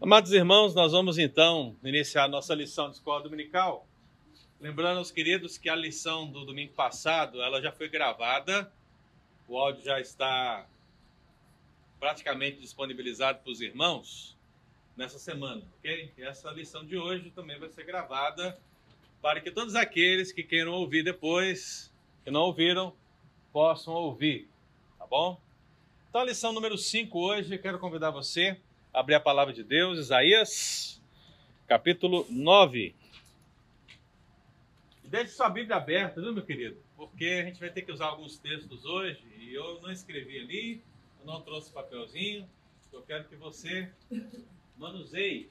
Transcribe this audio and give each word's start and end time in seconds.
Amados 0.00 0.32
irmãos, 0.32 0.74
nós 0.74 0.92
vamos 0.92 1.18
então 1.18 1.76
iniciar 1.82 2.28
nossa 2.28 2.54
lição 2.54 2.88
de 2.88 2.96
escola 2.96 3.22
dominical. 3.22 3.86
Lembrando 4.60 4.98
aos 4.98 5.10
queridos 5.10 5.58
que 5.58 5.68
a 5.68 5.74
lição 5.74 6.30
do 6.30 6.44
domingo 6.44 6.72
passado, 6.72 7.42
ela 7.42 7.60
já 7.60 7.70
foi 7.72 7.88
gravada, 7.88 8.72
o 9.48 9.58
áudio 9.58 9.84
já 9.84 10.00
está 10.00 10.66
praticamente 12.00 12.60
disponibilizado 12.60 13.40
para 13.40 13.52
os 13.52 13.60
irmãos 13.60 14.36
nessa 14.96 15.18
semana, 15.18 15.62
ok? 15.78 16.12
E 16.16 16.22
essa 16.22 16.50
lição 16.50 16.84
de 16.84 16.96
hoje 16.96 17.30
também 17.30 17.58
vai 17.58 17.68
ser 17.68 17.84
gravada 17.84 18.58
para 19.20 19.40
que 19.40 19.50
todos 19.50 19.74
aqueles 19.74 20.32
que 20.32 20.42
queiram 20.42 20.72
ouvir 20.72 21.02
depois, 21.02 21.92
que 22.24 22.30
não 22.30 22.42
ouviram, 22.42 22.94
possam 23.52 23.94
ouvir, 23.94 24.48
tá 24.98 25.06
bom? 25.06 25.40
Então, 26.14 26.22
a 26.22 26.26
lição 26.26 26.52
número 26.52 26.78
5 26.78 27.18
hoje, 27.18 27.58
quero 27.58 27.76
convidar 27.76 28.12
você 28.12 28.56
a 28.92 29.00
abrir 29.00 29.16
a 29.16 29.20
palavra 29.20 29.52
de 29.52 29.64
Deus, 29.64 29.98
Isaías, 29.98 31.02
capítulo 31.66 32.24
9. 32.30 32.94
Deixe 35.02 35.32
sua 35.32 35.50
Bíblia 35.50 35.74
aberta, 35.74 36.20
viu, 36.20 36.32
meu 36.32 36.44
querido? 36.44 36.76
Porque 36.96 37.24
a 37.24 37.44
gente 37.44 37.58
vai 37.58 37.68
ter 37.68 37.82
que 37.82 37.90
usar 37.90 38.06
alguns 38.06 38.38
textos 38.38 38.84
hoje 38.84 39.26
e 39.40 39.52
eu 39.54 39.80
não 39.80 39.90
escrevi 39.90 40.38
ali, 40.38 40.82
eu 41.18 41.26
não 41.26 41.40
trouxe 41.40 41.72
papelzinho. 41.72 42.48
Eu 42.92 43.02
quero 43.02 43.24
que 43.24 43.34
você 43.34 43.90
manuseie 44.78 45.50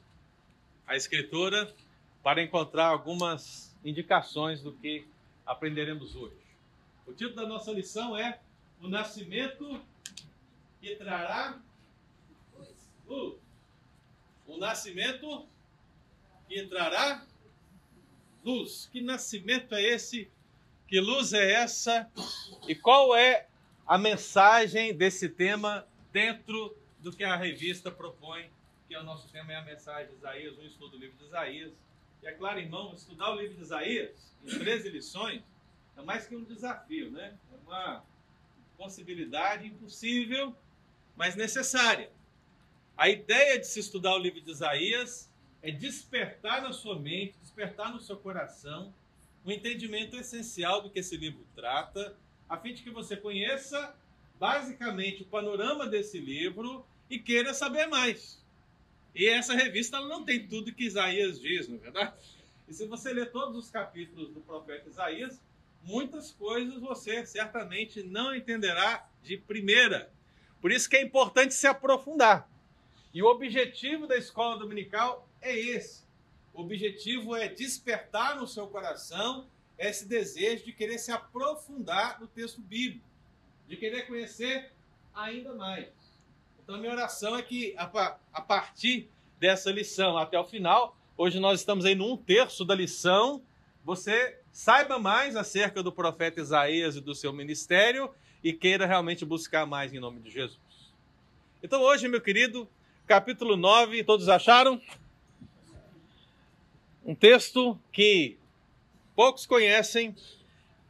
a 0.88 0.96
escritura 0.96 1.76
para 2.24 2.42
encontrar 2.42 2.88
algumas 2.88 3.76
indicações 3.84 4.62
do 4.62 4.72
que 4.72 5.06
aprenderemos 5.46 6.16
hoje. 6.16 6.40
O 7.06 7.12
título 7.12 7.36
da 7.36 7.46
nossa 7.46 7.70
lição 7.74 8.18
é 8.18 8.40
O 8.82 8.88
Nascimento 8.88 9.92
que 10.84 10.98
trará 10.98 11.58
luz. 13.08 13.38
O 14.46 14.58
nascimento 14.58 15.48
que 16.46 16.68
trará 16.68 17.26
luz. 18.44 18.90
Que 18.92 19.00
nascimento 19.00 19.74
é 19.76 19.82
esse? 19.82 20.30
Que 20.86 21.00
luz 21.00 21.32
é 21.32 21.54
essa? 21.54 22.12
E 22.68 22.76
qual 22.76 23.16
é 23.16 23.48
a 23.88 23.98
mensagem 23.98 24.94
desse 24.94 25.30
tema 25.30 25.88
dentro 26.12 26.76
do 27.00 27.14
que 27.14 27.24
a 27.24 27.38
revista 27.38 27.90
propõe? 27.90 28.52
Que 28.90 28.96
é 28.96 29.00
o 29.00 29.04
nosso 29.04 29.30
tema 29.30 29.54
é 29.54 29.56
a 29.56 29.62
mensagem 29.62 30.10
de 30.10 30.18
Isaías, 30.18 30.58
um 30.58 30.64
estudo 30.64 30.92
do 30.92 30.98
livro 30.98 31.18
de 31.18 31.24
Isaías. 31.24 31.72
E 32.22 32.28
é 32.28 32.34
claro, 32.34 32.60
irmão, 32.60 32.94
estudar 32.94 33.32
o 33.32 33.40
livro 33.40 33.56
de 33.56 33.64
Isaías 33.64 34.12
em 34.44 34.60
13 34.60 34.90
lições 34.90 35.42
é 35.96 36.02
mais 36.02 36.28
que 36.28 36.36
um 36.36 36.44
desafio, 36.44 37.10
né? 37.10 37.38
É 37.54 37.70
uma 37.70 38.04
possibilidade 38.78 39.66
impossível 39.66 40.54
mas 41.16 41.36
necessária. 41.36 42.12
A 42.98 43.10
ideia 43.10 43.60
de 43.60 43.68
se 43.68 43.80
estudar 43.80 44.16
o 44.16 44.20
livro 44.20 44.42
de 44.42 44.52
Isaías 44.52 45.30
é 45.62 45.72
despertar 45.72 46.62
na 46.62 46.74
sua 46.74 47.00
mente, 47.00 47.36
despertar 47.42 47.94
no 47.94 48.00
seu 48.00 48.18
coração 48.18 48.94
o 49.44 49.50
um 49.50 49.52
entendimento 49.52 50.16
essencial 50.16 50.82
do 50.82 50.90
que 50.90 51.00
esse 51.00 51.18
livro 51.18 51.46
trata, 51.56 52.16
a 52.48 52.58
fim 52.58 52.74
de 52.74 52.82
que 52.82 52.90
você 52.90 53.18
conheça 53.18 53.96
basicamente 54.40 55.24
o 55.24 55.26
panorama 55.26 55.88
desse 55.88 56.20
livro 56.20 56.86
e 57.10 57.20
queira 57.20 57.54
saber 57.54 57.88
mais. 57.88 58.44
E 59.16 59.28
essa 59.28 59.54
revista 59.54 60.00
não 60.02 60.24
tem 60.24 60.48
tudo 60.48 60.74
que 60.74 60.86
Isaías 60.86 61.40
diz, 61.40 61.68
não 61.68 61.76
é 61.76 61.80
verdade? 61.80 62.14
E 62.68 62.74
se 62.74 62.86
você 62.86 63.14
ler 63.14 63.32
todos 63.32 63.58
os 63.58 63.70
capítulos 63.70 64.30
do 64.34 64.42
profeta 64.42 64.90
Isaías, 64.90 65.40
muitas 65.84 66.32
coisas 66.32 66.80
você 66.80 67.26
certamente 67.26 68.02
não 68.02 68.34
entenderá 68.36 69.08
de 69.22 69.38
primeira. 69.38 70.12
Por 70.64 70.72
isso 70.72 70.90
que 70.90 70.96
é 70.96 71.02
importante 71.02 71.54
se 71.54 71.68
aprofundar. 71.68 72.50
E 73.14 73.22
o 73.22 73.26
objetivo 73.26 74.08
da 74.08 74.16
escola 74.16 74.58
dominical 74.58 75.28
é 75.42 75.54
esse. 75.60 76.06
O 76.54 76.62
objetivo 76.62 77.36
é 77.36 77.50
despertar 77.50 78.38
no 78.38 78.48
seu 78.48 78.66
coração 78.68 79.46
esse 79.78 80.08
desejo 80.08 80.64
de 80.64 80.72
querer 80.72 81.00
se 81.00 81.12
aprofundar 81.12 82.18
no 82.22 82.28
texto 82.28 82.62
bíblico, 82.62 83.06
de 83.68 83.76
querer 83.76 84.08
conhecer 84.08 84.72
ainda 85.14 85.54
mais. 85.54 85.90
Então, 86.64 86.78
minha 86.78 86.94
oração 86.94 87.36
é 87.36 87.42
que 87.42 87.76
a 87.78 88.42
partir 88.42 89.10
dessa 89.38 89.70
lição 89.70 90.18
até 90.18 90.40
o 90.40 90.46
final, 90.46 90.98
hoje 91.18 91.42
nós 91.42 91.60
estamos 91.60 91.84
aí 91.84 91.94
num 91.94 92.16
terço 92.16 92.64
da 92.64 92.74
lição, 92.74 93.44
você 93.84 94.40
saiba 94.50 94.98
mais 94.98 95.36
acerca 95.36 95.84
do 95.84 95.92
profeta 95.92 96.40
Isaías 96.40 96.96
e 96.96 97.02
do 97.02 97.14
seu 97.14 97.34
ministério 97.34 98.10
e 98.44 98.52
queira 98.52 98.86
realmente 98.86 99.24
buscar 99.24 99.66
mais 99.66 99.94
em 99.94 100.00
nome 100.00 100.20
de 100.20 100.30
Jesus. 100.30 100.60
Então 101.62 101.82
hoje, 101.82 102.08
meu 102.08 102.20
querido, 102.20 102.68
capítulo 103.08 103.56
9, 103.56 104.04
todos 104.04 104.28
acharam? 104.28 104.82
Um 107.06 107.16
texto 107.16 107.80
que 107.92 108.38
poucos 109.16 109.46
conhecem, 109.46 110.16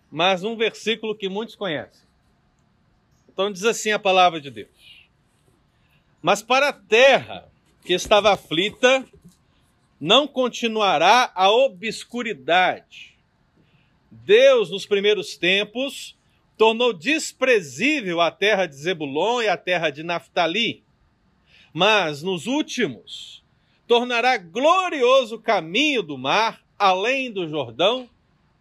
mas 0.09 0.43
um 0.43 0.55
versículo 0.55 1.15
que 1.15 1.29
muitos 1.29 1.55
conhecem. 1.55 2.03
Então 3.31 3.51
diz 3.51 3.65
assim 3.65 3.91
a 3.91 3.99
palavra 3.99 4.41
de 4.41 4.49
Deus: 4.49 5.07
Mas 6.21 6.41
para 6.41 6.69
a 6.69 6.73
terra 6.73 7.51
que 7.83 7.93
estava 7.93 8.31
aflita, 8.31 9.05
não 9.99 10.27
continuará 10.27 11.31
a 11.35 11.51
obscuridade. 11.51 13.17
Deus, 14.11 14.69
nos 14.69 14.85
primeiros 14.85 15.35
tempos, 15.37 16.15
tornou 16.57 16.93
desprezível 16.93 18.21
a 18.21 18.31
terra 18.31 18.65
de 18.65 18.75
Zebulon 18.75 19.41
e 19.41 19.47
a 19.47 19.57
terra 19.57 19.89
de 19.89 20.03
Naphtali. 20.03 20.83
Mas 21.73 22.21
nos 22.21 22.45
últimos, 22.45 23.43
tornará 23.87 24.37
glorioso 24.37 25.35
o 25.35 25.41
caminho 25.41 26.03
do 26.03 26.17
mar, 26.17 26.63
além 26.77 27.31
do 27.31 27.47
Jordão, 27.47 28.09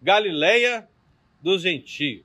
Galileia 0.00 0.88
dos 1.40 1.62
gentios. 1.62 2.24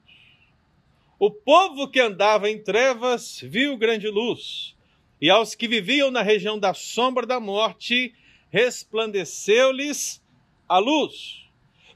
O 1.20 1.30
povo 1.30 1.88
que 1.88 2.00
andava 2.00 2.50
em 2.50 2.62
trevas 2.62 3.40
viu 3.42 3.78
grande 3.78 4.08
luz, 4.08 4.76
e 5.20 5.30
aos 5.30 5.56
que 5.56 5.68
viviam 5.68 6.12
na 6.12 6.22
região 6.22 6.60
da 6.60 6.74
sombra 6.74 7.26
da 7.26 7.40
morte, 7.40 8.14
resplandeceu-lhes 8.52 10.24
a 10.68 10.78
luz. 10.78 11.46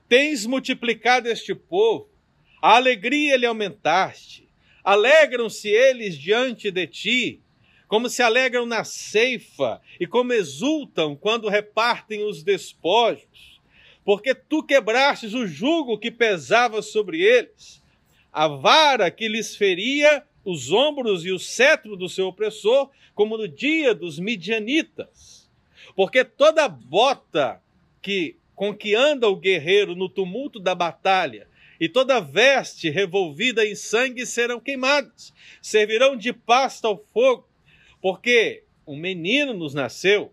Tens 0.10 0.46
multiplicado 0.46 1.30
este 1.30 1.54
povo, 1.54 2.10
a 2.62 2.76
alegria 2.76 3.36
lhe 3.36 3.46
aumentaste. 3.46 4.48
Alegram-se 4.84 5.70
eles 5.70 6.18
diante 6.18 6.70
de 6.70 6.88
ti, 6.88 7.42
como 7.88 8.10
se 8.10 8.22
alegram 8.22 8.66
na 8.66 8.84
ceifa 8.84 9.82
e 10.00 10.06
como 10.06 10.34
exultam 10.34 11.16
quando 11.16 11.50
repartem 11.50 12.24
os 12.24 12.44
despojos. 12.44 13.60
Porque 14.06 14.34
tu 14.34 14.64
quebrastes 14.64 15.34
o 15.34 15.46
jugo 15.46 15.98
que 15.98 16.12
pesava 16.12 16.82
sobre 16.82 17.22
eles, 17.22 17.84
a 18.32 18.48
vara 18.48 19.12
que 19.12 19.28
lhes 19.28 19.56
feria 19.56 20.24
os 20.44 20.72
ombros 20.72 21.26
e 21.26 21.32
o 21.32 21.38
cetro 21.38 21.96
do 21.96 22.10
seu 22.10 22.28
opressor, 22.28 22.90
como 23.14 23.38
no 23.38 23.48
dia 23.48 23.94
dos 23.94 24.18
midianitas. 24.18 25.50
Porque 25.96 26.24
toda 26.24 26.68
bota 26.68 27.62
que 28.02 28.36
com 28.56 28.74
que 28.76 28.96
anda 28.96 29.28
o 29.28 29.36
guerreiro 29.36 29.96
no 29.96 30.08
tumulto 30.08 30.60
da 30.60 30.76
batalha 30.76 31.48
e 31.82 31.90
toda 31.90 32.22
veste 32.22 32.92
revolvida 32.92 33.66
em 33.66 33.74
sangue 33.74 34.24
serão 34.24 34.60
queimadas, 34.60 35.34
servirão 35.60 36.16
de 36.16 36.32
pasta 36.32 36.88
ao 36.88 37.04
fogo, 37.12 37.50
porque 38.00 38.64
um 38.86 38.96
menino 38.96 39.52
nos 39.52 39.74
nasceu, 39.74 40.32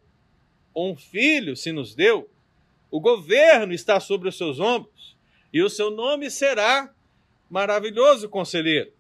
um 0.76 0.94
filho 0.94 1.56
se 1.56 1.72
nos 1.72 1.94
deu, 1.94 2.31
o 2.91 3.00
governo 3.00 3.72
está 3.72 3.98
sobre 3.98 4.28
os 4.28 4.37
seus 4.37 4.60
ombros, 4.60 5.16
e 5.50 5.62
o 5.62 5.70
seu 5.70 5.91
nome 5.91 6.31
será 6.31 6.94
maravilhoso 7.48 8.28
conselheiro, 8.28 8.92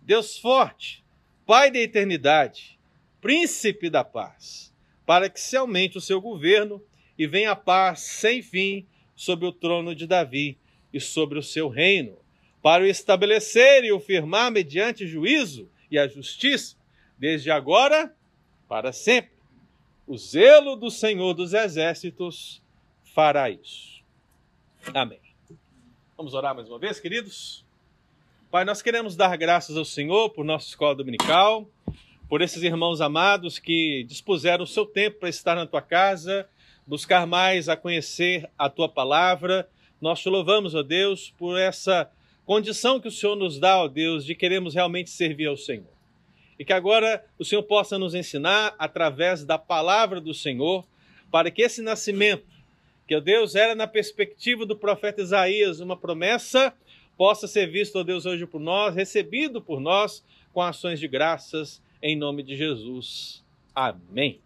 Deus 0.00 0.38
forte, 0.38 1.04
Pai 1.44 1.70
da 1.70 1.80
eternidade, 1.80 2.78
príncipe 3.20 3.90
da 3.90 4.04
paz, 4.04 4.72
para 5.04 5.28
que 5.28 5.40
se 5.40 5.54
aumente 5.54 5.98
o 5.98 6.00
seu 6.00 6.18
governo 6.18 6.82
e 7.18 7.26
venha 7.26 7.50
a 7.50 7.56
paz 7.56 8.00
sem 8.00 8.40
fim 8.40 8.86
sobre 9.14 9.46
o 9.46 9.52
trono 9.52 9.94
de 9.94 10.06
Davi 10.06 10.59
e 10.92 11.00
sobre 11.00 11.38
o 11.38 11.42
seu 11.42 11.68
reino, 11.68 12.16
para 12.62 12.82
o 12.84 12.86
estabelecer 12.86 13.84
e 13.84 13.92
o 13.92 14.00
firmar 14.00 14.50
mediante 14.50 15.06
juízo 15.06 15.68
e 15.90 15.98
a 15.98 16.06
justiça, 16.06 16.76
desde 17.18 17.50
agora 17.50 18.14
para 18.68 18.92
sempre. 18.92 19.32
O 20.06 20.16
zelo 20.16 20.76
do 20.76 20.90
Senhor 20.90 21.34
dos 21.34 21.54
Exércitos 21.54 22.62
fará 23.14 23.48
isso. 23.48 24.02
Amém. 24.94 25.20
Vamos 26.16 26.34
orar 26.34 26.54
mais 26.54 26.68
uma 26.68 26.78
vez, 26.78 27.00
queridos? 27.00 27.64
Pai, 28.50 28.64
nós 28.64 28.82
queremos 28.82 29.16
dar 29.16 29.36
graças 29.36 29.76
ao 29.76 29.84
Senhor 29.84 30.30
por 30.30 30.44
nossa 30.44 30.68
escola 30.68 30.94
dominical, 30.94 31.68
por 32.28 32.42
esses 32.42 32.62
irmãos 32.62 33.00
amados 33.00 33.58
que 33.58 34.04
dispuseram 34.04 34.64
o 34.64 34.66
seu 34.66 34.84
tempo 34.84 35.20
para 35.20 35.28
estar 35.28 35.54
na 35.54 35.66
tua 35.66 35.80
casa, 35.80 36.48
buscar 36.86 37.26
mais 37.26 37.68
a 37.68 37.76
conhecer 37.76 38.50
a 38.58 38.68
tua 38.68 38.88
palavra 38.88 39.68
nós 40.00 40.20
te 40.20 40.28
louvamos, 40.28 40.74
ó 40.74 40.82
Deus, 40.82 41.32
por 41.36 41.58
essa 41.58 42.10
condição 42.44 42.98
que 42.98 43.08
o 43.08 43.12
Senhor 43.12 43.36
nos 43.36 43.58
dá, 43.58 43.82
ó 43.82 43.88
Deus, 43.88 44.24
de 44.24 44.34
queremos 44.34 44.74
realmente 44.74 45.10
servir 45.10 45.46
ao 45.46 45.56
Senhor. 45.56 46.00
e 46.58 46.64
que 46.64 46.74
agora 46.74 47.24
o 47.38 47.44
Senhor 47.44 47.62
possa 47.62 47.98
nos 47.98 48.14
ensinar 48.14 48.74
através 48.78 49.46
da 49.46 49.56
palavra 49.56 50.20
do 50.20 50.34
Senhor, 50.34 50.84
para 51.30 51.50
que 51.50 51.62
esse 51.62 51.80
nascimento, 51.80 52.44
que 53.08 53.16
o 53.16 53.20
Deus 53.20 53.54
era 53.54 53.74
na 53.74 53.86
perspectiva 53.86 54.66
do 54.66 54.76
profeta 54.76 55.22
Isaías, 55.22 55.80
uma 55.80 55.96
promessa, 55.96 56.74
possa 57.16 57.46
ser 57.46 57.66
visto, 57.66 57.98
ó 57.98 58.02
Deus, 58.02 58.26
hoje 58.26 58.44
por 58.44 58.60
nós, 58.60 58.94
recebido 58.94 59.62
por 59.62 59.80
nós 59.80 60.22
com 60.52 60.60
ações 60.60 61.00
de 61.00 61.08
graças 61.08 61.82
em 62.02 62.14
nome 62.14 62.42
de 62.42 62.54
Jesus. 62.54 63.42
Amém. 63.74 64.38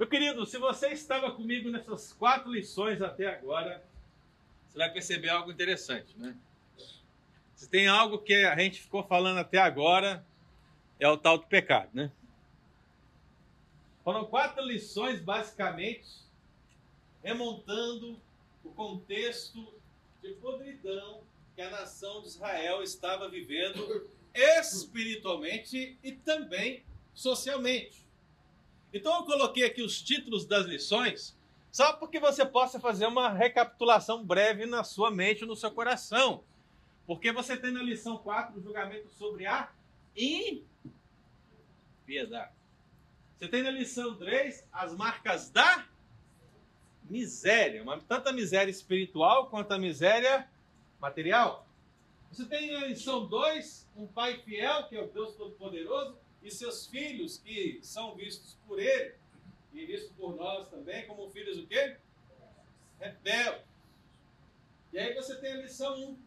Meu 0.00 0.08
querido, 0.08 0.46
se 0.46 0.56
você 0.56 0.88
estava 0.92 1.30
comigo 1.30 1.68
nessas 1.68 2.10
quatro 2.14 2.50
lições 2.50 3.02
até 3.02 3.26
agora, 3.26 3.84
você 4.66 4.78
vai 4.78 4.90
perceber 4.90 5.28
algo 5.28 5.52
interessante, 5.52 6.18
né? 6.18 6.34
Se 7.54 7.68
tem 7.68 7.86
algo 7.86 8.16
que 8.16 8.32
a 8.32 8.58
gente 8.58 8.80
ficou 8.80 9.02
falando 9.02 9.36
até 9.36 9.58
agora, 9.58 10.24
é 10.98 11.06
o 11.06 11.18
tal 11.18 11.36
do 11.36 11.46
pecado, 11.46 11.90
né? 11.92 12.10
Foram 14.02 14.24
quatro 14.24 14.64
lições, 14.64 15.20
basicamente, 15.20 16.08
remontando 17.22 18.18
o 18.64 18.70
contexto 18.70 19.70
de 20.22 20.32
podridão 20.36 21.20
que 21.54 21.60
a 21.60 21.68
nação 21.68 22.22
de 22.22 22.28
Israel 22.28 22.82
estava 22.82 23.28
vivendo 23.28 24.10
espiritualmente 24.32 25.98
e 26.02 26.12
também 26.12 26.82
socialmente. 27.12 28.08
Então 28.92 29.16
eu 29.16 29.24
coloquei 29.24 29.64
aqui 29.64 29.82
os 29.82 30.02
títulos 30.02 30.44
das 30.44 30.66
lições, 30.66 31.38
só 31.70 31.92
porque 31.92 32.18
você 32.18 32.44
possa 32.44 32.80
fazer 32.80 33.06
uma 33.06 33.28
recapitulação 33.28 34.24
breve 34.24 34.66
na 34.66 34.82
sua 34.82 35.10
mente, 35.10 35.46
no 35.46 35.54
seu 35.54 35.70
coração. 35.70 36.42
Porque 37.06 37.32
você 37.32 37.56
tem 37.56 37.70
na 37.70 37.82
lição 37.82 38.18
4 38.18 38.58
o 38.58 38.62
julgamento 38.62 39.08
sobre 39.10 39.46
a 39.46 39.70
impiedade. 42.06 42.52
Você 43.38 43.48
tem 43.48 43.62
na 43.62 43.70
lição 43.70 44.16
3 44.16 44.66
as 44.72 44.94
marcas 44.94 45.48
da 45.50 45.86
miséria, 47.08 47.82
uma, 47.82 47.98
tanto 47.98 48.28
a 48.28 48.32
miséria 48.32 48.70
espiritual 48.70 49.48
quanto 49.48 49.72
a 49.72 49.78
miséria 49.78 50.48
material. 51.00 51.66
Você 52.30 52.44
tem 52.44 52.72
na 52.72 52.86
lição 52.86 53.26
2 53.26 53.88
um 53.96 54.06
pai 54.06 54.38
fiel, 54.38 54.88
que 54.88 54.96
é 54.96 55.02
o 55.02 55.08
Deus 55.08 55.34
Todo-Poderoso, 55.34 56.16
e 56.42 56.50
seus 56.50 56.86
filhos, 56.86 57.38
que 57.38 57.80
são 57.82 58.14
vistos 58.14 58.56
por 58.66 58.78
ele, 58.78 59.14
e 59.72 59.84
vistos 59.86 60.12
por 60.16 60.34
nós 60.34 60.68
também, 60.68 61.06
como 61.06 61.30
filhos 61.30 61.58
o 61.58 61.66
quê? 61.66 61.96
Rebeldes. 62.98 63.64
E 64.92 64.98
aí 64.98 65.14
você 65.14 65.36
tem 65.36 65.52
a 65.52 65.56
lição 65.56 65.94
1, 65.94 66.08
um, 66.08 66.18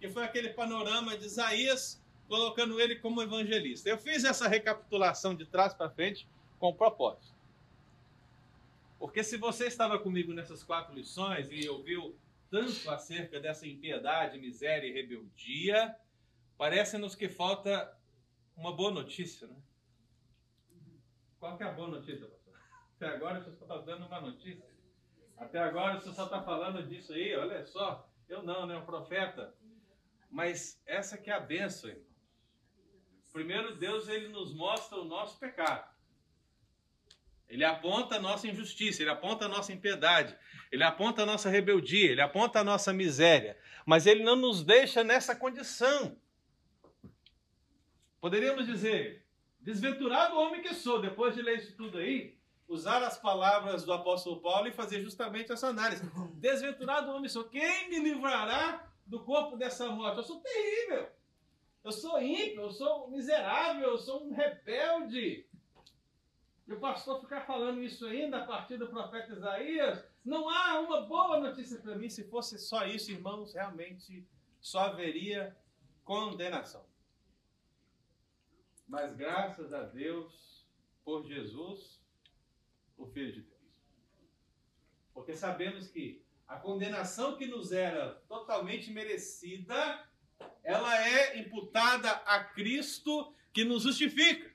que 0.00 0.08
foi 0.08 0.24
aquele 0.24 0.50
panorama 0.50 1.16
de 1.16 1.26
Isaías, 1.26 2.00
colocando 2.28 2.80
ele 2.80 2.96
como 2.96 3.22
evangelista. 3.22 3.88
Eu 3.88 3.98
fiz 3.98 4.24
essa 4.24 4.48
recapitulação 4.48 5.34
de 5.34 5.44
trás 5.44 5.74
para 5.74 5.90
frente 5.90 6.28
com 6.58 6.72
propósito. 6.74 7.34
Porque 8.98 9.22
se 9.22 9.36
você 9.36 9.66
estava 9.66 9.98
comigo 9.98 10.32
nessas 10.32 10.62
quatro 10.62 10.94
lições 10.94 11.48
e 11.50 11.68
ouviu 11.68 12.16
tanto 12.50 12.88
acerca 12.90 13.40
dessa 13.40 13.66
impiedade, 13.66 14.38
miséria 14.38 14.86
e 14.86 14.92
rebeldia, 14.92 15.94
parece-nos 16.56 17.14
que 17.14 17.28
falta 17.28 17.94
uma 18.56 18.72
boa 18.72 18.90
notícia, 18.90 19.46
né? 19.46 19.56
Qual 21.38 21.56
que 21.56 21.62
é 21.62 21.66
a 21.66 21.72
boa 21.72 21.88
notícia, 21.88 22.26
pastor? 22.26 22.54
Até 22.96 23.06
agora 23.08 23.40
você 23.40 23.52
só 23.52 23.64
está 23.64 23.78
dando 23.78 24.06
uma 24.06 24.20
notícia. 24.20 24.64
Até 25.36 25.58
agora 25.58 26.00
você 26.00 26.12
só 26.12 26.24
está 26.24 26.42
falando 26.42 26.82
disso 26.88 27.12
aí, 27.12 27.36
olha 27.36 27.64
só. 27.64 28.08
Eu 28.28 28.42
não, 28.42 28.66
né? 28.66 28.76
O 28.76 28.86
profeta 28.86 29.54
mas 30.30 30.80
essa 30.84 31.16
que 31.16 31.30
é 31.30 31.34
a 31.34 31.40
benção, 31.40 31.90
irmãos. 31.90 32.06
Primeiro, 33.32 33.76
Deus 33.76 34.08
ele 34.08 34.28
nos 34.28 34.54
mostra 34.54 34.98
o 34.98 35.04
nosso 35.04 35.38
pecado. 35.38 35.94
Ele 37.48 37.64
aponta 37.64 38.16
a 38.16 38.20
nossa 38.20 38.48
injustiça, 38.48 39.02
ele 39.02 39.10
aponta 39.10 39.44
a 39.44 39.48
nossa 39.48 39.72
impiedade, 39.72 40.36
ele 40.72 40.82
aponta 40.82 41.22
a 41.22 41.26
nossa 41.26 41.48
rebeldia, 41.48 42.10
ele 42.10 42.20
aponta 42.20 42.60
a 42.60 42.64
nossa 42.64 42.92
miséria, 42.92 43.56
mas 43.84 44.04
ele 44.04 44.24
não 44.24 44.34
nos 44.34 44.64
deixa 44.64 45.04
nessa 45.04 45.36
condição. 45.36 46.20
Poderíamos 48.26 48.66
dizer, 48.66 49.24
desventurado 49.60 50.36
homem 50.36 50.60
que 50.60 50.74
sou, 50.74 51.00
depois 51.00 51.32
de 51.32 51.42
ler 51.42 51.58
isso 51.58 51.76
tudo 51.76 51.98
aí, 51.98 52.36
usar 52.66 53.00
as 53.04 53.16
palavras 53.16 53.84
do 53.84 53.92
apóstolo 53.92 54.40
Paulo 54.40 54.66
e 54.66 54.72
fazer 54.72 55.00
justamente 55.00 55.52
essa 55.52 55.68
análise. 55.68 56.02
Desventurado 56.34 57.12
homem 57.12 57.28
sou, 57.28 57.44
quem 57.44 57.88
me 57.88 58.00
livrará 58.00 58.84
do 59.06 59.20
corpo 59.20 59.56
dessa 59.56 59.88
morte. 59.90 60.16
Eu 60.16 60.24
sou 60.24 60.40
terrível. 60.40 61.08
Eu 61.84 61.92
sou 61.92 62.20
ímpio, 62.20 62.62
eu 62.62 62.72
sou 62.72 63.08
miserável, 63.12 63.90
eu 63.90 63.98
sou 63.98 64.26
um 64.26 64.34
rebelde. 64.34 65.46
E 66.66 66.72
o 66.72 66.80
pastor 66.80 67.20
ficar 67.20 67.42
falando 67.42 67.80
isso 67.80 68.06
ainda 68.06 68.38
a 68.38 68.44
partir 68.44 68.76
do 68.76 68.88
profeta 68.88 69.34
Isaías, 69.34 70.04
não 70.24 70.48
há 70.48 70.80
uma 70.80 71.02
boa 71.02 71.38
notícia 71.38 71.78
para 71.78 71.94
mim. 71.94 72.10
Se 72.10 72.24
fosse 72.24 72.58
só 72.58 72.84
isso, 72.86 73.12
irmãos, 73.12 73.54
realmente 73.54 74.26
só 74.60 74.80
haveria 74.80 75.56
condenação. 76.02 76.84
Mas 78.86 79.16
graças 79.16 79.72
a 79.72 79.82
Deus 79.82 80.64
por 81.04 81.26
Jesus, 81.26 82.00
o 82.96 83.06
Filho 83.06 83.32
de 83.32 83.42
Deus. 83.42 83.56
Porque 85.12 85.34
sabemos 85.34 85.88
que 85.88 86.24
a 86.46 86.56
condenação 86.56 87.36
que 87.36 87.46
nos 87.46 87.72
era 87.72 88.14
totalmente 88.28 88.90
merecida, 88.90 90.08
ela 90.62 90.96
é 91.04 91.38
imputada 91.38 92.10
a 92.10 92.44
Cristo 92.44 93.34
que 93.52 93.64
nos 93.64 93.82
justifica, 93.82 94.54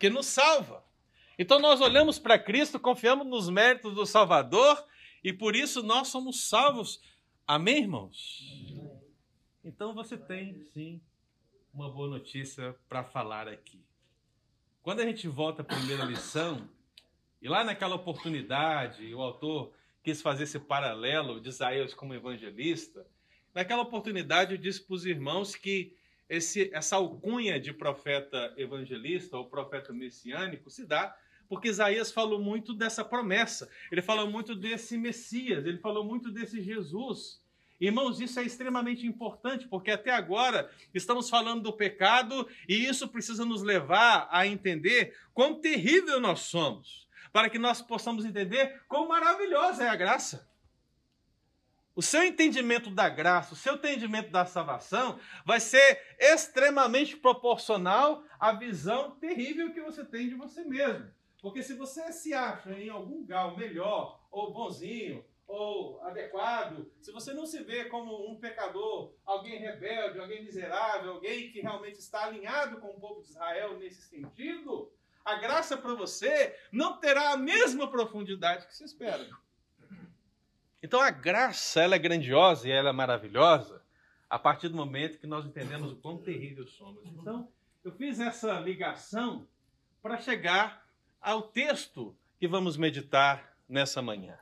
que 0.00 0.10
nos 0.10 0.26
salva. 0.26 0.84
Então 1.38 1.60
nós 1.60 1.80
olhamos 1.80 2.18
para 2.18 2.38
Cristo, 2.38 2.80
confiamos 2.80 3.26
nos 3.26 3.48
méritos 3.48 3.94
do 3.94 4.06
Salvador 4.06 4.84
e 5.22 5.32
por 5.32 5.54
isso 5.54 5.82
nós 5.82 6.08
somos 6.08 6.48
salvos. 6.48 7.00
Amém, 7.46 7.82
irmãos? 7.82 8.74
Então 9.62 9.94
você 9.94 10.16
tem 10.16 10.60
sim 10.72 11.00
uma 11.74 11.90
boa 11.90 12.08
notícia 12.08 12.72
para 12.88 13.02
falar 13.02 13.48
aqui. 13.48 13.84
Quando 14.80 15.00
a 15.00 15.04
gente 15.04 15.26
volta 15.26 15.62
à 15.62 15.64
primeira 15.64 16.04
lição, 16.04 16.68
e 17.42 17.48
lá 17.48 17.64
naquela 17.64 17.96
oportunidade, 17.96 19.12
o 19.12 19.20
autor 19.20 19.72
quis 20.00 20.22
fazer 20.22 20.44
esse 20.44 20.60
paralelo 20.60 21.40
de 21.40 21.48
Isaías 21.48 21.92
como 21.92 22.14
evangelista, 22.14 23.04
naquela 23.52 23.82
oportunidade 23.82 24.52
eu 24.52 24.58
disse 24.58 24.80
para 24.82 24.94
os 24.94 25.04
irmãos 25.04 25.56
que 25.56 25.96
esse, 26.28 26.70
essa 26.72 26.94
alcunha 26.94 27.58
de 27.58 27.72
profeta 27.72 28.54
evangelista 28.56 29.36
ou 29.36 29.46
profeta 29.46 29.92
messiânico 29.92 30.70
se 30.70 30.86
dá 30.86 31.16
porque 31.48 31.68
Isaías 31.68 32.10
falou 32.10 32.40
muito 32.40 32.72
dessa 32.72 33.04
promessa, 33.04 33.68
ele 33.92 34.00
falou 34.00 34.30
muito 34.30 34.54
desse 34.54 34.96
Messias, 34.96 35.66
ele 35.66 35.78
falou 35.78 36.02
muito 36.02 36.30
desse 36.30 36.62
Jesus. 36.62 37.43
Irmãos, 37.84 38.18
isso 38.18 38.40
é 38.40 38.44
extremamente 38.44 39.06
importante, 39.06 39.68
porque 39.68 39.90
até 39.90 40.10
agora 40.10 40.70
estamos 40.94 41.28
falando 41.28 41.62
do 41.62 41.72
pecado 41.72 42.48
e 42.66 42.86
isso 42.86 43.08
precisa 43.08 43.44
nos 43.44 43.62
levar 43.62 44.26
a 44.30 44.46
entender 44.46 45.14
quão 45.34 45.60
terrível 45.60 46.18
nós 46.18 46.40
somos 46.40 47.06
para 47.30 47.50
que 47.50 47.58
nós 47.58 47.82
possamos 47.82 48.24
entender 48.24 48.80
quão 48.88 49.06
maravilhosa 49.06 49.84
é 49.84 49.88
a 49.88 49.96
graça. 49.96 50.48
O 51.94 52.00
seu 52.00 52.22
entendimento 52.22 52.90
da 52.90 53.08
graça, 53.08 53.52
o 53.52 53.56
seu 53.56 53.74
entendimento 53.74 54.30
da 54.30 54.46
salvação 54.46 55.18
vai 55.44 55.60
ser 55.60 56.16
extremamente 56.18 57.16
proporcional 57.16 58.24
à 58.40 58.52
visão 58.52 59.10
terrível 59.16 59.74
que 59.74 59.80
você 59.82 60.04
tem 60.04 60.28
de 60.28 60.34
você 60.34 60.64
mesmo. 60.64 61.10
Porque 61.42 61.62
se 61.62 61.74
você 61.74 62.10
se 62.12 62.32
acha 62.32 62.72
em 62.72 62.88
algum 62.88 63.24
grau 63.26 63.56
melhor, 63.56 64.24
ou 64.30 64.52
bonzinho, 64.52 65.22
ou 65.46 66.02
adequado, 66.02 66.90
se 67.00 67.12
você 67.12 67.32
não 67.32 67.46
se 67.46 67.62
vê 67.62 67.84
como 67.86 68.30
um 68.30 68.38
pecador, 68.38 69.12
alguém 69.24 69.58
rebelde, 69.58 70.18
alguém 70.18 70.44
miserável, 70.44 71.12
alguém 71.12 71.50
que 71.50 71.60
realmente 71.60 71.98
está 71.98 72.24
alinhado 72.24 72.80
com 72.80 72.88
o 72.88 73.00
povo 73.00 73.20
de 73.20 73.28
Israel 73.28 73.78
nesse 73.78 74.02
sentido, 74.02 74.90
a 75.24 75.36
graça 75.36 75.76
para 75.76 75.94
você 75.94 76.56
não 76.72 76.98
terá 76.98 77.32
a 77.32 77.36
mesma 77.36 77.90
profundidade 77.90 78.66
que 78.66 78.74
se 78.74 78.84
espera. 78.84 79.26
Então 80.82 81.00
a 81.00 81.10
graça, 81.10 81.82
ela 81.82 81.94
é 81.94 81.98
grandiosa 81.98 82.68
e 82.68 82.72
ela 82.72 82.90
é 82.90 82.92
maravilhosa 82.92 83.82
a 84.28 84.38
partir 84.38 84.68
do 84.68 84.76
momento 84.76 85.18
que 85.18 85.26
nós 85.26 85.46
entendemos 85.46 85.92
o 85.92 85.96
quão 85.96 86.18
terrível 86.18 86.66
somos. 86.66 87.04
Então, 87.06 87.48
eu 87.84 87.92
fiz 87.92 88.18
essa 88.18 88.58
ligação 88.58 89.46
para 90.02 90.18
chegar 90.18 90.84
ao 91.20 91.42
texto 91.42 92.16
que 92.38 92.48
vamos 92.48 92.76
meditar 92.76 93.56
nessa 93.68 94.02
manhã. 94.02 94.38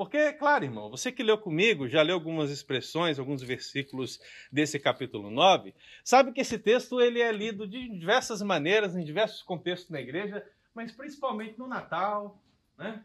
Porque, 0.00 0.32
claro, 0.32 0.64
irmão, 0.64 0.88
você 0.88 1.12
que 1.12 1.22
leu 1.22 1.36
comigo, 1.36 1.86
já 1.86 2.00
leu 2.00 2.14
algumas 2.14 2.50
expressões, 2.50 3.18
alguns 3.18 3.42
versículos 3.42 4.18
desse 4.50 4.80
capítulo 4.80 5.30
9, 5.30 5.74
sabe 6.02 6.32
que 6.32 6.40
esse 6.40 6.58
texto 6.58 7.02
ele 7.02 7.20
é 7.20 7.30
lido 7.30 7.68
de 7.68 7.86
diversas 7.86 8.40
maneiras, 8.40 8.96
em 8.96 9.04
diversos 9.04 9.42
contextos 9.42 9.90
na 9.90 10.00
igreja, 10.00 10.42
mas 10.74 10.90
principalmente 10.90 11.58
no 11.58 11.68
Natal, 11.68 12.42
né? 12.78 13.04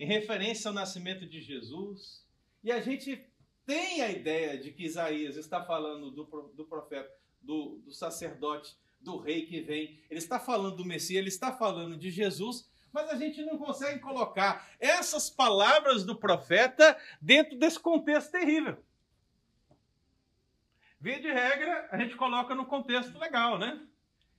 em 0.00 0.06
referência 0.06 0.70
ao 0.70 0.74
nascimento 0.74 1.26
de 1.26 1.38
Jesus. 1.42 2.24
E 2.64 2.72
a 2.72 2.80
gente 2.80 3.22
tem 3.66 4.00
a 4.00 4.10
ideia 4.10 4.56
de 4.56 4.72
que 4.72 4.84
Isaías 4.84 5.36
está 5.36 5.62
falando 5.66 6.10
do, 6.10 6.24
do 6.56 6.64
profeta 6.64 7.12
do, 7.42 7.82
do 7.84 7.92
sacerdote, 7.92 8.74
do 9.02 9.18
rei 9.18 9.44
que 9.44 9.60
vem, 9.60 10.00
ele 10.08 10.18
está 10.18 10.40
falando 10.40 10.76
do 10.76 10.84
Messias, 10.86 11.18
ele 11.18 11.28
está 11.28 11.52
falando 11.52 11.94
de 11.94 12.10
Jesus, 12.10 12.70
mas 12.96 13.10
a 13.10 13.16
gente 13.16 13.42
não 13.42 13.58
consegue 13.58 14.00
colocar 14.00 14.66
essas 14.80 15.28
palavras 15.28 16.02
do 16.02 16.16
profeta 16.16 16.96
dentro 17.20 17.58
desse 17.58 17.78
contexto 17.78 18.30
terrível. 18.30 18.82
Via 20.98 21.20
de 21.20 21.30
regra, 21.30 21.90
a 21.92 21.98
gente 21.98 22.16
coloca 22.16 22.54
no 22.54 22.64
contexto 22.64 23.18
legal, 23.18 23.58
né? 23.58 23.86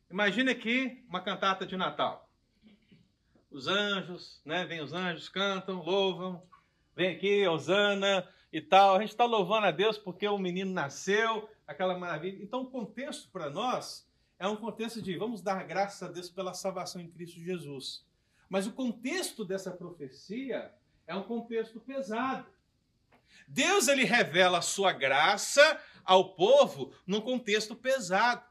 Imagine 0.09 0.49
aqui 0.49 1.05
uma 1.07 1.21
cantata 1.21 1.67
de 1.67 1.77
Natal. 1.77 2.27
Os 3.51 3.67
anjos, 3.67 4.41
né? 4.43 4.65
Vem 4.65 4.81
os 4.81 4.91
anjos, 4.91 5.29
cantam, 5.29 5.83
louvam. 5.83 6.41
Vem 6.95 7.15
aqui, 7.15 7.47
Osana 7.47 8.27
e 8.51 8.59
tal. 8.59 8.95
A 8.95 8.99
gente 9.01 9.11
está 9.11 9.25
louvando 9.25 9.67
a 9.67 9.71
Deus 9.71 9.99
porque 9.99 10.27
o 10.27 10.39
menino 10.39 10.73
nasceu, 10.73 11.47
aquela 11.67 11.95
maravilha. 11.95 12.41
Então, 12.41 12.61
o 12.61 12.71
contexto 12.71 13.29
para 13.29 13.51
nós 13.51 14.09
é 14.39 14.47
um 14.47 14.55
contexto 14.55 14.99
de 14.99 15.15
vamos 15.15 15.43
dar 15.43 15.63
graças 15.63 16.01
a 16.01 16.11
Deus 16.11 16.27
pela 16.27 16.55
salvação 16.55 16.99
em 16.99 17.07
Cristo 17.07 17.39
Jesus. 17.39 18.06
Mas 18.49 18.65
o 18.67 18.71
contexto 18.71 19.43
dessa 19.43 19.71
profecia 19.71 20.71
é 21.05 21.15
um 21.15 21.23
contexto 21.23 21.79
pesado. 21.79 22.47
Deus 23.47 23.87
ele 23.87 24.03
revela 24.03 24.59
a 24.59 24.61
sua 24.61 24.91
graça 24.91 25.79
ao 26.03 26.35
povo 26.35 26.93
num 27.05 27.21
contexto 27.21 27.75
pesado. 27.75 28.43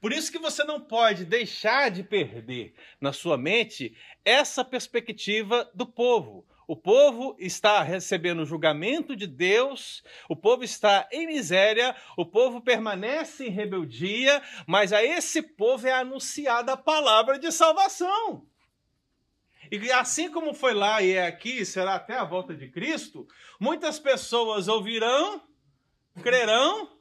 Por 0.00 0.12
isso 0.12 0.30
que 0.30 0.38
você 0.38 0.62
não 0.62 0.80
pode 0.80 1.24
deixar 1.24 1.90
de 1.90 2.02
perder 2.02 2.74
na 3.00 3.12
sua 3.12 3.36
mente 3.36 3.96
essa 4.24 4.64
perspectiva 4.64 5.70
do 5.74 5.86
povo. 5.86 6.46
O 6.66 6.76
povo 6.76 7.34
está 7.40 7.82
recebendo 7.82 8.42
o 8.42 8.46
julgamento 8.46 9.16
de 9.16 9.26
Deus, 9.26 10.04
o 10.28 10.36
povo 10.36 10.62
está 10.62 11.08
em 11.10 11.26
miséria, 11.26 11.96
o 12.16 12.24
povo 12.24 12.60
permanece 12.60 13.46
em 13.46 13.50
rebeldia, 13.50 14.40
mas 14.68 14.92
a 14.92 15.02
esse 15.02 15.42
povo 15.42 15.88
é 15.88 15.92
anunciada 15.92 16.74
a 16.74 16.76
palavra 16.76 17.40
de 17.40 17.50
salvação. 17.50 18.46
E 19.70 19.92
assim 19.92 20.30
como 20.30 20.52
foi 20.52 20.74
lá 20.74 21.00
e 21.00 21.12
é 21.12 21.26
aqui, 21.26 21.64
será 21.64 21.94
até 21.94 22.16
a 22.16 22.24
volta 22.24 22.54
de 22.54 22.68
Cristo, 22.68 23.28
muitas 23.58 23.98
pessoas 23.98 24.66
ouvirão, 24.66 25.42
crerão 26.22 26.98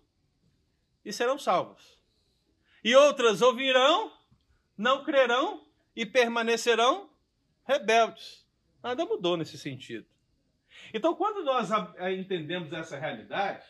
e 1.04 1.12
serão 1.12 1.40
salvos. 1.40 1.98
E 2.84 2.96
outras 2.96 3.42
ouvirão, 3.42 4.14
não 4.78 5.04
crerão 5.04 5.66
e 5.96 6.06
permanecerão 6.06 7.10
rebeldes. 7.66 8.46
Nada 8.84 9.04
mudou 9.06 9.36
nesse 9.36 9.58
sentido. 9.58 10.06
Então, 10.94 11.16
quando 11.16 11.44
nós 11.44 11.70
entendemos 12.18 12.72
essa 12.72 12.98
realidade, 12.98 13.66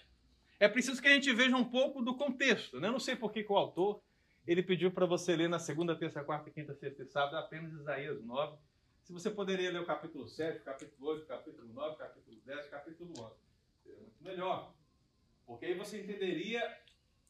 é 0.60 0.68
preciso 0.68 1.02
que 1.02 1.08
a 1.08 1.14
gente 1.14 1.34
veja 1.34 1.56
um 1.56 1.64
pouco 1.64 2.02
do 2.02 2.16
contexto. 2.16 2.80
Né? 2.80 2.90
Eu 2.90 2.92
não 2.92 3.00
sei 3.00 3.16
por 3.16 3.32
que, 3.32 3.46
o 3.48 3.58
autor 3.58 4.02
ele 4.46 4.62
pediu 4.64 4.92
para 4.92 5.06
você 5.06 5.36
ler 5.36 5.48
na 5.48 5.60
segunda, 5.60 5.96
terça, 5.96 6.24
quarta, 6.24 6.50
quinta, 6.50 6.74
sexta 6.74 7.04
e 7.04 7.06
sábado 7.06 7.38
apenas 7.38 7.72
Isaías 7.74 8.22
9. 8.24 8.58
Se 9.10 9.14
você 9.14 9.32
poderia 9.32 9.72
ler 9.72 9.82
o 9.82 9.86
capítulo 9.88 10.28
7, 10.28 10.62
capítulo 10.64 11.10
8, 11.14 11.26
capítulo 11.26 11.74
9, 11.74 11.98
capítulo 11.98 12.40
10, 12.46 12.68
capítulo 12.68 13.12
11. 13.18 13.36
Seria 13.82 13.98
muito 13.98 14.24
melhor. 14.24 14.72
Porque 15.48 15.66
aí 15.66 15.74
você 15.74 16.00
entenderia 16.00 16.62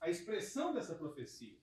a 0.01 0.09
expressão 0.09 0.73
dessa 0.73 0.93
profecia. 0.93 1.55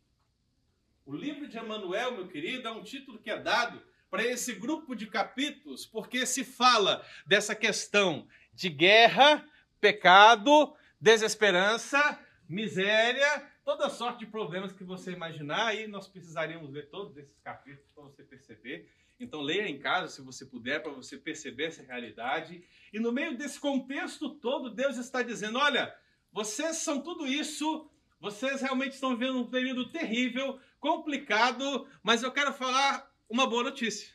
O 1.04 1.14
livro 1.14 1.46
de 1.46 1.58
Emanuel, 1.58 2.12
meu 2.12 2.28
querido, 2.28 2.66
é 2.66 2.70
um 2.70 2.82
título 2.82 3.18
que 3.18 3.30
é 3.30 3.38
dado 3.38 3.82
para 4.08 4.24
esse 4.24 4.54
grupo 4.54 4.96
de 4.96 5.06
capítulos, 5.06 5.84
porque 5.84 6.24
se 6.24 6.44
fala 6.44 7.04
dessa 7.26 7.54
questão 7.54 8.26
de 8.54 8.70
guerra, 8.70 9.46
pecado, 9.78 10.74
desesperança, 10.98 12.18
miséria, 12.48 13.52
toda 13.62 13.90
sorte 13.90 14.20
de 14.20 14.26
problemas 14.26 14.72
que 14.72 14.82
você 14.82 15.12
imaginar, 15.12 15.76
e 15.76 15.86
nós 15.86 16.08
precisaríamos 16.08 16.72
ler 16.72 16.88
todos 16.88 17.18
esses 17.18 17.38
capítulos 17.40 17.92
para 17.92 18.04
você 18.04 18.22
perceber. 18.22 18.90
Então 19.18 19.40
leia 19.40 19.68
em 19.68 19.78
casa, 19.78 20.08
se 20.08 20.20
você 20.20 20.44
puder, 20.44 20.82
para 20.82 20.92
você 20.92 21.16
perceber 21.16 21.66
essa 21.66 21.82
realidade. 21.82 22.62
E 22.92 23.00
no 23.00 23.10
meio 23.10 23.36
desse 23.36 23.58
contexto 23.58 24.30
todo, 24.30 24.70
Deus 24.70 24.96
está 24.98 25.22
dizendo: 25.22 25.58
olha, 25.58 25.96
vocês 26.30 26.76
são 26.76 27.00
tudo 27.00 27.26
isso, 27.26 27.90
vocês 28.20 28.60
realmente 28.60 28.92
estão 28.92 29.16
vivendo 29.16 29.40
um 29.40 29.50
período 29.50 29.90
terrível, 29.90 30.60
complicado, 30.78 31.88
mas 32.02 32.22
eu 32.22 32.30
quero 32.30 32.52
falar 32.52 33.10
uma 33.28 33.46
boa 33.46 33.64
notícia. 33.64 34.14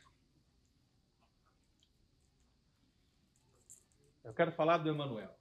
Eu 4.24 4.34
quero 4.34 4.52
falar 4.52 4.78
do 4.78 4.90
Emanuel. 4.90 5.36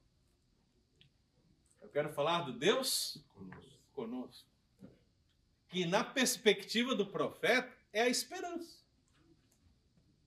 Eu 1.80 1.88
quero 1.90 2.12
falar 2.12 2.42
do 2.42 2.52
Deus 2.52 3.22
conosco. 3.34 3.70
conosco. 3.92 4.48
Que 5.68 5.84
na 5.84 6.02
perspectiva 6.02 6.94
do 6.94 7.06
profeta 7.06 7.72
é 7.92 8.02
a 8.02 8.08
esperança. 8.08 8.79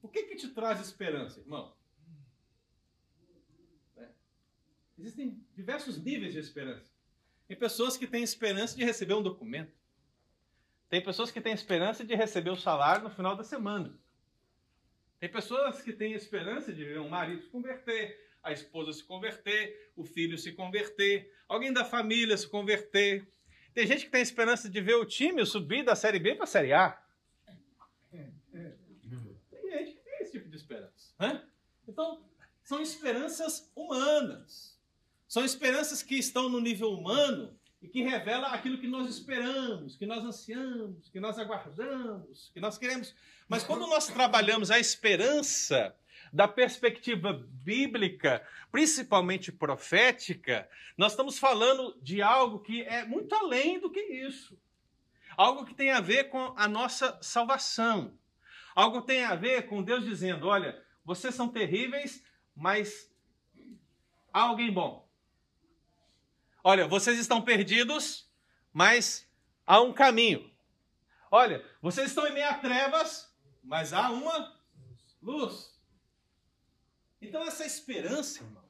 O 0.03 0.09
que 0.09 0.23
que 0.23 0.35
te 0.35 0.49
traz 0.49 0.79
esperança, 0.79 1.39
irmão? 1.39 1.73
É. 3.97 4.07
Existem 4.99 5.43
diversos 5.55 5.97
níveis 5.97 6.33
de 6.33 6.39
esperança. 6.39 6.91
Tem 7.47 7.57
pessoas 7.57 7.97
que 7.97 8.05
têm 8.05 8.21
esperança 8.21 8.75
de 8.75 8.83
receber 8.83 9.15
um 9.15 9.23
documento. 9.23 9.73
Tem 10.89 11.01
pessoas 11.01 11.31
que 11.31 11.41
têm 11.41 11.53
esperança 11.53 12.03
de 12.03 12.13
receber 12.13 12.51
o 12.51 12.55
salário 12.55 13.03
no 13.03 13.09
final 13.09 13.35
da 13.35 13.43
semana. 13.43 13.97
Tem 15.19 15.29
pessoas 15.29 15.81
que 15.81 15.93
têm 15.93 16.13
esperança 16.13 16.73
de 16.73 16.83
ver 16.83 16.99
um 16.99 17.09
marido 17.09 17.41
se 17.41 17.49
converter, 17.49 18.29
a 18.43 18.51
esposa 18.51 18.91
se 18.91 19.03
converter, 19.03 19.91
o 19.95 20.03
filho 20.03 20.37
se 20.37 20.51
converter, 20.51 21.33
alguém 21.47 21.71
da 21.71 21.85
família 21.85 22.35
se 22.35 22.47
converter. 22.47 23.25
Tem 23.73 23.87
gente 23.87 24.05
que 24.05 24.11
tem 24.11 24.21
esperança 24.21 24.69
de 24.69 24.81
ver 24.81 24.95
o 24.95 25.05
time 25.05 25.45
subir 25.45 25.83
da 25.83 25.95
Série 25.95 26.19
B 26.19 26.35
para 26.35 26.43
a 26.43 26.47
Série 26.47 26.73
A. 26.73 27.01
Tem 28.11 29.71
gente 29.71 29.93
que 29.93 30.01
tem 30.01 30.19
esse 30.19 30.31
tipo 30.33 30.49
de 30.49 30.57
esperança. 30.57 31.13
Né? 31.19 31.47
Então, 31.93 32.19
são 32.63 32.81
esperanças 32.81 33.71
humanas. 33.75 34.75
São 35.27 35.45
esperanças 35.45 36.01
que 36.01 36.15
estão 36.15 36.49
no 36.49 36.59
nível 36.59 36.91
humano 36.91 37.55
e 37.81 37.87
que 37.87 38.01
revela 38.01 38.47
aquilo 38.47 38.79
que 38.79 38.87
nós 38.87 39.07
esperamos, 39.09 39.95
que 39.95 40.05
nós 40.07 40.23
ansiamos, 40.23 41.07
que 41.09 41.19
nós 41.19 41.37
aguardamos, 41.37 42.49
que 42.51 42.59
nós 42.59 42.79
queremos. 42.79 43.13
Mas 43.47 43.63
quando 43.63 43.85
nós 43.85 44.07
trabalhamos 44.07 44.71
a 44.71 44.79
esperança 44.79 45.95
da 46.31 46.47
perspectiva 46.47 47.33
bíblica, 47.63 48.43
principalmente 48.71 49.51
profética, 49.51 50.67
nós 50.97 51.11
estamos 51.11 51.37
falando 51.37 51.95
de 52.01 52.23
algo 52.23 52.59
que 52.59 52.81
é 52.81 53.05
muito 53.05 53.35
além 53.35 53.79
do 53.79 53.91
que 53.91 54.01
isso. 54.01 54.57
Algo 55.37 55.65
que 55.65 55.75
tem 55.75 55.91
a 55.91 56.01
ver 56.01 56.29
com 56.29 56.53
a 56.57 56.67
nossa 56.67 57.19
salvação. 57.21 58.17
Algo 58.73 59.01
que 59.01 59.07
tem 59.07 59.23
a 59.23 59.35
ver 59.35 59.67
com 59.67 59.83
Deus 59.83 60.03
dizendo: 60.03 60.47
olha, 60.47 60.81
vocês 61.03 61.35
são 61.35 61.49
terríveis, 61.49 62.23
mas 62.55 63.11
há 64.31 64.41
alguém 64.41 64.71
bom. 64.71 65.07
Olha, 66.63 66.87
vocês 66.87 67.19
estão 67.19 67.41
perdidos, 67.41 68.29
mas 68.71 69.27
há 69.65 69.81
um 69.81 69.93
caminho. 69.93 70.49
Olha, 71.29 71.65
vocês 71.81 72.09
estão 72.09 72.25
em 72.27 72.33
meio 72.33 72.47
a 72.47 72.53
trevas, 72.53 73.35
mas 73.63 73.91
há 73.91 74.09
uma 74.09 74.55
luz. 75.21 75.73
Então 77.21 77.41
essa 77.43 77.65
esperança, 77.65 78.43
irmão, 78.43 78.63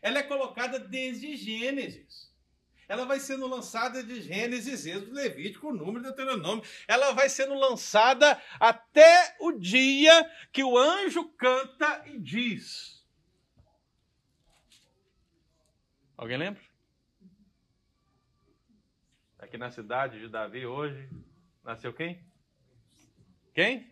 ela 0.00 0.18
é 0.18 0.22
colocada 0.22 0.78
desde 0.78 1.36
Gênesis. 1.36 2.32
Ela 2.88 3.04
vai 3.04 3.18
sendo 3.18 3.46
lançada 3.46 4.02
de 4.02 4.22
Gênesis, 4.22 4.86
Êxodo, 4.86 5.12
Levítico, 5.12 5.72
Número, 5.72 6.02
Deuteronômio. 6.02 6.64
Ela 6.86 7.12
vai 7.12 7.28
sendo 7.28 7.54
lançada 7.54 8.40
até 8.60 9.36
o 9.40 9.52
dia 9.52 10.30
que 10.52 10.62
o 10.62 10.78
anjo 10.78 11.28
canta 11.30 12.04
e 12.06 12.18
diz. 12.18 13.04
Alguém 16.16 16.38
lembra? 16.38 16.66
aqui 19.46 19.56
na 19.56 19.70
cidade 19.70 20.18
de 20.18 20.28
Davi 20.28 20.66
hoje, 20.66 21.08
nasceu 21.64 21.92
quem? 21.92 22.22
Quem? 23.54 23.90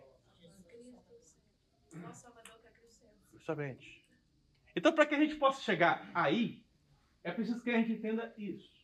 Justamente. 3.33 4.05
Então, 4.77 4.93
para 4.93 5.07
que 5.07 5.15
a 5.15 5.19
gente 5.19 5.37
possa 5.37 5.63
chegar 5.63 6.11
aí, 6.13 6.65
é 7.23 7.31
preciso 7.31 7.63
que 7.63 7.71
a 7.71 7.79
gente 7.79 7.93
entenda 7.93 8.35
isso. 8.37 8.84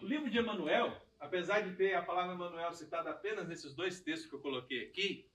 O 0.00 0.06
livro 0.06 0.30
de 0.30 0.38
Emanuel, 0.38 0.96
apesar 1.18 1.60
de 1.60 1.74
ter 1.74 1.94
a 1.94 2.02
palavra 2.02 2.34
Emanuel 2.34 2.72
citada 2.72 3.10
apenas 3.10 3.48
nesses 3.48 3.74
dois 3.74 4.00
textos 4.00 4.30
que 4.30 4.36
eu 4.36 4.40
coloquei 4.40 4.84
aqui, 4.84 5.28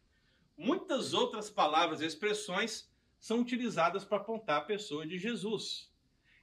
muitas 0.57 1.13
outras 1.13 1.49
palavras 1.49 1.99
e 1.99 2.05
expressões 2.05 2.89
são 3.19 3.41
utilizadas 3.41 4.05
para 4.05 4.17
apontar 4.17 4.61
a 4.61 4.65
pessoa 4.65 5.05
de 5.05 5.17
Jesus. 5.17 5.91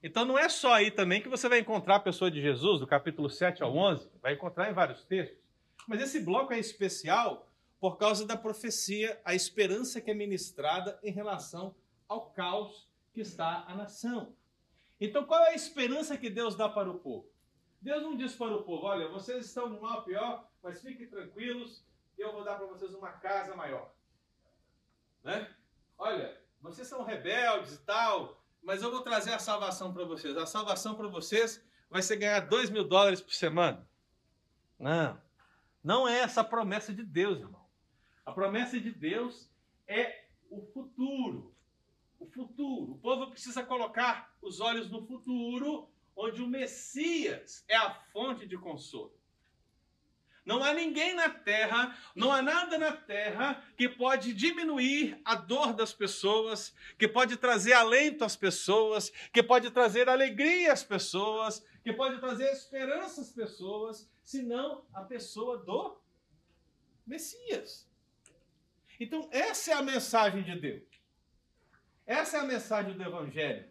Então 0.02 0.26
não 0.26 0.38
é 0.38 0.50
só 0.50 0.74
aí 0.74 0.90
também 0.90 1.22
que 1.22 1.30
você 1.30 1.48
vai 1.48 1.60
encontrar 1.60 1.96
a 1.96 2.00
pessoa 2.00 2.30
de 2.30 2.42
Jesus, 2.42 2.80
do 2.80 2.86
capítulo 2.86 3.30
7 3.30 3.62
ao 3.62 3.74
11, 3.74 4.10
vai 4.20 4.34
encontrar 4.34 4.70
em 4.70 4.74
vários 4.74 5.02
textos. 5.04 5.38
Mas 5.88 6.02
esse 6.02 6.20
bloco 6.20 6.52
é 6.52 6.58
especial 6.58 7.50
por 7.80 7.96
causa 7.96 8.26
da 8.26 8.36
profecia, 8.36 9.18
a 9.24 9.34
esperança 9.34 9.98
que 9.98 10.10
é 10.10 10.14
ministrada 10.14 10.98
em 11.02 11.10
relação 11.10 11.74
ao 12.06 12.30
caos 12.30 12.86
que 13.14 13.22
está 13.22 13.64
a 13.66 13.74
nação. 13.74 14.34
Então 15.00 15.24
qual 15.24 15.42
é 15.44 15.50
a 15.50 15.54
esperança 15.54 16.18
que 16.18 16.28
Deus 16.28 16.54
dá 16.54 16.68
para 16.68 16.90
o 16.90 16.98
povo? 16.98 17.29
Deus 17.80 18.02
não 18.02 18.16
disse 18.16 18.36
para 18.36 18.54
o 18.54 18.62
povo: 18.62 18.86
olha, 18.86 19.08
vocês 19.08 19.46
estão 19.46 19.68
no 19.68 19.80
mal 19.80 20.04
pior, 20.04 20.48
mas 20.62 20.82
fiquem 20.82 21.08
tranquilos, 21.08 21.84
eu 22.18 22.32
vou 22.32 22.44
dar 22.44 22.56
para 22.56 22.66
vocês 22.66 22.94
uma 22.94 23.12
casa 23.12 23.56
maior. 23.56 23.92
Né? 25.24 25.54
Olha, 25.96 26.40
vocês 26.60 26.86
são 26.86 27.02
rebeldes 27.02 27.74
e 27.74 27.84
tal, 27.84 28.42
mas 28.62 28.82
eu 28.82 28.90
vou 28.90 29.02
trazer 29.02 29.32
a 29.32 29.38
salvação 29.38 29.92
para 29.92 30.04
vocês. 30.04 30.36
A 30.36 30.46
salvação 30.46 30.94
para 30.94 31.08
vocês 31.08 31.64
vai 31.88 32.02
ser 32.02 32.16
ganhar 32.16 32.40
2 32.40 32.70
mil 32.70 32.86
dólares 32.86 33.20
por 33.20 33.32
semana. 33.32 33.88
Não, 34.78 35.20
não 35.82 36.08
é 36.08 36.20
essa 36.20 36.42
a 36.42 36.44
promessa 36.44 36.92
de 36.92 37.02
Deus, 37.02 37.38
irmão. 37.38 37.66
A 38.24 38.32
promessa 38.32 38.78
de 38.78 38.92
Deus 38.92 39.50
é 39.86 40.24
o 40.50 40.62
futuro. 40.72 41.54
O 42.18 42.26
futuro. 42.26 42.92
O 42.92 42.98
povo 42.98 43.30
precisa 43.30 43.64
colocar 43.64 44.34
os 44.42 44.60
olhos 44.60 44.90
no 44.90 45.06
futuro, 45.06 45.89
onde 46.16 46.42
o 46.42 46.46
Messias 46.46 47.64
é 47.68 47.76
a 47.76 47.94
fonte 48.12 48.46
de 48.46 48.56
consolo. 48.56 49.18
Não 50.44 50.64
há 50.64 50.72
ninguém 50.72 51.14
na 51.14 51.28
terra, 51.28 51.96
não 52.14 52.32
há 52.32 52.40
nada 52.40 52.78
na 52.78 52.92
terra 52.92 53.62
que 53.76 53.88
pode 53.88 54.32
diminuir 54.32 55.20
a 55.24 55.34
dor 55.34 55.72
das 55.72 55.92
pessoas, 55.92 56.74
que 56.98 57.06
pode 57.06 57.36
trazer 57.36 57.74
alento 57.74 58.24
às 58.24 58.36
pessoas, 58.36 59.10
que 59.32 59.42
pode 59.42 59.70
trazer 59.70 60.08
alegria 60.08 60.72
às 60.72 60.82
pessoas, 60.82 61.64
que 61.84 61.92
pode 61.92 62.18
trazer 62.18 62.50
esperança 62.50 63.20
às 63.20 63.30
pessoas, 63.30 64.10
senão 64.24 64.84
a 64.92 65.02
pessoa 65.02 65.58
do 65.58 66.00
Messias. 67.06 67.88
Então, 68.98 69.28
essa 69.30 69.72
é 69.72 69.74
a 69.74 69.82
mensagem 69.82 70.42
de 70.42 70.58
Deus. 70.58 70.82
Essa 72.06 72.38
é 72.38 72.40
a 72.40 72.44
mensagem 72.44 72.94
do 72.94 73.02
Evangelho 73.02 73.68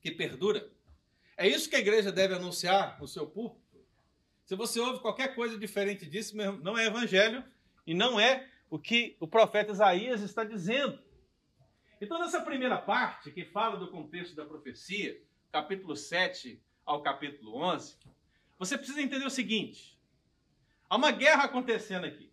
que 0.00 0.10
perdura. 0.10 0.70
É 1.40 1.48
isso 1.48 1.70
que 1.70 1.76
a 1.76 1.78
igreja 1.78 2.12
deve 2.12 2.34
anunciar 2.34 3.00
no 3.00 3.08
seu 3.08 3.26
púlpito. 3.26 3.82
Se 4.44 4.54
você 4.54 4.78
ouve 4.78 5.00
qualquer 5.00 5.34
coisa 5.34 5.56
diferente 5.56 6.04
disso, 6.04 6.36
não 6.36 6.76
é 6.76 6.84
evangelho 6.84 7.42
e 7.86 7.94
não 7.94 8.20
é 8.20 8.46
o 8.68 8.78
que 8.78 9.16
o 9.18 9.26
profeta 9.26 9.72
Isaías 9.72 10.20
está 10.20 10.44
dizendo. 10.44 11.02
Então, 11.98 12.18
nessa 12.18 12.42
primeira 12.42 12.76
parte, 12.76 13.30
que 13.30 13.42
fala 13.42 13.78
do 13.78 13.90
contexto 13.90 14.36
da 14.36 14.44
profecia, 14.44 15.18
capítulo 15.50 15.96
7 15.96 16.62
ao 16.84 17.00
capítulo 17.00 17.56
11, 17.56 17.96
você 18.58 18.76
precisa 18.76 19.00
entender 19.00 19.24
o 19.24 19.30
seguinte: 19.30 19.98
há 20.90 20.96
uma 20.96 21.10
guerra 21.10 21.44
acontecendo 21.44 22.04
aqui. 22.04 22.30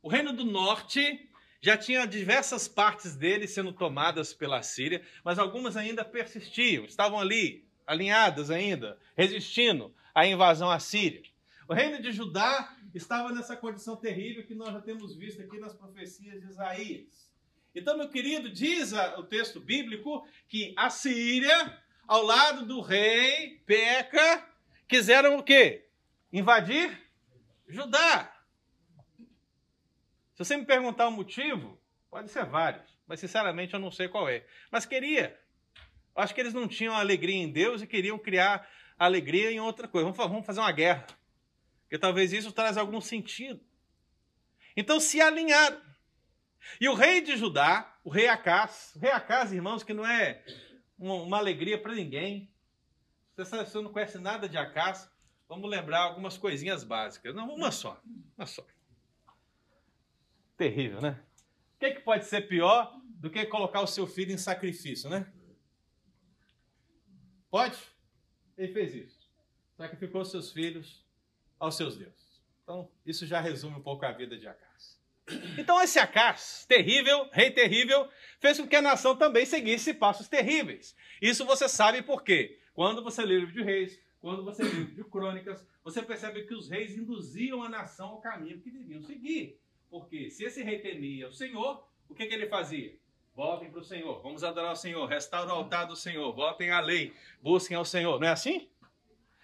O 0.00 0.08
reino 0.08 0.32
do 0.32 0.46
norte 0.46 1.28
já 1.64 1.78
tinha 1.78 2.06
diversas 2.06 2.68
partes 2.68 3.16
dele 3.16 3.48
sendo 3.48 3.72
tomadas 3.72 4.34
pela 4.34 4.62
Síria, 4.62 5.00
mas 5.24 5.38
algumas 5.38 5.78
ainda 5.78 6.04
persistiam, 6.04 6.84
estavam 6.84 7.18
ali, 7.18 7.66
alinhadas 7.86 8.50
ainda, 8.50 8.98
resistindo 9.16 9.90
a 10.14 10.26
invasão 10.26 10.70
assíria. 10.70 11.22
O 11.66 11.72
reino 11.72 12.02
de 12.02 12.12
Judá 12.12 12.76
estava 12.94 13.32
nessa 13.32 13.56
condição 13.56 13.96
terrível 13.96 14.44
que 14.44 14.54
nós 14.54 14.74
já 14.74 14.80
temos 14.82 15.16
visto 15.16 15.40
aqui 15.40 15.58
nas 15.58 15.72
profecias 15.72 16.38
de 16.38 16.48
Isaías. 16.48 17.32
Então, 17.74 17.96
meu 17.96 18.10
querido, 18.10 18.50
diz 18.50 18.92
o 19.16 19.22
texto 19.22 19.58
bíblico 19.58 20.28
que 20.46 20.74
a 20.76 20.90
Síria, 20.90 21.82
ao 22.06 22.22
lado 22.22 22.66
do 22.66 22.82
rei 22.82 23.62
Peca, 23.64 24.46
quiseram 24.86 25.38
o 25.38 25.42
quê? 25.42 25.86
Invadir 26.30 27.00
Judá. 27.66 28.33
Se 30.34 30.44
você 30.44 30.56
me 30.56 30.66
perguntar 30.66 31.08
o 31.08 31.12
motivo, 31.12 31.80
pode 32.10 32.30
ser 32.30 32.44
vários, 32.44 32.98
mas 33.06 33.20
sinceramente 33.20 33.72
eu 33.72 33.80
não 33.80 33.90
sei 33.90 34.08
qual 34.08 34.28
é. 34.28 34.44
Mas 34.70 34.84
queria. 34.84 35.38
Acho 36.14 36.34
que 36.34 36.40
eles 36.40 36.54
não 36.54 36.66
tinham 36.68 36.94
alegria 36.94 37.36
em 37.36 37.50
Deus 37.50 37.82
e 37.82 37.86
queriam 37.86 38.18
criar 38.18 38.68
alegria 38.98 39.50
em 39.50 39.60
outra 39.60 39.86
coisa. 39.86 40.10
Vamos 40.10 40.46
fazer 40.46 40.60
uma 40.60 40.72
guerra. 40.72 41.06
Porque 41.82 41.98
talvez 41.98 42.32
isso 42.32 42.52
traz 42.52 42.76
algum 42.76 43.00
sentido. 43.00 43.60
Então 44.76 44.98
se 44.98 45.20
alinharam. 45.20 45.80
E 46.80 46.88
o 46.88 46.94
rei 46.94 47.20
de 47.20 47.36
Judá, 47.36 47.96
o 48.02 48.10
rei 48.10 48.26
Acás, 48.26 48.92
o 48.96 48.98
rei 48.98 49.12
Acás, 49.12 49.52
irmãos, 49.52 49.82
que 49.82 49.94
não 49.94 50.04
é 50.04 50.44
uma 50.98 51.38
alegria 51.38 51.80
para 51.80 51.94
ninguém. 51.94 52.52
Se 53.36 53.44
você 53.44 53.80
não 53.80 53.92
conhece 53.92 54.18
nada 54.18 54.48
de 54.48 54.56
Acás, 54.56 55.08
vamos 55.48 55.70
lembrar 55.70 56.00
algumas 56.00 56.36
coisinhas 56.38 56.82
básicas. 56.82 57.34
Não, 57.34 57.48
uma 57.54 57.70
só. 57.70 58.00
Uma 58.36 58.46
só. 58.46 58.64
Terrível, 60.56 61.00
né? 61.00 61.20
O 61.76 61.78
que, 61.78 61.86
é 61.86 61.94
que 61.94 62.00
pode 62.00 62.24
ser 62.26 62.42
pior 62.42 62.98
do 63.16 63.30
que 63.30 63.44
colocar 63.46 63.80
o 63.80 63.86
seu 63.86 64.06
filho 64.06 64.32
em 64.32 64.38
sacrifício, 64.38 65.10
né? 65.10 65.26
Pode? 67.50 67.78
Ele 68.56 68.72
fez 68.72 68.94
isso. 68.94 69.30
Sacrificou 69.76 70.24
seus 70.24 70.52
filhos 70.52 71.04
aos 71.58 71.76
seus 71.76 71.96
deuses. 71.96 72.42
Então, 72.62 72.90
isso 73.04 73.26
já 73.26 73.40
resume 73.40 73.76
um 73.76 73.82
pouco 73.82 74.04
a 74.04 74.12
vida 74.12 74.36
de 74.36 74.46
Acas. 74.46 75.00
Então, 75.58 75.80
esse 75.82 75.98
Acas, 75.98 76.64
terrível, 76.66 77.28
rei 77.32 77.50
terrível, 77.50 78.08
fez 78.40 78.58
com 78.58 78.66
que 78.66 78.76
a 78.76 78.82
nação 78.82 79.16
também 79.16 79.46
seguisse 79.46 79.94
passos 79.94 80.28
terríveis. 80.28 80.94
Isso 81.20 81.44
você 81.44 81.68
sabe 81.68 82.02
por 82.02 82.22
quê. 82.22 82.60
Quando 82.74 83.02
você 83.02 83.24
lê 83.24 83.36
o 83.36 83.40
livro 83.40 83.54
de 83.54 83.62
reis, 83.62 84.00
quando 84.20 84.44
você 84.44 84.62
lê 84.62 84.70
o 84.70 84.74
livro 84.74 84.94
de 84.94 85.04
crônicas, 85.04 85.66
você 85.82 86.02
percebe 86.02 86.46
que 86.46 86.54
os 86.54 86.68
reis 86.68 86.96
induziam 86.96 87.62
a 87.62 87.68
nação 87.68 88.08
ao 88.08 88.20
caminho 88.20 88.60
que 88.60 88.70
deviam 88.70 89.02
seguir. 89.02 89.60
Porque 89.94 90.28
se 90.28 90.42
esse 90.42 90.60
rei 90.60 90.80
temia 90.80 91.28
o 91.28 91.32
Senhor, 91.32 91.86
o 92.08 92.14
que, 92.16 92.26
que 92.26 92.34
ele 92.34 92.48
fazia? 92.48 92.98
Voltem 93.32 93.70
para 93.70 93.78
o 93.78 93.84
Senhor, 93.84 94.20
vamos 94.22 94.42
adorar 94.42 94.72
o 94.72 94.76
Senhor, 94.76 95.06
restaura 95.06 95.52
o 95.52 95.54
altar 95.54 95.86
do 95.86 95.94
Senhor, 95.94 96.34
voltem 96.34 96.72
à 96.72 96.80
lei, 96.80 97.14
busquem 97.40 97.76
ao 97.76 97.84
Senhor. 97.84 98.18
Não 98.18 98.26
é 98.26 98.32
assim? 98.32 98.68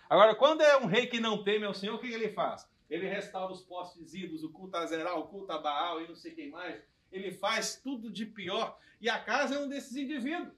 Agora, 0.08 0.34
quando 0.34 0.62
é 0.62 0.76
um 0.76 0.86
rei 0.86 1.06
que 1.06 1.20
não 1.20 1.44
teme 1.44 1.66
ao 1.66 1.72
Senhor, 1.72 1.94
o 1.94 2.00
que 2.00 2.12
ele 2.12 2.30
faz? 2.30 2.68
Ele 2.90 3.06
restaura 3.06 3.52
os 3.52 3.62
postes 3.62 4.12
ídolos, 4.12 4.42
o 4.42 4.50
culto 4.50 4.76
a 4.76 4.86
Zerá, 4.86 5.14
o 5.14 5.28
culto 5.28 5.52
a 5.52 5.58
Baal 5.58 6.02
e 6.02 6.08
não 6.08 6.16
sei 6.16 6.32
quem 6.32 6.50
mais. 6.50 6.82
Ele 7.12 7.30
faz 7.30 7.76
tudo 7.76 8.10
de 8.10 8.26
pior. 8.26 8.76
E 9.00 9.08
a 9.08 9.20
casa 9.20 9.54
é 9.54 9.58
um 9.60 9.68
desses 9.68 9.96
indivíduos. 9.96 10.52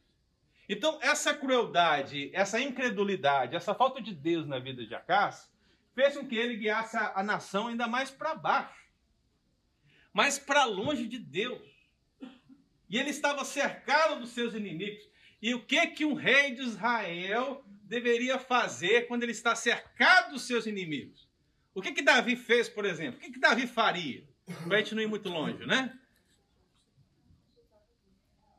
Então, 0.71 0.99
essa 1.03 1.35
crueldade, 1.35 2.31
essa 2.33 2.59
incredulidade, 2.59 3.55
essa 3.55 3.75
falta 3.75 4.01
de 4.01 4.15
Deus 4.15 4.47
na 4.47 4.59
vida 4.59 4.87
de 4.87 4.95
Acas, 4.95 5.53
fez 5.95 6.17
com 6.17 6.27
que 6.27 6.37
ele 6.37 6.57
guiasse 6.57 6.97
a, 6.97 7.13
a 7.17 7.23
nação 7.23 7.69
ainda 7.69 7.87
mais 7.87 8.11
para 8.11 8.35
baixo, 8.35 8.82
mais 10.13 10.39
para 10.39 10.65
longe 10.65 11.07
de 11.07 11.19
Deus. 11.19 11.63
E 12.89 12.99
ele 12.99 13.11
estava 13.11 13.45
cercado 13.45 14.21
dos 14.21 14.31
seus 14.31 14.55
inimigos. 14.55 15.09
E 15.41 15.55
o 15.55 15.65
que 15.65 15.87
que 15.89 16.05
um 16.05 16.15
rei 16.15 16.55
de 16.55 16.63
Israel 16.63 17.65
deveria 17.85 18.39
fazer 18.39 19.09
quando 19.09 19.23
ele 19.23 19.33
está 19.33 19.57
cercado 19.57 20.33
dos 20.33 20.43
seus 20.43 20.67
inimigos? 20.67 21.29
O 21.75 21.81
que 21.81 21.93
que 21.93 22.03
Davi 22.03 22.37
fez, 22.37 22.69
por 22.69 22.85
exemplo? 22.85 23.19
O 23.19 23.21
que 23.23 23.33
que 23.33 23.41
Davi 23.41 23.67
faria? 23.67 24.29
Para 24.67 24.77
a 24.77 24.79
gente 24.81 24.95
não 24.95 25.03
ir 25.03 25.07
muito 25.07 25.29
longe, 25.29 25.65
né? 25.67 25.99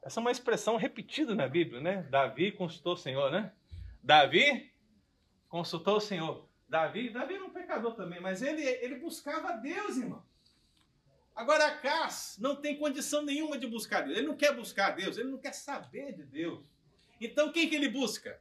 Essa 0.03 0.19
é 0.19 0.21
uma 0.21 0.31
expressão 0.31 0.75
repetida 0.75 1.33
na 1.33 1.47
Bíblia, 1.47 1.79
né? 1.79 2.03
Davi 2.09 2.51
consultou 2.51 2.93
o 2.93 2.97
Senhor, 2.97 3.31
né? 3.31 3.53
Davi 4.01 4.73
consultou 5.47 5.97
o 5.97 6.01
Senhor. 6.01 6.49
Davi, 6.67 7.09
Davi 7.09 7.35
era 7.35 7.45
um 7.45 7.51
pecador 7.51 7.95
também, 7.95 8.19
mas 8.19 8.41
ele, 8.41 8.63
ele 8.63 8.95
buscava 8.95 9.53
Deus, 9.53 9.97
irmão. 9.97 10.25
Agora, 11.35 11.65
Acas 11.67 12.37
não 12.39 12.55
tem 12.55 12.77
condição 12.77 13.23
nenhuma 13.23 13.57
de 13.57 13.65
buscar 13.65 14.01
Deus. 14.01 14.17
Ele 14.17 14.27
não 14.27 14.37
quer 14.37 14.55
buscar 14.55 14.91
Deus, 14.91 15.17
ele 15.17 15.29
não 15.29 15.39
quer 15.39 15.53
saber 15.53 16.13
de 16.13 16.23
Deus. 16.23 16.63
Então, 17.19 17.51
quem 17.51 17.67
que 17.67 17.75
ele 17.75 17.89
busca? 17.89 18.39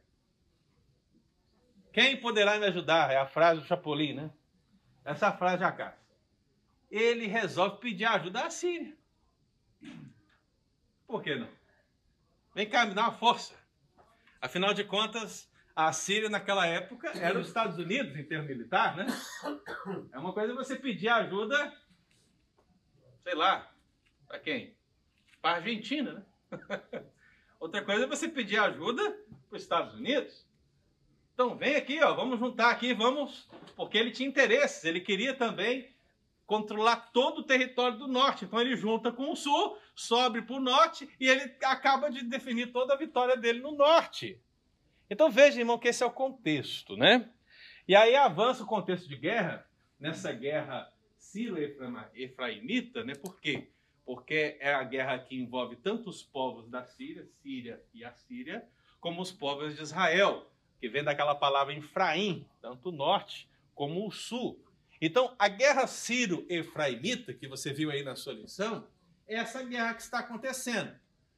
Quem 1.91 2.19
poderá 2.19 2.59
me 2.59 2.65
ajudar? 2.67 3.11
É 3.11 3.17
a 3.17 3.25
frase 3.27 3.61
do 3.61 3.67
Chapolin, 3.67 4.13
né? 4.13 4.31
Essa 5.03 5.31
frase 5.31 5.57
de 5.57 5.63
Acas. 5.63 5.93
Ele 6.89 7.25
resolve 7.25 7.79
pedir 7.79 8.05
ajuda 8.05 8.45
à 8.45 8.49
Síria. 8.49 8.95
Por 11.07 11.21
que 11.21 11.35
não? 11.35 11.49
Vem 12.53 12.69
cá, 12.69 12.85
me 12.85 12.93
dá 12.93 13.03
uma 13.03 13.11
força. 13.11 13.55
Afinal 14.39 14.73
de 14.73 14.83
contas, 14.83 15.49
a 15.75 15.91
Síria 15.91 16.29
naquela 16.29 16.67
época 16.67 17.11
era 17.17 17.39
os 17.39 17.47
Estados 17.47 17.77
Unidos 17.77 18.15
em 18.15 18.23
termos 18.23 18.47
militar, 18.47 18.95
né? 18.95 19.07
É 20.11 20.19
uma 20.19 20.33
coisa 20.33 20.53
você 20.53 20.75
pedir 20.75 21.09
ajuda 21.09 21.73
sei 23.23 23.35
lá, 23.35 23.71
para 24.27 24.39
quem? 24.39 24.75
Para 25.41 25.51
a 25.51 25.55
Argentina, 25.55 26.13
né? 26.13 26.23
Outra 27.59 27.81
coisa 27.81 28.03
é 28.03 28.07
você 28.07 28.27
pedir 28.27 28.59
ajuda 28.59 29.17
para 29.49 29.55
os 29.55 29.61
Estados 29.61 29.93
Unidos. 29.93 30.45
Então 31.33 31.55
vem 31.55 31.75
aqui, 31.75 32.03
ó, 32.03 32.13
vamos 32.13 32.37
juntar 32.37 32.69
aqui, 32.69 32.93
vamos, 32.93 33.49
porque 33.75 33.97
ele 33.97 34.11
tinha 34.11 34.27
interesses, 34.29 34.83
ele 34.83 34.99
queria 34.99 35.33
também 35.33 35.91
controlar 36.45 37.09
todo 37.11 37.39
o 37.39 37.43
território 37.43 37.97
do 37.97 38.07
norte. 38.07 38.45
Então 38.45 38.59
ele 38.59 38.75
junta 38.75 39.11
com 39.11 39.31
o 39.31 39.35
sul, 39.35 39.77
sobe 39.95 40.41
para 40.41 40.55
o 40.55 40.59
norte 40.59 41.09
e 41.19 41.27
ele 41.27 41.55
acaba 41.63 42.11
de 42.11 42.23
definir 42.23 42.71
toda 42.71 42.93
a 42.93 42.97
vitória 42.97 43.35
dele 43.35 43.61
no 43.61 43.71
norte. 43.71 44.39
Então 45.09 45.31
veja, 45.31 45.59
irmão, 45.59 45.79
que 45.79 45.87
esse 45.87 46.03
é 46.03 46.05
o 46.05 46.11
contexto, 46.11 46.95
né? 46.95 47.29
E 47.87 47.95
aí 47.95 48.15
avança 48.15 48.63
o 48.63 48.67
contexto 48.67 49.07
de 49.07 49.15
guerra, 49.15 49.65
nessa 49.99 50.31
guerra 50.31 50.92
sírio-efraimita, 51.33 53.03
né? 53.03 53.15
Por 53.15 53.39
quê? 53.39 53.67
Porque 54.05 54.55
é 54.59 54.71
a 54.71 54.83
guerra 54.83 55.17
que 55.17 55.35
envolve 55.35 55.75
tanto 55.77 56.09
os 56.09 56.21
povos 56.21 56.69
da 56.69 56.85
Síria, 56.85 57.25
Síria 57.41 57.83
e 57.91 58.05
a 58.05 58.13
Síria, 58.13 58.63
como 58.99 59.19
os 59.21 59.31
povos 59.31 59.75
de 59.75 59.81
Israel, 59.81 60.47
que 60.79 60.87
vem 60.87 61.03
daquela 61.03 61.33
palavra 61.33 61.73
Efraim, 61.73 62.47
tanto 62.61 62.89
o 62.89 62.91
norte 62.91 63.49
como 63.73 64.07
o 64.07 64.11
sul. 64.11 64.63
Então, 65.01 65.35
a 65.39 65.47
guerra 65.47 65.87
sírio-efraimita, 65.87 67.33
que 67.33 67.47
você 67.47 67.73
viu 67.73 67.89
aí 67.89 68.03
na 68.03 68.15
sua 68.15 68.33
lição, 68.33 68.87
é 69.27 69.35
essa 69.35 69.63
guerra 69.63 69.95
que 69.95 70.01
está 70.01 70.19
acontecendo. 70.19 70.93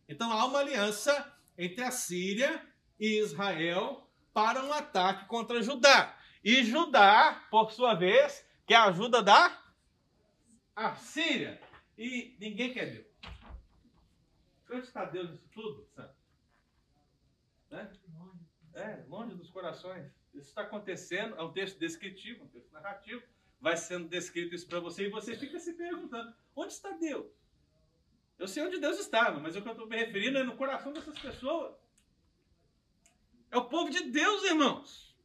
Então, 0.10 0.32
há 0.32 0.46
uma 0.46 0.60
aliança 0.60 1.34
entre 1.58 1.84
a 1.84 1.90
Síria 1.92 2.62
e 3.00 3.20
Israel 3.20 4.10
para 4.34 4.64
um 4.64 4.74
ataque 4.74 5.26
contra 5.26 5.64
Judá. 5.64 6.18
E 6.44 6.64
Judá, 6.64 7.48
por 7.50 7.72
sua 7.72 7.94
vez, 7.94 8.46
quer 8.68 8.76
a 8.76 8.86
ajuda 8.86 9.24
da 9.24 9.65
Síria. 10.98 11.62
E 11.98 12.36
ninguém 12.40 12.74
quer 12.74 12.92
Deus. 12.92 13.08
Onde 14.70 14.86
está 14.86 15.06
Deus 15.06 15.30
nisso 15.30 15.48
tudo, 15.54 15.86
Santo? 15.96 16.14
Né? 17.72 17.92
É, 18.74 19.04
longe 19.08 19.36
dos 19.36 19.50
corações. 19.50 20.12
Isso 20.34 20.50
está 20.50 20.64
acontecendo, 20.64 21.36
é 21.36 21.42
um 21.42 21.54
texto 21.54 21.80
descritivo, 21.80 22.44
um 22.44 22.48
texto 22.50 22.72
narrativo. 22.74 23.24
Vai 23.62 23.78
sendo 23.78 24.10
descrito 24.10 24.54
isso 24.54 24.68
para 24.68 24.82
você 24.82 25.08
e 25.08 25.10
você 25.10 25.38
fica 25.38 25.58
se 25.60 25.74
perguntando: 25.74 26.36
onde 26.54 26.74
está 26.74 26.92
Deus? 26.92 27.32
Eu 28.38 28.48
sei 28.48 28.64
onde 28.64 28.80
Deus 28.80 29.00
estava, 29.00 29.40
mas 29.40 29.56
o 29.56 29.62
que 29.62 29.68
eu 29.68 29.72
estou 29.72 29.88
me 29.88 29.96
referindo 29.96 30.38
é 30.38 30.44
no 30.44 30.58
coração 30.58 30.92
dessas 30.92 31.18
pessoas. 31.18 31.74
É 33.50 33.58
o 33.58 33.70
povo 33.70 33.90
de 33.90 34.12
Deus, 34.12 34.44
irmãos. 34.44 35.16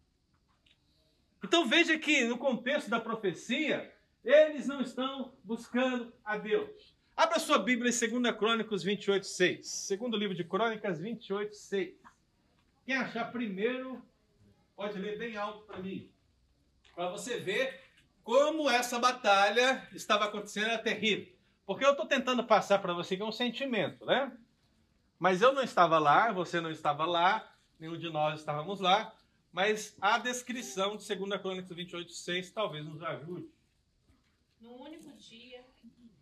Então 1.43 1.67
veja 1.67 1.99
que 1.99 2.25
no 2.25 2.39
contexto 2.39 2.89
da 2.89 3.01
profecia, 3.01 3.93
eles 4.25 4.67
não 4.67 4.81
estão 4.81 5.33
buscando 5.43 6.13
a 6.25 6.37
Deus. 6.37 6.95
Abra 7.17 7.39
sua 7.39 7.59
Bíblia 7.59 7.91
em 7.91 8.21
2 8.21 8.37
Crônicas 8.37 8.83
28, 8.83 9.27
6. 9.27 9.67
Segundo 9.67 10.17
livro 10.17 10.35
de 10.35 10.45
Crônicas 10.45 10.99
28, 10.99 11.55
6. 11.55 11.95
Quem 12.87 12.97
achar 12.97 13.31
primeiro, 13.31 14.03
pode 14.75 14.99
ler 14.99 15.19
bem 15.19 15.37
alto 15.37 15.65
para 15.65 15.79
mim. 15.79 16.11
Para 16.95 17.11
você 17.11 17.39
ver 17.39 17.81
como 18.25 18.71
essa 18.71 18.99
batalha 18.99 19.87
estava 19.93 20.25
acontecendo, 20.25 20.67
era 20.67 20.79
terrível. 20.79 21.33
Porque 21.67 21.85
eu 21.85 21.91
estou 21.91 22.07
tentando 22.07 22.43
passar 22.45 22.79
para 22.79 22.93
você 22.93 23.17
que 23.17 23.23
é 23.23 23.27
um 23.27 23.33
sentimento, 23.33 24.05
né? 24.05 24.33
Mas 25.19 25.43
eu 25.43 25.53
não 25.53 25.63
estava 25.63 25.99
lá, 25.99 26.33
você 26.33 26.61
não 26.61 26.71
estava 26.71 27.05
lá, 27.05 27.55
nenhum 27.79 27.99
de 27.99 28.09
nós 28.09 28.41
estávamos 28.41 28.81
lá. 28.81 29.15
Mas 29.53 29.97
a 30.01 30.19
descrição 30.19 30.97
de 30.97 31.07
2 31.15 31.41
Crônicas 31.41 31.77
28, 31.77 32.13
6 32.13 32.51
talvez 32.51 32.85
nos 32.85 33.03
ajude. 33.03 33.49
No 34.61 34.77
único 34.83 35.11
dia, 35.13 35.67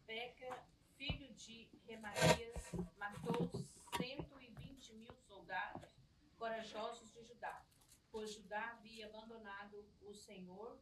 Beca 0.06 0.56
filho 0.96 1.34
de 1.34 1.68
Remarias, 1.86 2.70
matou 2.96 3.50
120 3.96 4.94
mil 4.94 5.12
soldados 5.26 5.90
corajosos 6.36 7.12
de 7.12 7.24
Judá, 7.24 7.64
pois 8.12 8.32
Judá 8.32 8.70
havia 8.70 9.06
abandonado 9.06 9.84
o 10.02 10.14
Senhor, 10.14 10.78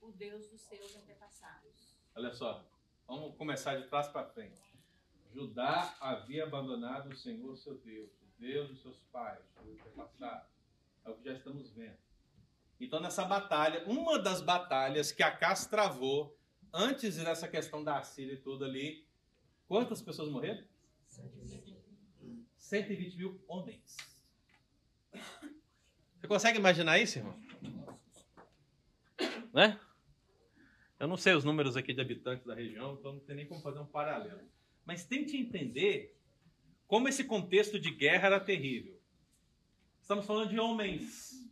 o 0.00 0.12
Deus 0.12 0.48
dos 0.50 0.60
seus 0.60 0.94
antepassados. 0.96 1.96
Olha 2.14 2.32
só, 2.32 2.64
vamos 3.08 3.36
começar 3.36 3.76
de 3.76 3.88
trás 3.88 4.06
para 4.08 4.28
frente. 4.28 4.62
Judá 5.32 5.96
havia 6.00 6.44
abandonado 6.44 7.10
o 7.10 7.16
Senhor, 7.16 7.56
seu 7.56 7.76
Deus, 7.78 8.10
o 8.22 8.26
Deus 8.38 8.68
dos 8.68 8.82
seus 8.82 8.98
pais, 9.12 9.44
seus 9.54 9.68
antepassados. 9.80 10.48
É 11.04 11.10
o 11.10 11.16
que 11.16 11.24
já 11.24 11.32
estamos 11.32 11.70
vendo. 11.70 11.98
Então, 12.80 13.00
nessa 13.00 13.24
batalha, 13.24 13.84
uma 13.86 14.18
das 14.18 14.40
batalhas 14.40 15.12
que 15.12 15.22
Acas 15.22 15.66
travou 15.66 16.39
antes 16.72 17.16
dessa 17.16 17.48
questão 17.48 17.82
da 17.82 18.02
Síria 18.02 18.34
e 18.34 18.38
tudo 18.38 18.64
ali, 18.64 19.04
Quantas 19.70 20.02
pessoas 20.02 20.28
morreram? 20.28 20.64
120 22.58 23.16
mil 23.16 23.40
homens. 23.46 23.96
Você 25.12 26.26
consegue 26.26 26.58
imaginar 26.58 26.98
isso, 26.98 27.18
irmão? 27.18 27.40
Né? 29.54 29.78
Eu 30.98 31.06
não 31.06 31.16
sei 31.16 31.34
os 31.34 31.44
números 31.44 31.76
aqui 31.76 31.94
de 31.94 32.00
habitantes 32.00 32.44
da 32.44 32.52
região, 32.52 32.94
então 32.94 33.12
não 33.12 33.20
tem 33.20 33.36
nem 33.36 33.46
como 33.46 33.60
fazer 33.60 33.78
um 33.78 33.86
paralelo. 33.86 34.40
Mas 34.84 35.04
tente 35.04 35.36
entender 35.36 36.18
como 36.88 37.06
esse 37.06 37.22
contexto 37.22 37.78
de 37.78 37.92
guerra 37.92 38.26
era 38.26 38.40
terrível. 38.40 39.00
Estamos 40.02 40.26
falando 40.26 40.50
de 40.50 40.58
homens. 40.58 41.48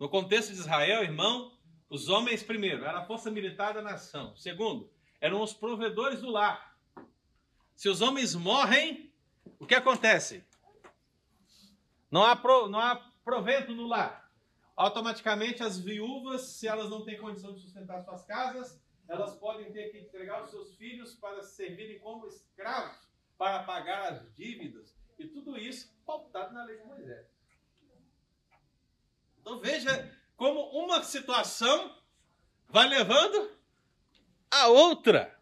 No 0.00 0.08
contexto 0.08 0.54
de 0.54 0.60
Israel, 0.60 1.02
irmão, 1.02 1.52
os 1.92 2.08
homens, 2.08 2.42
primeiro, 2.42 2.86
era 2.86 3.00
a 3.00 3.04
força 3.04 3.30
militar 3.30 3.74
da 3.74 3.82
nação. 3.82 4.34
Segundo, 4.34 4.90
eram 5.20 5.42
os 5.42 5.52
provedores 5.52 6.22
do 6.22 6.30
lar. 6.30 6.74
Se 7.76 7.86
os 7.86 8.00
homens 8.00 8.34
morrem, 8.34 9.12
o 9.58 9.66
que 9.66 9.74
acontece? 9.74 10.42
Não 12.10 12.24
há, 12.24 12.34
pro, 12.34 12.66
não 12.66 12.80
há 12.80 12.96
provento 13.22 13.74
no 13.74 13.86
lar. 13.86 14.32
Automaticamente, 14.74 15.62
as 15.62 15.78
viúvas, 15.78 16.40
se 16.40 16.66
elas 16.66 16.88
não 16.88 17.04
têm 17.04 17.20
condição 17.20 17.52
de 17.52 17.60
sustentar 17.60 18.00
suas 18.00 18.24
casas, 18.24 18.82
elas 19.06 19.36
podem 19.36 19.70
ter 19.70 19.90
que 19.90 19.98
entregar 19.98 20.42
os 20.42 20.50
seus 20.50 20.74
filhos 20.76 21.14
para 21.16 21.42
servirem 21.42 21.98
como 21.98 22.26
escravos, 22.26 23.06
para 23.36 23.64
pagar 23.64 24.14
as 24.14 24.34
dívidas. 24.34 24.96
E 25.18 25.26
tudo 25.26 25.58
isso 25.58 25.94
pautado 26.06 26.54
na 26.54 26.64
lei 26.64 26.78
de 26.78 26.86
Moisés. 26.86 27.26
Então 29.38 29.60
veja 29.60 30.21
como 30.42 30.60
uma 30.70 31.04
situação 31.04 31.96
vai 32.68 32.88
levando 32.88 33.56
a 34.50 34.66
outra. 34.66 35.40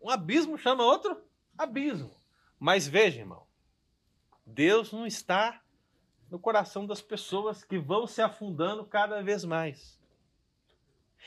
Um 0.00 0.08
abismo 0.08 0.56
chama 0.56 0.84
outro 0.84 1.20
abismo. 1.58 2.14
Mas 2.56 2.86
veja, 2.86 3.18
irmão, 3.18 3.44
Deus 4.46 4.92
não 4.92 5.08
está 5.08 5.60
no 6.30 6.38
coração 6.38 6.86
das 6.86 7.02
pessoas 7.02 7.64
que 7.64 7.78
vão 7.78 8.06
se 8.06 8.22
afundando 8.22 8.86
cada 8.86 9.24
vez 9.24 9.44
mais. 9.44 9.98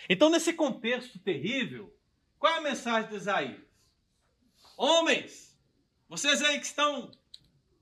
Então, 0.08 0.30
nesse 0.30 0.54
contexto 0.54 1.20
terrível, 1.20 1.94
qual 2.40 2.54
é 2.54 2.58
a 2.60 2.62
mensagem 2.62 3.10
de 3.10 3.18
Isaías? 3.18 3.62
Homens, 4.78 5.60
vocês 6.08 6.42
aí 6.42 6.58
que 6.62 6.66
estão 6.66 7.12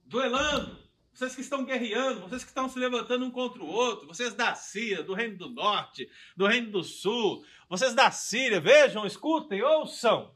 duelando, 0.07 0.80
vocês 1.13 1.35
que 1.35 1.41
estão 1.41 1.65
guerreando, 1.65 2.21
vocês 2.21 2.43
que 2.43 2.49
estão 2.49 2.69
se 2.69 2.79
levantando 2.79 3.25
um 3.25 3.31
contra 3.31 3.61
o 3.61 3.67
outro, 3.67 4.07
vocês 4.07 4.33
da 4.33 4.55
Síria, 4.55 5.03
do 5.03 5.13
Reino 5.13 5.37
do 5.37 5.49
Norte, 5.49 6.09
do 6.35 6.47
Reino 6.47 6.71
do 6.71 6.83
Sul, 6.83 7.45
vocês 7.69 7.93
da 7.93 8.09
Síria, 8.11 8.59
vejam, 8.59 9.05
escutem, 9.05 9.61
ouçam. 9.61 10.35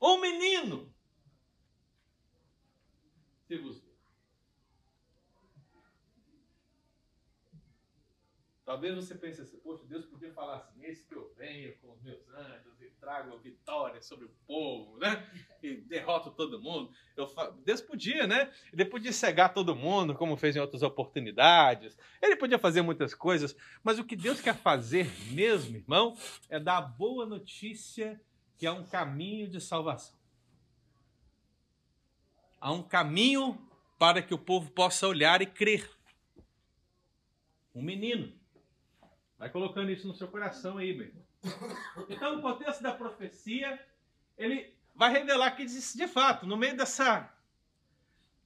Um 0.00 0.20
menino 0.20 0.94
se 3.46 3.58
vos 3.58 3.84
Talvez 8.64 8.94
você 8.94 9.14
pense 9.14 9.42
assim, 9.42 9.58
poxa, 9.58 9.84
Deus 9.84 10.06
podia 10.06 10.32
falar 10.32 10.56
assim, 10.56 10.82
esse 10.84 11.06
que 11.06 11.14
eu 11.14 11.34
venho 11.34 11.76
com 11.80 11.92
os 11.92 12.02
meus 12.02 12.26
anjos 12.30 12.73
trago 13.04 13.38
vitória 13.38 14.00
sobre 14.00 14.24
o 14.24 14.30
povo, 14.46 14.96
né? 14.98 15.30
E 15.62 15.76
derroto 15.82 16.30
todo 16.30 16.60
mundo. 16.60 16.90
Eu 17.16 17.30
Deus 17.64 17.82
podia, 17.82 18.26
né? 18.26 18.50
Ele 18.72 18.84
podia 18.84 19.12
cegar 19.12 19.52
todo 19.52 19.76
mundo, 19.76 20.14
como 20.14 20.36
fez 20.36 20.56
em 20.56 20.60
outras 20.60 20.82
oportunidades. 20.82 21.96
Ele 22.20 22.34
podia 22.34 22.58
fazer 22.58 22.80
muitas 22.80 23.14
coisas, 23.14 23.54
mas 23.82 23.98
o 23.98 24.04
que 24.04 24.16
Deus 24.16 24.40
quer 24.40 24.56
fazer 24.56 25.06
mesmo, 25.30 25.76
irmão, 25.76 26.16
é 26.48 26.58
dar 26.58 26.78
a 26.78 26.82
boa 26.82 27.26
notícia 27.26 28.20
que 28.56 28.66
há 28.66 28.72
um 28.72 28.86
caminho 28.86 29.48
de 29.48 29.60
salvação. 29.60 30.16
Há 32.58 32.72
um 32.72 32.82
caminho 32.82 33.58
para 33.98 34.22
que 34.22 34.32
o 34.32 34.38
povo 34.38 34.70
possa 34.70 35.06
olhar 35.06 35.42
e 35.42 35.46
crer. 35.46 35.90
Um 37.74 37.82
menino. 37.82 38.32
Vai 39.38 39.50
colocando 39.50 39.90
isso 39.90 40.08
no 40.08 40.14
seu 40.14 40.28
coração 40.28 40.78
aí, 40.78 40.96
meu 40.96 41.06
irmão. 41.06 41.23
Então, 42.08 42.36
no 42.36 42.42
contexto 42.42 42.82
da 42.82 42.92
profecia, 42.92 43.84
ele 44.36 44.74
vai 44.94 45.12
revelar 45.12 45.50
que, 45.52 45.64
de 45.64 46.08
fato, 46.08 46.46
no 46.46 46.56
meio 46.56 46.76
dessa 46.76 47.32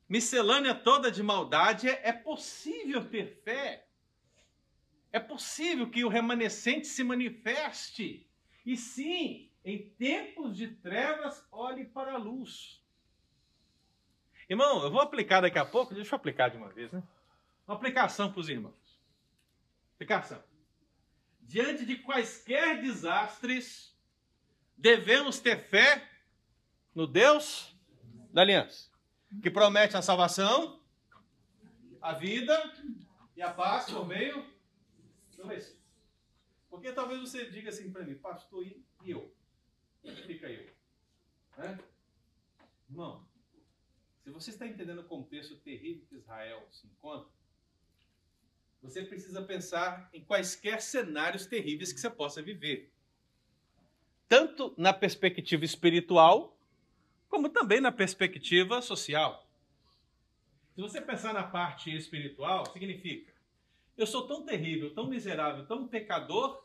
miscelânea 0.09 0.75
toda 0.75 1.11
de 1.11 1.23
maldade, 1.23 1.89
é 1.89 2.13
possível 2.13 3.05
ter 3.09 3.41
fé. 3.45 3.87
É 5.13 5.21
possível 5.21 5.89
que 5.89 6.05
o 6.05 6.09
remanescente 6.09 6.87
se 6.87 7.05
manifeste. 7.05 8.27
E 8.65 8.77
sim, 8.77 9.51
em 9.65 9.89
tempos 9.91 10.57
de 10.57 10.69
trevas, 10.69 11.47
olhe 11.51 11.85
para 11.85 12.15
a 12.15 12.19
luz. 12.19 12.83
Irmão, 14.49 14.83
eu 14.83 14.91
vou 14.91 15.01
aplicar 15.01 15.43
daqui 15.43 15.59
a 15.59 15.65
pouco, 15.65 15.95
deixa 15.95 16.15
eu 16.15 16.17
aplicar 16.17 16.49
de 16.49 16.57
uma 16.57 16.71
vez, 16.71 16.91
né? 16.91 17.03
Uma 17.67 17.77
aplicação 17.77 18.33
para 18.33 18.41
os 18.41 18.49
irmãos. 18.49 18.75
Aplicação. 19.95 20.43
Diante 21.49 21.87
de 21.87 21.97
quaisquer 21.97 22.83
desastres, 22.83 23.97
devemos 24.77 25.41
ter 25.41 25.59
fé 25.59 26.07
no 26.95 27.07
Deus 27.07 27.75
da 28.35 28.43
aliança, 28.43 28.91
que 29.43 29.51
promete 29.51 29.97
a 29.97 30.03
salvação, 30.03 30.79
a 32.03 32.13
vida 32.13 32.55
e 33.35 33.41
a 33.41 33.51
paz 33.51 33.91
por 33.91 34.07
meio 34.07 34.45
do 35.39 35.47
Messias. 35.47 35.81
Porque 36.69 36.93
talvez 36.93 37.19
você 37.19 37.51
diga 37.51 37.71
assim 37.71 37.91
para 37.91 38.05
mim, 38.05 38.17
pastor, 38.17 38.63
e 38.67 38.85
eu? 39.07 39.35
Fica 40.27 40.49
aí. 40.49 40.71
Né? 41.57 41.79
Irmão, 42.91 43.27
se 44.23 44.31
você 44.31 44.51
está 44.51 44.67
entendendo 44.67 45.01
o 45.01 45.09
contexto 45.09 45.57
terrível 45.61 46.05
que 46.11 46.17
Israel 46.17 46.69
se 46.71 46.87
encontra, 46.87 47.33
você 48.83 49.03
precisa 49.03 49.43
pensar 49.43 50.09
em 50.13 50.25
quaisquer 50.25 50.81
cenários 50.81 51.47
terríveis 51.47 51.93
que 51.93 52.01
você 52.01 52.09
possa 52.09 52.43
viver. 52.43 52.93
Tanto 54.29 54.75
na 54.77 54.93
perspectiva 54.93 55.65
espiritual, 55.65 56.57
como 57.29 57.49
também 57.49 57.81
na 57.81 57.91
perspectiva 57.91 58.81
social. 58.81 59.47
Se 60.75 60.81
você 60.81 61.01
pensar 61.01 61.33
na 61.35 61.43
parte 61.43 61.95
espiritual, 61.95 62.71
significa: 62.73 63.33
eu 63.97 64.07
sou 64.07 64.27
tão 64.27 64.45
terrível, 64.45 64.95
tão 64.95 65.09
miserável, 65.09 65.67
tão 65.67 65.89
pecador, 65.89 66.63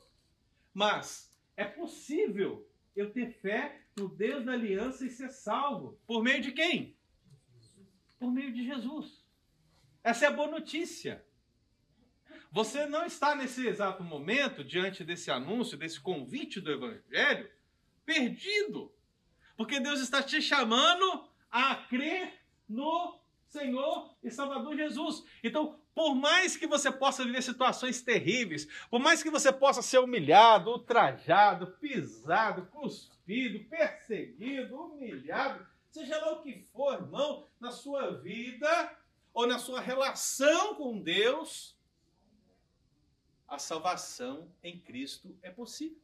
mas 0.74 1.36
é 1.58 1.66
possível 1.66 2.70
eu 2.96 3.12
ter 3.12 3.32
fé 3.32 3.82
no 3.98 4.08
Deus 4.08 4.46
da 4.46 4.54
aliança 4.54 5.06
e 5.06 5.10
ser 5.10 5.30
salvo. 5.30 6.00
Por 6.06 6.24
meio 6.24 6.42
de 6.42 6.52
quem? 6.52 6.96
Por 8.20 8.32
meio 8.32 8.54
de 8.54 8.64
Jesus. 8.64 9.26
Essa 10.04 10.26
é 10.26 10.28
a 10.28 10.32
boa 10.32 10.48
notícia. 10.48 11.26
Você 12.54 12.86
não 12.86 13.04
está 13.04 13.34
nesse 13.34 13.66
exato 13.66 14.04
momento, 14.04 14.64
diante 14.64 15.04
desse 15.04 15.32
anúncio, 15.32 15.76
desse 15.76 16.00
convite 16.00 16.62
do 16.62 16.72
Evangelho, 16.72 17.50
perdido. 18.06 18.94
Porque 19.58 19.80
Deus 19.80 20.00
está 20.00 20.22
te 20.22 20.40
chamando 20.40 21.28
a 21.50 21.76
crer 21.76 22.32
no 22.70 23.20
Senhor 23.48 24.16
e 24.24 24.30
Salvador 24.30 24.76
Jesus. 24.76 25.24
Então, 25.44 25.80
por 25.96 26.14
mais 26.14 26.56
que 26.56 26.68
você 26.68 26.92
possa 26.92 27.26
viver 27.26 27.42
situações 27.42 28.04
terríveis, 28.04 28.68
por 28.88 29.00
mais 29.00 29.24
que 29.24 29.32
você 29.32 29.52
possa 29.52 29.82
ser 29.82 29.98
humilhado, 29.98 30.70
ultrajado, 30.70 31.76
pisado, 31.82 32.68
cuspido, 32.68 33.68
perseguido, 33.68 34.80
humilhado, 34.80 35.66
seja 35.90 36.20
lá 36.20 36.34
o 36.34 36.44
que 36.44 36.68
for, 36.72 36.94
irmão, 36.94 37.48
na 37.60 37.72
sua 37.72 38.12
vida 38.12 38.96
ou 39.34 39.48
na 39.48 39.58
sua 39.58 39.82
relação 39.82 40.76
com 40.76 41.02
Deus, 41.02 41.76
a 43.54 43.60
salvação 43.60 44.52
em 44.64 44.80
Cristo 44.80 45.38
é 45.42 45.52
possível. 45.52 46.02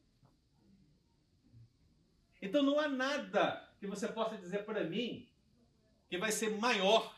Então 2.41 2.63
não 2.63 2.79
há 2.79 2.88
nada 2.88 3.69
que 3.79 3.88
você 3.88 4.07
possa 4.07 4.38
dizer 4.38 4.65
para 4.65 4.83
mim 4.83 5.27
que 6.09 6.17
vai 6.17 6.31
ser 6.31 6.57
maior 6.57 7.15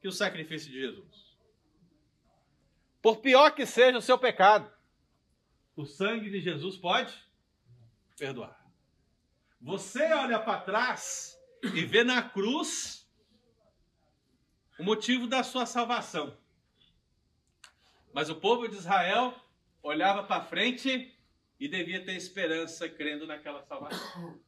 que 0.00 0.08
o 0.08 0.12
sacrifício 0.12 0.70
de 0.70 0.80
Jesus. 0.80 1.36
Por 3.00 3.18
pior 3.18 3.50
que 3.50 3.66
seja 3.66 3.98
o 3.98 4.02
seu 4.02 4.18
pecado, 4.18 4.70
o 5.76 5.84
sangue 5.84 6.30
de 6.30 6.40
Jesus 6.40 6.76
pode 6.76 7.14
perdoar. 8.16 8.64
Você 9.60 10.12
olha 10.12 10.38
para 10.38 10.60
trás 10.60 11.38
e 11.62 11.84
vê 11.84 12.04
na 12.04 12.22
cruz 12.22 13.10
o 14.78 14.84
motivo 14.84 15.26
da 15.26 15.42
sua 15.42 15.66
salvação. 15.66 16.36
Mas 18.14 18.30
o 18.30 18.36
povo 18.36 18.66
de 18.66 18.76
Israel 18.76 19.34
olhava 19.82 20.22
para 20.22 20.44
frente 20.44 21.14
e 21.60 21.68
devia 21.68 22.02
ter 22.02 22.14
esperança 22.14 22.88
crendo 22.88 23.26
naquela 23.26 23.62
salvação. 23.64 24.40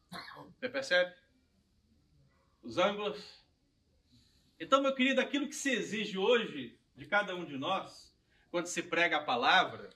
Você 0.59 0.69
percebe? 0.69 1.15
Os 2.63 2.79
ângulos 2.79 3.47
então, 4.59 4.81
meu 4.81 4.95
querido, 4.95 5.21
aquilo 5.21 5.49
que 5.49 5.55
se 5.55 5.71
exige 5.71 6.17
hoje 6.17 6.79
de 6.97 7.05
cada 7.05 7.35
um 7.35 7.45
de 7.45 7.59
nós, 7.59 8.15
quando 8.51 8.67
se 8.67 8.83
prega 8.83 9.19
a 9.19 9.23
palavra, 9.23 9.91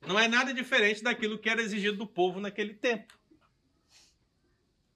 não 0.00 0.18
é 0.18 0.26
nada 0.26 0.54
diferente 0.54 1.02
daquilo 1.02 1.38
que 1.38 1.50
era 1.50 1.60
exigido 1.60 1.98
do 1.98 2.06
povo 2.06 2.40
naquele 2.40 2.74
tempo. 2.74 3.18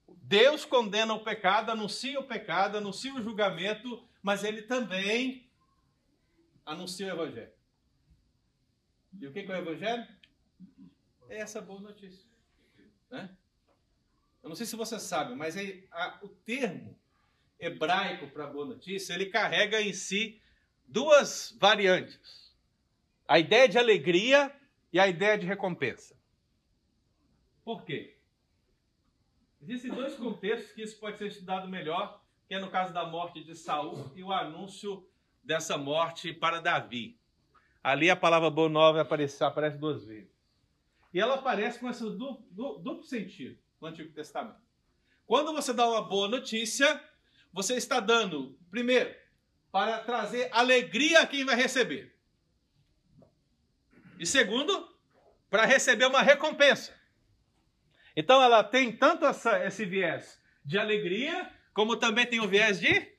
Deus 0.09 0.65
condena 0.65 1.13
o 1.13 1.23
pecado, 1.23 1.71
anuncia 1.71 2.19
o 2.19 2.27
pecado, 2.27 2.79
anuncia 2.79 3.15
o 3.15 3.23
julgamento, 3.23 4.03
mas 4.23 4.43
ele 4.43 4.63
também 4.63 5.49
anuncia 6.65 7.07
o 7.07 7.11
evangelho. 7.11 7.53
E 9.21 9.27
o 9.27 9.33
que 9.33 9.41
é 9.41 9.49
o 9.49 9.57
evangelho? 9.57 10.07
É 11.29 11.39
essa 11.39 11.61
boa 11.61 11.81
notícia. 11.81 12.29
Né? 13.11 13.37
Eu 14.43 14.49
não 14.49 14.57
sei 14.57 14.67
se 14.67 14.77
você 14.77 14.99
sabe, 14.99 15.35
mas 15.35 15.57
é, 15.57 15.83
a, 15.91 16.21
o 16.23 16.29
termo 16.29 16.99
hebraico 17.59 18.29
para 18.29 18.47
boa 18.47 18.67
notícia, 18.67 19.15
ele 19.15 19.27
carrega 19.27 19.81
em 19.81 19.93
si 19.93 20.41
duas 20.87 21.57
variantes: 21.59 22.55
a 23.27 23.39
ideia 23.39 23.69
de 23.69 23.79
alegria 23.79 24.55
e 24.93 25.01
a 25.01 25.09
ideia 25.09 25.37
de 25.39 25.47
recompensa. 25.47 26.17
Por 27.65 27.85
quê? 27.85 28.17
Existem 29.61 29.91
dois 29.91 30.15
contextos 30.15 30.73
que 30.73 30.83
isso 30.83 30.99
pode 31.01 31.19
ser 31.19 31.27
estudado 31.27 31.69
melhor, 31.69 32.23
que 32.47 32.55
é 32.55 32.61
no 32.61 32.71
caso 32.71 32.93
da 32.93 33.05
morte 33.05 33.43
de 33.43 33.57
Saul 33.57 34.13
e 34.15 34.23
o 34.23 34.33
anúncio 34.33 35.09
dessa 35.43 35.77
morte 35.77 36.33
para 36.33 36.61
Davi. 36.61 37.19
Ali 37.87 38.11
a 38.11 38.17
palavra 38.17 38.51
boa 38.51 38.69
nova 38.69 39.01
aparece, 39.01 39.45
aparece 39.45 39.79
duas 39.79 40.05
vezes. 40.05 40.29
E 41.15 41.21
ela 41.21 41.35
aparece 41.35 41.79
com 41.79 41.89
esse 41.89 42.03
duplo, 42.03 42.81
duplo 42.81 43.05
sentido 43.05 43.57
no 43.81 43.87
Antigo 43.87 44.13
Testamento. 44.13 44.59
Quando 45.25 45.53
você 45.53 45.73
dá 45.73 45.89
uma 45.89 46.03
boa 46.03 46.27
notícia, 46.27 47.01
você 47.53 47.77
está 47.77 48.01
dando, 48.01 48.59
primeiro, 48.73 49.15
para 49.71 50.01
trazer 50.01 50.49
alegria 50.51 51.21
a 51.21 51.27
quem 51.29 51.45
vai 51.45 51.55
receber. 51.55 52.13
E 54.19 54.27
segundo, 54.27 54.93
para 55.49 55.65
receber 55.65 56.07
uma 56.07 56.23
recompensa. 56.23 56.93
Então 58.17 58.43
ela 58.43 58.65
tem 58.65 58.97
tanto 58.97 59.25
essa, 59.27 59.65
esse 59.65 59.85
viés 59.85 60.43
de 60.65 60.77
alegria, 60.77 61.55
como 61.73 61.95
também 61.97 62.27
tem 62.27 62.41
o 62.41 62.49
viés 62.49 62.81
de 62.81 63.17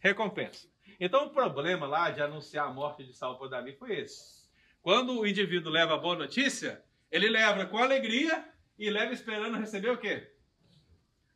recompensa. 0.00 0.66
Então 0.98 1.26
o 1.26 1.30
problema 1.30 1.86
lá 1.86 2.10
de 2.10 2.20
anunciar 2.20 2.68
a 2.68 2.72
morte 2.72 3.04
de 3.04 3.12
Saul 3.12 3.36
por 3.36 3.48
Davi 3.48 3.74
foi 3.74 4.00
esse. 4.00 4.48
Quando 4.82 5.18
o 5.18 5.26
indivíduo 5.26 5.72
leva 5.72 5.94
a 5.94 5.98
boa 5.98 6.16
notícia, 6.16 6.84
ele 7.10 7.28
leva 7.28 7.66
com 7.66 7.78
alegria 7.78 8.44
e 8.78 8.90
leva 8.90 9.12
esperando 9.12 9.58
receber 9.58 9.90
o 9.90 9.98
quê? 9.98 10.34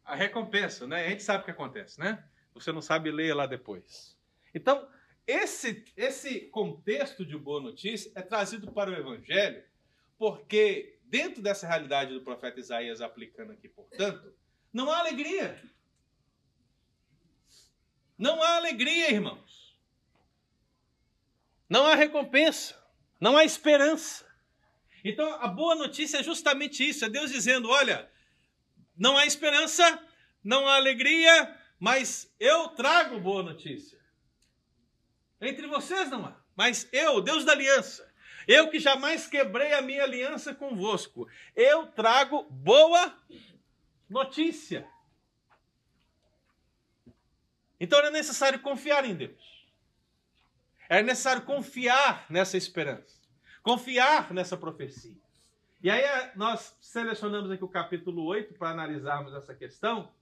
a 0.08 0.14
recompensa, 0.14 0.86
né? 0.86 1.04
A 1.04 1.10
gente 1.10 1.22
sabe 1.22 1.42
o 1.42 1.44
que 1.44 1.50
acontece, 1.50 2.00
né? 2.00 2.24
Você 2.54 2.72
não 2.72 2.80
sabe 2.80 3.10
ler 3.10 3.34
lá 3.34 3.46
depois. 3.46 4.18
Então, 4.54 4.88
esse, 5.26 5.84
esse 5.94 6.40
contexto 6.46 7.26
de 7.26 7.36
boa 7.36 7.60
notícia 7.60 8.10
é 8.14 8.22
trazido 8.22 8.72
para 8.72 8.90
o 8.90 8.94
Evangelho, 8.94 9.62
porque 10.16 10.98
dentro 11.04 11.42
dessa 11.42 11.68
realidade 11.68 12.14
do 12.14 12.22
profeta 12.22 12.58
Isaías 12.58 13.02
aplicando 13.02 13.52
aqui, 13.52 13.68
portanto, 13.68 14.32
não 14.72 14.90
há 14.90 15.00
alegria. 15.00 15.60
Não 18.18 18.42
há 18.42 18.56
alegria, 18.56 19.12
irmãos. 19.12 19.76
Não 21.68 21.86
há 21.86 21.94
recompensa. 21.94 22.76
Não 23.20 23.36
há 23.36 23.44
esperança. 23.44 24.26
Então, 25.04 25.40
a 25.40 25.46
boa 25.46 25.74
notícia 25.74 26.18
é 26.18 26.22
justamente 26.22 26.86
isso: 26.86 27.04
é 27.04 27.08
Deus 27.08 27.30
dizendo: 27.30 27.70
olha, 27.70 28.10
não 28.96 29.16
há 29.16 29.24
esperança, 29.24 30.02
não 30.42 30.66
há 30.66 30.76
alegria, 30.76 31.56
mas 31.78 32.32
eu 32.40 32.68
trago 32.70 33.20
boa 33.20 33.42
notícia. 33.42 33.98
Entre 35.40 35.66
vocês 35.68 36.10
não 36.10 36.26
há, 36.26 36.36
mas 36.56 36.88
eu, 36.92 37.20
Deus 37.20 37.44
da 37.44 37.52
aliança, 37.52 38.12
eu 38.46 38.68
que 38.68 38.80
jamais 38.80 39.28
quebrei 39.28 39.72
a 39.74 39.82
minha 39.82 40.02
aliança 40.02 40.52
convosco, 40.52 41.28
eu 41.54 41.86
trago 41.86 42.42
boa 42.50 43.16
notícia. 44.10 44.88
Então 47.80 47.98
era 47.98 48.10
necessário 48.10 48.60
confiar 48.60 49.04
em 49.04 49.14
Deus. 49.14 49.66
Era 50.88 51.02
necessário 51.02 51.42
confiar 51.42 52.26
nessa 52.30 52.56
esperança, 52.56 53.20
confiar 53.62 54.32
nessa 54.32 54.56
profecia. 54.56 55.16
E 55.80 55.90
aí 55.90 56.00
eh, 56.00 56.32
nós 56.34 56.76
selecionamos 56.80 57.50
aqui 57.50 57.62
o 57.62 57.68
capítulo 57.68 58.24
8 58.24 58.54
para 58.54 58.70
analisarmos 58.70 59.34
essa 59.34 59.54
questão, 59.54 60.12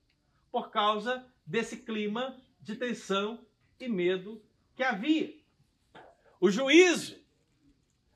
por 0.50 0.70
causa 0.70 1.24
desse 1.46 1.78
clima 1.78 2.36
de 2.60 2.74
tensão 2.76 3.46
e 3.78 3.88
medo 3.88 4.42
que 4.74 4.82
havia. 4.82 5.34
O 6.40 6.50
juízo 6.50 7.16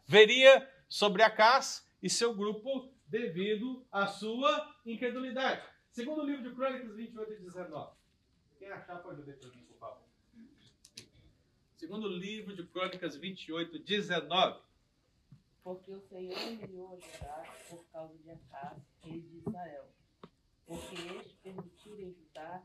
veria 0.07 0.69
sobre 0.89 1.23
Acás 1.23 1.89
e 2.03 2.11
seu 2.11 2.35
grupo 2.35 2.93
devido 3.07 3.87
à 3.91 4.07
sua 4.07 4.75
incredulidade. 4.85 5.63
Segundo 5.91 6.23
o 6.23 6.27
livro 6.27 6.43
de 6.43 6.55
Crônicas 6.55 6.95
28 6.95 7.33
e 7.33 7.37
19. 7.37 8.00
Quem 8.61 8.71
achar 8.71 9.03
pode 9.03 9.23
ler 9.23 9.37
para 9.39 9.49
mim, 9.49 9.65
por 9.65 9.77
favor. 9.79 10.05
Segundo 11.75 12.05
o 12.05 12.17
livro 12.17 12.55
de 12.55 12.65
Crônicas 12.65 13.17
28, 13.17 13.81
19 13.81 14.71
porque 15.63 15.93
o 15.93 16.01
Senhor 16.09 16.37
humilhou 16.37 16.99
Judá 17.01 17.45
por 17.69 17.85
causa 17.93 18.15
de 18.19 18.31
Acas, 18.31 18.79
rei 19.03 19.21
de 19.21 19.39
Israel, 19.39 19.87
porque 20.67 20.97
eles 20.97 21.33
permitiram 21.43 22.01
em 22.01 22.15
Judá 22.15 22.63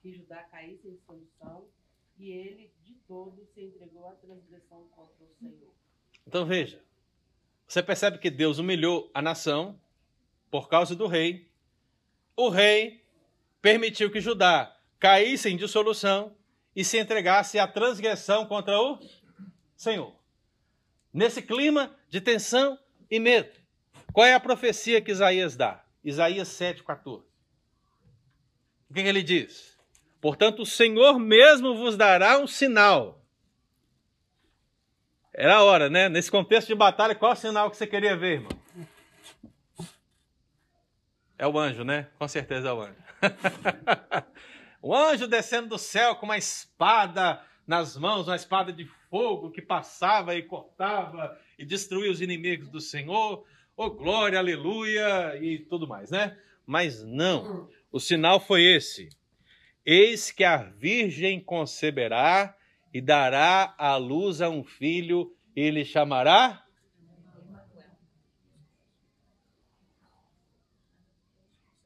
que 0.00 0.12
Judá 0.12 0.42
caísse 0.44 0.88
em 0.88 0.98
solução, 1.06 1.68
e 2.16 2.30
ele 2.30 2.72
de 2.84 2.94
todo 3.06 3.46
se 3.54 3.62
entregou 3.62 4.08
à 4.08 4.12
transgressão 4.12 4.88
contra 4.88 5.24
o 5.24 5.28
Senhor. 5.38 5.72
Então 6.26 6.44
veja, 6.44 6.82
você 7.66 7.82
percebe 7.82 8.18
que 8.18 8.30
Deus 8.30 8.58
humilhou 8.58 9.10
a 9.14 9.22
nação 9.22 9.78
por 10.50 10.68
causa 10.68 10.96
do 10.96 11.06
rei. 11.06 11.48
O 12.34 12.48
rei 12.48 13.04
permitiu 13.60 14.10
que 14.10 14.20
Judá 14.20 14.76
caísse 14.98 15.48
em 15.48 15.56
dissolução 15.56 16.36
e 16.74 16.84
se 16.84 16.98
entregasse 16.98 17.58
à 17.58 17.66
transgressão 17.66 18.46
contra 18.46 18.78
o 18.80 18.98
Senhor. 19.76 20.16
nesse 21.12 21.40
clima 21.40 21.96
de 22.10 22.20
tensão 22.20 22.78
e 23.10 23.18
medo. 23.18 23.50
Qual 24.12 24.26
é 24.26 24.34
a 24.34 24.40
profecia 24.40 25.00
que 25.00 25.10
Isaías 25.10 25.56
dá? 25.56 25.84
Isaías 26.04 26.48
7,14. 26.48 27.22
O 28.90 28.94
que, 28.94 29.02
que 29.02 29.08
ele 29.08 29.22
diz? 29.22 29.76
Portanto, 30.20 30.62
o 30.62 30.66
Senhor 30.66 31.18
mesmo 31.18 31.76
vos 31.76 31.96
dará 31.96 32.38
um 32.38 32.46
sinal. 32.46 33.24
Era 35.32 35.56
a 35.56 35.62
hora, 35.62 35.88
né? 35.88 36.08
Nesse 36.08 36.30
contexto 36.30 36.68
de 36.68 36.74
batalha, 36.74 37.14
qual 37.14 37.32
é 37.32 37.34
o 37.34 37.38
sinal 37.38 37.70
que 37.70 37.76
você 37.76 37.86
queria 37.86 38.16
ver, 38.16 38.34
irmão? 38.34 38.50
É 41.38 41.46
o 41.46 41.58
anjo, 41.58 41.84
né? 41.84 42.08
Com 42.18 42.26
certeza 42.26 42.68
é 42.68 42.72
o 42.72 42.80
anjo. 42.82 42.96
o 44.80 44.94
anjo 44.94 45.26
descendo 45.26 45.68
do 45.68 45.78
céu 45.78 46.16
com 46.16 46.26
uma 46.26 46.38
espada 46.38 47.42
nas 47.66 47.96
mãos, 47.96 48.26
uma 48.26 48.36
espada 48.36 48.72
de 48.72 48.84
fogo 49.10 49.50
que 49.50 49.60
passava 49.60 50.34
e 50.34 50.42
cortava 50.42 51.38
e 51.58 51.64
destruía 51.64 52.10
os 52.10 52.20
inimigos 52.20 52.68
do 52.68 52.80
Senhor. 52.80 53.44
Oh, 53.76 53.90
glória, 53.90 54.38
aleluia 54.38 55.36
e 55.40 55.58
tudo 55.58 55.86
mais, 55.86 56.10
né? 56.10 56.36
Mas 56.66 57.02
não, 57.04 57.68
o 57.90 58.00
sinal 58.00 58.40
foi 58.40 58.62
esse. 58.62 59.08
Eis 59.84 60.30
que 60.30 60.44
a 60.44 60.56
virgem 60.56 61.40
conceberá 61.40 62.56
e 62.92 63.00
dará 63.00 63.74
à 63.78 63.96
luz 63.96 64.40
a 64.40 64.48
um 64.48 64.64
filho, 64.64 65.34
e 65.54 65.60
ele 65.60 65.84
chamará 65.84 66.64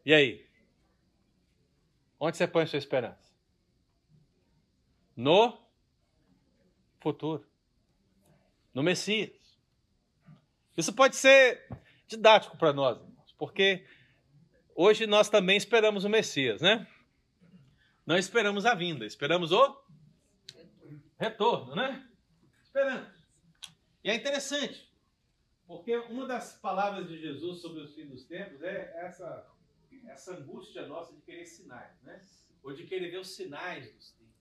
E 0.04 0.12
aí? 0.12 0.44
Onde 2.24 2.36
você 2.36 2.46
põe 2.46 2.64
sua 2.66 2.78
esperança? 2.78 3.34
No 5.16 5.58
futuro. 7.00 7.44
No 8.72 8.80
Messias. 8.80 9.58
Isso 10.76 10.92
pode 10.92 11.16
ser 11.16 11.66
didático 12.06 12.56
para 12.56 12.72
nós, 12.72 12.96
irmãos, 13.00 13.32
porque 13.36 13.84
hoje 14.72 15.04
nós 15.04 15.28
também 15.28 15.56
esperamos 15.56 16.04
o 16.04 16.08
Messias, 16.08 16.62
né? 16.62 16.86
Não 18.06 18.16
esperamos 18.16 18.66
a 18.66 18.74
vinda, 18.76 19.04
esperamos 19.04 19.50
o 19.50 19.84
retorno, 21.18 21.74
né? 21.74 22.08
Esperamos. 22.62 23.08
E 24.04 24.10
é 24.10 24.14
interessante, 24.14 24.88
porque 25.66 25.96
uma 25.96 26.24
das 26.28 26.56
palavras 26.60 27.08
de 27.08 27.20
Jesus 27.20 27.60
sobre 27.60 27.80
os 27.80 27.92
fins 27.96 28.08
dos 28.08 28.24
tempos 28.26 28.62
é 28.62 29.06
essa 29.06 29.51
essa 30.08 30.34
angústia 30.34 30.86
nossa 30.86 31.14
de 31.14 31.20
querer 31.22 31.46
sinais, 31.46 32.00
né? 32.02 32.20
Ou 32.62 32.72
de 32.72 32.84
querer 32.84 33.10
ver 33.10 33.18
os 33.18 33.34
sinais 33.34 33.92
dos 33.92 34.12
tempos. 34.12 34.32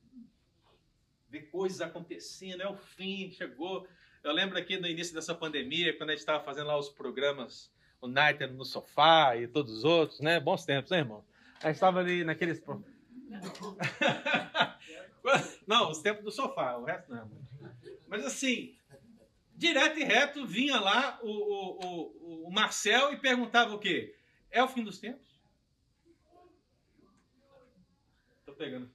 Ver 1.29 1.49
coisas 1.49 1.81
acontecendo, 1.81 2.61
é 2.61 2.69
o 2.69 2.75
fim, 2.75 3.31
chegou. 3.31 3.87
Eu 4.23 4.31
lembro 4.31 4.57
aqui 4.57 4.77
no 4.77 4.87
início 4.87 5.13
dessa 5.13 5.33
pandemia, 5.33 5.95
quando 5.97 6.09
a 6.09 6.13
gente 6.13 6.19
estava 6.19 6.43
fazendo 6.43 6.67
lá 6.67 6.77
os 6.77 6.89
programas, 6.89 7.71
o 7.99 8.07
Nighter 8.07 8.51
no 8.51 8.65
sofá 8.65 9.35
e 9.37 9.47
todos 9.47 9.77
os 9.77 9.83
outros, 9.83 10.19
né? 10.19 10.39
Bons 10.39 10.65
tempos, 10.65 10.91
né, 10.91 10.99
irmão? 10.99 11.23
A 11.61 11.67
gente 11.67 11.75
estava 11.75 11.99
ali 11.99 12.23
naqueles. 12.23 12.61
não, 15.65 15.89
os 15.89 16.01
tempos 16.01 16.23
do 16.23 16.31
sofá, 16.31 16.77
o 16.77 16.83
resto 16.83 17.11
não. 17.11 17.31
Mas 18.07 18.25
assim, 18.25 18.75
direto 19.55 19.99
e 19.99 20.03
reto 20.03 20.45
vinha 20.45 20.79
lá 20.79 21.19
o, 21.21 21.29
o, 21.29 21.85
o, 21.85 22.47
o 22.47 22.51
Marcel 22.51 23.13
e 23.13 23.17
perguntava 23.17 23.73
o 23.73 23.79
quê? 23.79 24.15
É 24.49 24.61
o 24.61 24.67
fim 24.67 24.83
dos 24.83 24.99
tempos? 24.99 25.30
Pegando. 28.61 28.91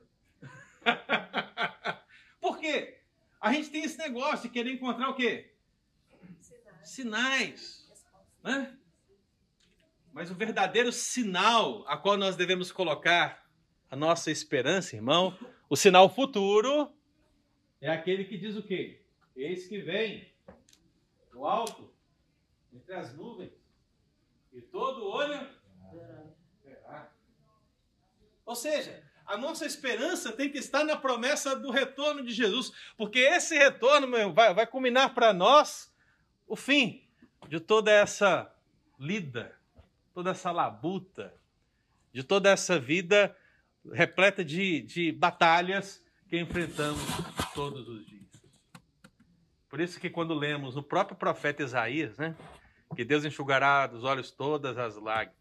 Por 2.41 2.59
quê? 2.59 3.01
A 3.41 3.53
gente 3.53 3.71
tem 3.71 3.83
esse 3.83 3.99
negócio 3.99 4.43
de 4.43 4.49
querer 4.49 4.73
encontrar 4.73 5.11
o 5.11 5.15
quê? 5.17 5.53
Sinais. 6.41 6.89
Sinais 6.89 7.93
né? 8.45 8.79
Mas 10.13 10.31
o 10.31 10.35
verdadeiro 10.37 10.93
sinal 10.93 11.85
a 11.89 11.97
qual 11.97 12.17
nós 12.17 12.37
devemos 12.37 12.71
colocar 12.71 13.45
a 13.91 13.97
nossa 13.97 14.31
esperança, 14.31 14.95
irmão, 14.95 15.37
o 15.69 15.77
sinal 15.77 16.09
futuro, 16.09 16.93
é 17.81 17.91
aquele 17.91 18.25
que 18.25 18.39
diz 18.39 18.57
o 18.57 18.63
quê? 18.63 19.03
Eis 19.35 19.67
que 19.67 19.81
vem 19.81 20.33
do 21.33 21.45
alto, 21.45 21.93
entre 22.73 22.95
as 22.95 23.13
nuvens, 23.15 23.53
e 24.53 24.63
todo 24.63 25.05
olho 25.05 25.47
verá. 26.65 27.13
Ou 28.47 28.55
seja, 28.55 29.06
a 29.27 29.37
nossa 29.37 29.67
esperança 29.67 30.33
tem 30.33 30.51
que 30.51 30.59
estar 30.59 30.85
na 30.85 30.97
promessa 30.97 31.57
do 31.57 31.71
retorno 31.71 32.23
de 32.23 32.33
Jesus, 32.33 32.73
porque 32.97 33.19
esse 33.19 33.57
retorno 33.57 34.07
meu, 34.07 34.33
vai, 34.33 34.55
vai 34.55 34.67
culminar 34.67 35.15
para 35.15 35.33
nós 35.33 35.93
o 36.47 36.55
fim 36.55 37.03
de 37.49 37.59
toda 37.59 37.91
essa 37.91 38.53
lida, 38.99 39.55
toda 40.15 40.31
essa 40.31 40.53
labuta, 40.53 41.35
de 42.13 42.23
toda 42.23 42.51
essa 42.51 42.79
vida 42.79 43.37
repleta 43.93 44.45
de, 44.45 44.81
de 44.83 45.13
batalhas 45.13 46.03
que 46.29 46.39
enfrentamos 46.39 47.03
todos 47.55 47.89
os 47.89 48.07
dias. 48.07 48.17
Por 49.69 49.81
isso 49.81 50.01
que 50.01 50.09
quando 50.09 50.35
lemos 50.35 50.75
no 50.75 50.83
próprio 50.83 51.17
profeta 51.17 51.63
Isaías, 51.63 52.17
né, 52.17 52.35
que 52.95 53.05
Deus 53.05 53.25
enxugará 53.25 53.87
dos 53.87 54.05
olhos 54.05 54.31
todas 54.31 54.79
as 54.79 54.97
lágrimas, 54.97 55.37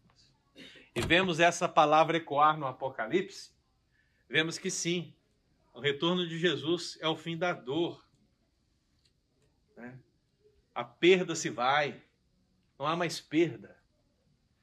e 0.94 1.00
vemos 1.00 1.40
essa 1.40 1.68
palavra 1.68 2.16
ecoar 2.16 2.58
no 2.58 2.66
Apocalipse, 2.66 3.55
vemos 4.28 4.58
que 4.58 4.70
sim, 4.70 5.14
o 5.72 5.80
retorno 5.80 6.26
de 6.26 6.38
Jesus 6.38 6.98
é 7.00 7.08
o 7.08 7.16
fim 7.16 7.36
da 7.36 7.52
dor. 7.52 8.04
Né? 9.76 9.98
A 10.74 10.84
perda 10.84 11.34
se 11.34 11.50
vai, 11.50 12.02
não 12.78 12.86
há 12.86 12.96
mais 12.96 13.20
perda, 13.20 13.76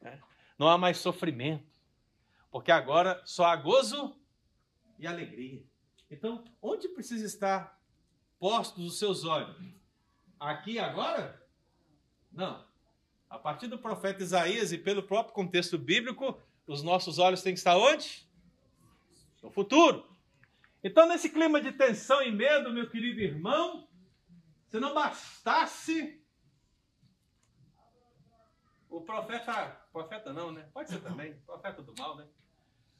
né? 0.01 0.21
não 0.57 0.67
há 0.67 0.77
mais 0.77 0.97
sofrimento, 0.97 1.71
porque 2.51 2.71
agora 2.71 3.21
só 3.25 3.45
há 3.45 3.55
gozo 3.55 4.15
e 4.97 5.07
alegria. 5.07 5.63
Então, 6.09 6.43
onde 6.61 6.87
precisa 6.89 7.25
estar 7.25 7.79
postos 8.39 8.85
os 8.85 8.99
seus 8.99 9.23
olhos? 9.23 9.55
Aqui 10.39 10.77
agora? 10.77 11.41
Não. 12.31 12.65
A 13.29 13.39
partir 13.39 13.67
do 13.67 13.79
profeta 13.79 14.21
Isaías 14.21 14.71
e 14.71 14.77
pelo 14.77 15.01
próprio 15.01 15.33
contexto 15.33 15.77
bíblico, 15.77 16.39
os 16.67 16.83
nossos 16.83 17.17
olhos 17.17 17.41
têm 17.41 17.53
que 17.53 17.59
estar 17.59 17.77
onde? 17.77 18.27
No 19.43 19.51
futuro. 19.51 20.09
Então, 20.81 21.07
nesse 21.07 21.29
clima 21.29 21.61
de 21.61 21.73
tensão 21.73 22.21
e 22.23 22.31
medo, 22.31 22.73
meu 22.73 22.89
querido 22.89 23.19
irmão, 23.19 23.87
se 24.69 24.79
não 24.79 24.93
bastasse 24.93 26.19
o 28.89 29.01
profeta, 29.01 29.65
profeta 29.91 30.31
não, 30.31 30.51
né? 30.51 30.67
Pode 30.73 30.89
ser 30.89 31.01
também, 31.01 31.33
profeta 31.45 31.81
do 31.81 31.93
mal, 31.99 32.15
né? 32.15 32.27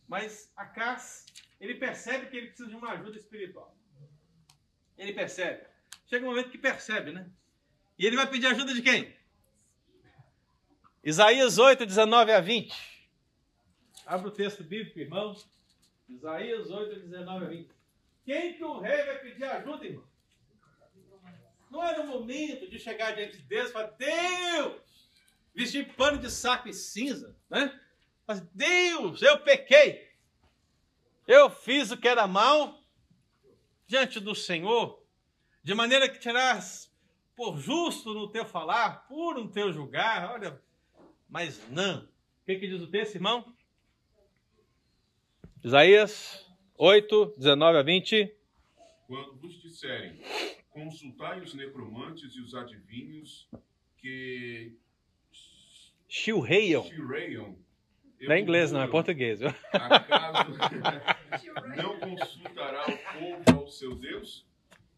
Mas 0.08 0.52
Acas, 0.56 1.26
ele 1.60 1.76
percebe 1.76 2.28
que 2.28 2.38
ele 2.38 2.48
precisa 2.48 2.70
de 2.70 2.76
uma 2.76 2.92
ajuda 2.92 3.18
espiritual. 3.18 3.76
Ele 4.98 5.14
percebe. 5.14 5.66
Chega 6.06 6.26
um 6.26 6.30
momento 6.30 6.52
que 6.52 6.58
percebe, 6.58 7.12
né? 7.12 7.30
E 7.98 8.06
ele 8.06 8.18
vai 8.18 8.30
pedir 8.30 8.48
ajuda 8.48 8.74
de 8.74 8.82
quem? 8.82 9.16
Isaías 11.04 11.58
8, 11.58 11.86
19 11.86 12.32
a 12.32 12.42
20. 12.42 12.74
Abre 14.06 14.28
o 14.28 14.32
texto 14.32 14.64
bíblico, 14.64 15.00
irmãos. 15.00 15.53
Isaías 16.13 16.69
8, 16.69 16.99
19 17.02 17.45
a 17.45 17.49
20. 17.49 17.69
Quem 18.23 18.54
que 18.54 18.63
o 18.63 18.80
rei 18.80 19.04
vai 19.06 19.19
pedir 19.19 19.43
ajuda, 19.45 19.86
irmão? 19.86 20.08
Não 21.69 21.84
é 21.84 21.97
no 21.97 22.06
momento 22.06 22.69
de 22.69 22.78
chegar 22.78 23.15
diante 23.15 23.38
de 23.38 23.43
Deus 23.43 23.69
e 23.69 23.73
falar, 23.73 23.88
Deus, 23.97 24.82
vestir 25.56 25.91
pano 25.95 26.19
de 26.19 26.30
saco 26.30 26.69
e 26.69 26.73
cinza, 26.73 27.36
né? 27.49 27.80
Mas, 28.28 28.41
Deus, 28.41 29.21
eu 29.21 29.39
pequei. 29.39 30.08
Eu 31.28 31.49
fiz 31.49 31.91
o 31.91 31.97
que 31.97 32.08
era 32.08 32.28
mal 32.28 32.80
diante 33.88 34.19
do 34.19 34.36
Senhor, 34.36 35.04
de 35.63 35.73
maneira 35.73 36.08
que 36.08 36.19
terás 36.19 36.93
por 37.36 37.57
justo 37.57 38.14
no 38.14 38.32
teu 38.32 38.45
falar, 38.45 39.07
puro 39.07 39.43
no 39.43 39.51
teu 39.51 39.74
julgar. 39.74 40.32
Olha, 40.32 40.61
mas 41.28 41.68
não. 41.70 42.03
O 42.03 42.45
que, 42.45 42.55
que 42.55 42.68
diz 42.68 42.82
o 42.82 42.88
texto, 42.88 43.16
irmão? 43.16 43.53
Isaías 45.64 46.45
8, 46.78 47.36
19 47.38 47.78
a 47.78 47.82
20. 47.84 48.36
Quando 49.07 49.34
vos 49.36 49.61
disserem, 49.61 50.20
consultai 50.70 51.39
os 51.39 51.53
necromantes 51.53 52.36
e 52.36 52.41
os 52.41 52.53
adivinhos 52.53 53.47
que 53.95 54.74
chilreiam. 56.05 56.84
chilreiam 56.84 57.57
não 58.20 58.36
é 58.36 58.41
inglês, 58.41 58.74
não, 58.74 58.82
é 58.82 58.88
português. 58.89 59.39
Acaso 59.41 60.51
não 61.78 61.97
consultará 61.97 62.86
o 62.86 62.97
povo 63.20 63.59
ao 63.61 63.68
seu 63.70 63.95
Deus? 63.95 64.45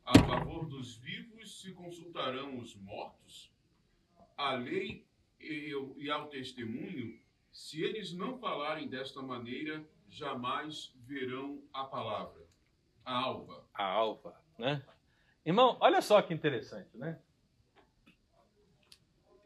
A 0.04 0.18
favor 0.18 0.66
dos 0.66 0.96
vivos 0.98 1.62
se 1.62 1.74
consultarão 1.74 2.58
os 2.58 2.76
mortos? 2.78 3.52
A 4.36 4.56
lei 4.56 5.06
e 5.40 6.10
ao 6.10 6.28
testemunho, 6.28 7.20
se 7.52 7.84
eles 7.84 8.14
não 8.14 8.40
falarem 8.40 8.88
desta 8.88 9.22
maneira, 9.22 9.88
jamais 10.10 10.94
verão 10.98 11.62
a 11.74 11.84
palavra. 11.84 12.46
A 13.04 13.14
alva. 13.14 13.66
A 13.74 13.84
alva, 13.84 14.42
né? 14.58 14.84
Irmão, 15.46 15.78
olha 15.80 16.02
só 16.02 16.22
que 16.22 16.34
interessante, 16.34 16.90
né? 16.98 17.20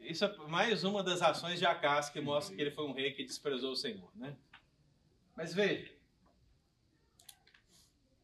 isso 0.00 0.24
é 0.24 0.36
mais 0.48 0.82
uma 0.82 1.02
das 1.02 1.22
ações 1.22 1.58
de 1.58 1.66
Acas 1.66 2.10
que 2.10 2.20
mostra 2.20 2.54
que 2.54 2.60
ele 2.60 2.70
foi 2.70 2.84
um 2.84 2.92
rei 2.92 3.12
que 3.12 3.24
desprezou 3.24 3.72
o 3.72 3.76
Senhor, 3.76 4.10
né? 4.16 4.36
Mas 5.36 5.54
veja, 5.54 5.92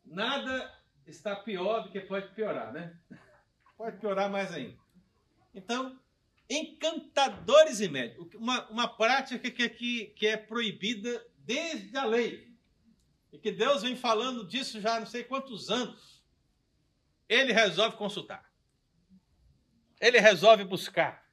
nada 0.04 0.74
está 1.06 1.36
pior 1.36 1.84
do 1.84 1.90
que 1.90 2.00
pode 2.00 2.34
piorar, 2.34 2.72
né? 2.72 2.98
Pode 3.76 3.98
piorar 3.98 4.30
mais 4.30 4.52
ainda. 4.52 4.76
Então, 5.54 5.98
encantadores 6.50 7.80
e 7.80 7.88
médicos, 7.88 8.34
uma, 8.34 8.66
uma 8.68 8.88
prática 8.88 9.50
que, 9.50 9.68
que, 9.68 10.06
que 10.06 10.26
é 10.26 10.36
proibida 10.36 11.24
desde 11.46 11.96
a 11.96 12.04
lei, 12.04 12.52
e 13.32 13.38
que 13.38 13.52
Deus 13.52 13.82
vem 13.82 13.96
falando 13.96 14.44
disso 14.44 14.80
já 14.80 14.98
não 14.98 15.06
sei 15.06 15.22
quantos 15.22 15.70
anos, 15.70 16.22
ele 17.28 17.52
resolve 17.52 17.96
consultar. 17.96 18.44
Ele 20.00 20.18
resolve 20.18 20.64
buscar. 20.64 21.24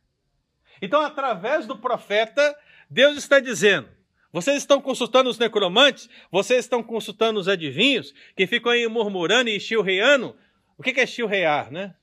Então, 0.81 1.01
através 1.01 1.65
do 1.65 1.77
profeta, 1.77 2.57
Deus 2.89 3.17
está 3.17 3.39
dizendo: 3.39 3.89
vocês 4.31 4.57
estão 4.57 4.81
consultando 4.81 5.29
os 5.29 5.37
necromantes, 5.37 6.09
vocês 6.31 6.65
estão 6.65 6.81
consultando 6.83 7.39
os 7.39 7.47
adivinhos, 7.47 8.13
que 8.35 8.47
ficam 8.47 8.71
aí 8.71 8.87
murmurando 8.87 9.49
e 9.49 9.59
chilreando. 9.59 10.37
O 10.77 10.83
que 10.83 10.99
é 10.99 11.05
chilrear, 11.05 11.71
né? 11.71 11.95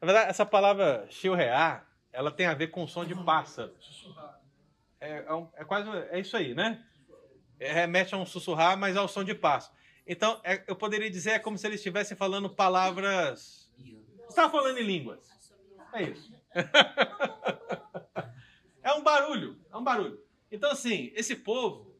Na 0.00 0.06
verdade, 0.06 0.30
essa 0.30 0.44
palavra 0.44 1.06
chilrear, 1.10 1.88
ela 2.12 2.30
tem 2.30 2.46
a 2.46 2.54
ver 2.54 2.68
com 2.68 2.84
o 2.84 2.88
som 2.88 3.04
de 3.04 3.14
pássaro. 3.14 3.74
É, 5.00 5.18
é, 5.18 5.46
é 5.56 5.64
quase, 5.64 5.88
é 6.10 6.20
isso 6.20 6.36
aí, 6.36 6.54
né? 6.54 6.84
É, 7.58 7.72
remete 7.72 8.14
a 8.14 8.18
um 8.18 8.26
sussurrar, 8.26 8.76
mas 8.76 8.96
ao 8.96 9.08
som 9.08 9.24
de 9.24 9.34
pássaro. 9.34 9.74
Então, 10.06 10.40
é, 10.44 10.62
eu 10.66 10.76
poderia 10.76 11.10
dizer, 11.10 11.30
é 11.30 11.38
como 11.38 11.58
se 11.58 11.66
eles 11.66 11.80
estivessem 11.80 12.16
falando 12.16 12.48
palavras... 12.48 13.72
Está 14.28 14.50
falando 14.50 14.78
em 14.78 14.82
línguas. 14.82 15.28
É 15.92 16.02
isso. 16.02 16.32
é 18.82 18.92
um 18.92 19.02
barulho, 19.02 19.58
é 19.72 19.76
um 19.76 19.82
barulho. 19.82 20.20
Então, 20.50 20.70
assim, 20.70 21.12
esse 21.14 21.36
povo, 21.36 21.94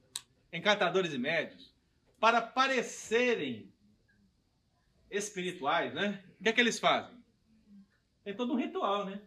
encantadores 0.53 1.13
e 1.13 1.19
médios, 1.19 1.75
para 2.21 2.41
parecerem 2.41 3.73
espirituais, 5.11 5.95
né? 5.95 6.23
O 6.39 6.43
que 6.43 6.49
é 6.49 6.53
que 6.53 6.61
eles 6.61 6.79
fazem? 6.79 7.17
Tem 8.25 8.35
todo 8.35 8.53
um 8.53 8.57
ritual, 8.57 9.05
né? 9.05 9.21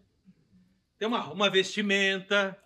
Tem 0.97 1.07
uma, 1.07 1.32
uma 1.32 1.49
vestimenta, 1.49 2.57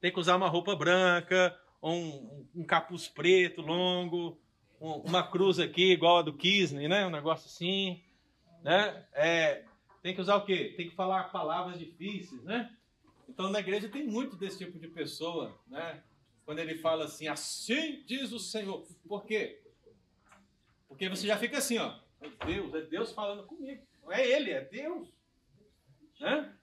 tem 0.00 0.12
que 0.12 0.20
usar 0.20 0.36
uma 0.36 0.48
roupa 0.48 0.74
branca, 0.74 1.58
um, 1.82 2.46
um 2.54 2.64
capuz 2.64 3.08
preto 3.08 3.62
longo, 3.62 4.38
um, 4.80 4.92
uma 5.00 5.22
cruz 5.22 5.58
aqui 5.58 5.92
igual 5.92 6.18
a 6.18 6.22
do 6.22 6.34
Kisney, 6.34 6.88
né? 6.88 7.06
Um 7.06 7.10
negócio 7.10 7.46
assim, 7.46 8.02
né? 8.62 9.06
É, 9.12 9.64
tem 10.02 10.14
que 10.14 10.20
usar 10.20 10.36
o 10.36 10.44
quê? 10.44 10.74
Tem 10.76 10.88
que 10.88 10.94
falar 10.94 11.24
palavras 11.24 11.78
difíceis, 11.78 12.42
né? 12.44 12.74
Então 13.28 13.50
na 13.50 13.60
igreja 13.60 13.88
tem 13.88 14.06
muito 14.06 14.36
desse 14.36 14.58
tipo 14.58 14.78
de 14.78 14.88
pessoa, 14.88 15.58
né? 15.66 16.02
Quando 16.44 16.60
ele 16.60 16.78
fala 16.78 17.04
assim, 17.04 17.26
assim 17.26 18.04
diz 18.06 18.32
o 18.32 18.38
Senhor. 18.38 18.86
Por 19.08 19.24
quê? 19.24 19.60
Porque 20.88 21.08
você 21.08 21.26
já 21.26 21.36
fica 21.36 21.58
assim, 21.58 21.78
ó. 21.78 21.98
É 22.20 22.46
Deus, 22.46 22.74
é 22.74 22.80
Deus 22.82 23.12
falando 23.12 23.44
comigo. 23.46 23.82
Não 24.02 24.12
é 24.12 24.26
ele, 24.26 24.50
é 24.52 24.60
Deus. 24.60 25.08
Né? 26.20 26.56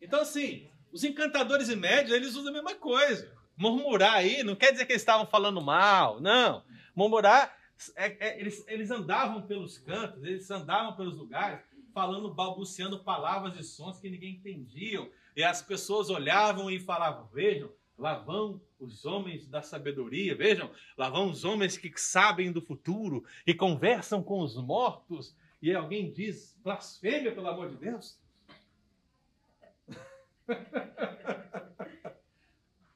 Então 0.00 0.20
assim, 0.20 0.68
os 0.94 1.02
encantadores 1.02 1.68
e 1.68 1.74
médios, 1.74 2.14
eles 2.14 2.36
usam 2.36 2.50
a 2.50 2.52
mesma 2.52 2.76
coisa. 2.76 3.28
Murmurar 3.56 4.14
aí 4.14 4.44
não 4.44 4.54
quer 4.54 4.70
dizer 4.70 4.86
que 4.86 4.92
eles 4.92 5.02
estavam 5.02 5.26
falando 5.26 5.60
mal, 5.60 6.20
não. 6.20 6.62
Murmurar, 6.94 7.52
é, 7.96 8.28
é, 8.28 8.40
eles, 8.40 8.64
eles 8.68 8.92
andavam 8.92 9.42
pelos 9.42 9.76
cantos, 9.76 10.22
eles 10.22 10.48
andavam 10.52 10.94
pelos 10.94 11.16
lugares 11.16 11.58
falando, 11.92 12.32
balbuciando 12.32 13.00
palavras 13.00 13.58
e 13.58 13.64
sons 13.64 13.98
que 13.98 14.08
ninguém 14.08 14.34
entendia. 14.34 15.10
E 15.36 15.42
as 15.42 15.60
pessoas 15.60 16.10
olhavam 16.10 16.70
e 16.70 16.78
falavam: 16.78 17.26
Vejam, 17.26 17.72
lá 17.98 18.14
vão 18.14 18.60
os 18.78 19.04
homens 19.04 19.48
da 19.48 19.62
sabedoria, 19.62 20.36
vejam, 20.36 20.70
lá 20.96 21.10
vão 21.10 21.28
os 21.28 21.44
homens 21.44 21.76
que 21.76 21.92
sabem 21.96 22.52
do 22.52 22.62
futuro 22.62 23.24
e 23.44 23.52
conversam 23.52 24.22
com 24.22 24.38
os 24.38 24.56
mortos. 24.56 25.36
E 25.60 25.74
alguém 25.74 26.12
diz: 26.12 26.56
blasfêmia, 26.62 27.32
pelo 27.32 27.48
amor 27.48 27.70
de 27.70 27.76
Deus. 27.78 28.16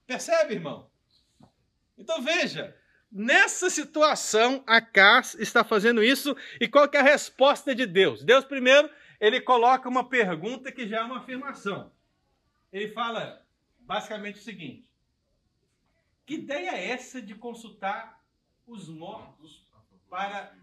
Percebe, 0.06 0.54
irmão? 0.54 0.90
Então 1.96 2.22
veja, 2.22 2.76
Nessa 3.10 3.70
situação, 3.70 4.62
Acas 4.66 5.34
está 5.36 5.64
fazendo 5.64 6.02
isso, 6.02 6.36
e 6.60 6.68
qual 6.68 6.86
é 6.92 6.98
a 6.98 7.02
resposta 7.02 7.74
de 7.74 7.86
Deus? 7.86 8.22
Deus, 8.22 8.44
primeiro, 8.44 8.90
ele 9.18 9.40
coloca 9.40 9.88
uma 9.88 10.06
pergunta 10.06 10.70
que 10.70 10.86
já 10.86 10.98
é 10.98 11.02
uma 11.02 11.20
afirmação. 11.20 11.90
Ele 12.70 12.88
fala 12.88 13.42
basicamente 13.78 14.38
o 14.38 14.42
seguinte: 14.42 14.90
Que 16.26 16.34
ideia 16.34 16.72
é 16.72 16.90
essa 16.90 17.22
de 17.22 17.34
consultar 17.34 18.22
os 18.66 18.90
mortos 18.90 19.66
para 20.10 20.54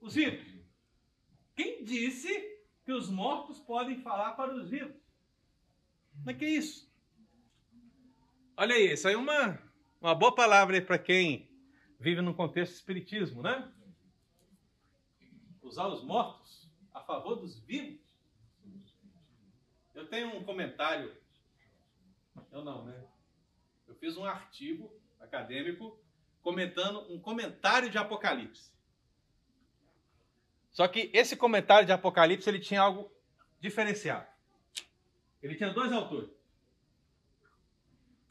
os 0.00 0.16
vivos? 0.16 0.60
Quem 1.54 1.84
disse 1.84 2.28
que 2.84 2.92
os 2.92 3.08
mortos 3.08 3.60
podem 3.60 4.02
falar 4.02 4.32
para 4.32 4.52
os 4.52 4.68
vivos? 4.68 5.00
Mas 6.24 6.36
que 6.36 6.44
é 6.44 6.50
isso? 6.50 6.90
Olha 8.56 8.74
aí, 8.74 8.92
isso 8.92 9.08
aí 9.08 9.14
é 9.14 9.16
uma, 9.16 9.58
uma 10.00 10.14
boa 10.14 10.34
palavra 10.34 10.80
para 10.82 10.98
quem 10.98 11.48
vive 11.98 12.20
num 12.20 12.34
contexto 12.34 12.74
espiritismo, 12.74 13.42
né? 13.42 13.72
Usar 15.62 15.86
os 15.88 16.02
mortos 16.02 16.68
a 16.92 17.00
favor 17.00 17.36
dos 17.36 17.58
vivos. 17.60 18.00
Eu 19.94 20.06
tenho 20.08 20.36
um 20.36 20.44
comentário. 20.44 21.14
Eu 22.52 22.64
não, 22.64 22.84
né? 22.84 23.06
Eu 23.86 23.94
fiz 23.94 24.16
um 24.16 24.24
artigo 24.24 24.92
acadêmico 25.20 25.98
comentando 26.42 27.00
um 27.12 27.20
comentário 27.20 27.90
de 27.90 27.98
Apocalipse. 27.98 28.70
Só 30.70 30.86
que 30.86 31.10
esse 31.12 31.36
comentário 31.36 31.86
de 31.86 31.92
Apocalipse 31.92 32.48
ele 32.48 32.60
tinha 32.60 32.80
algo 32.80 33.10
diferenciado. 33.58 34.29
Ele 35.42 35.54
tinha 35.54 35.72
dois 35.72 35.92
autores. 35.92 36.30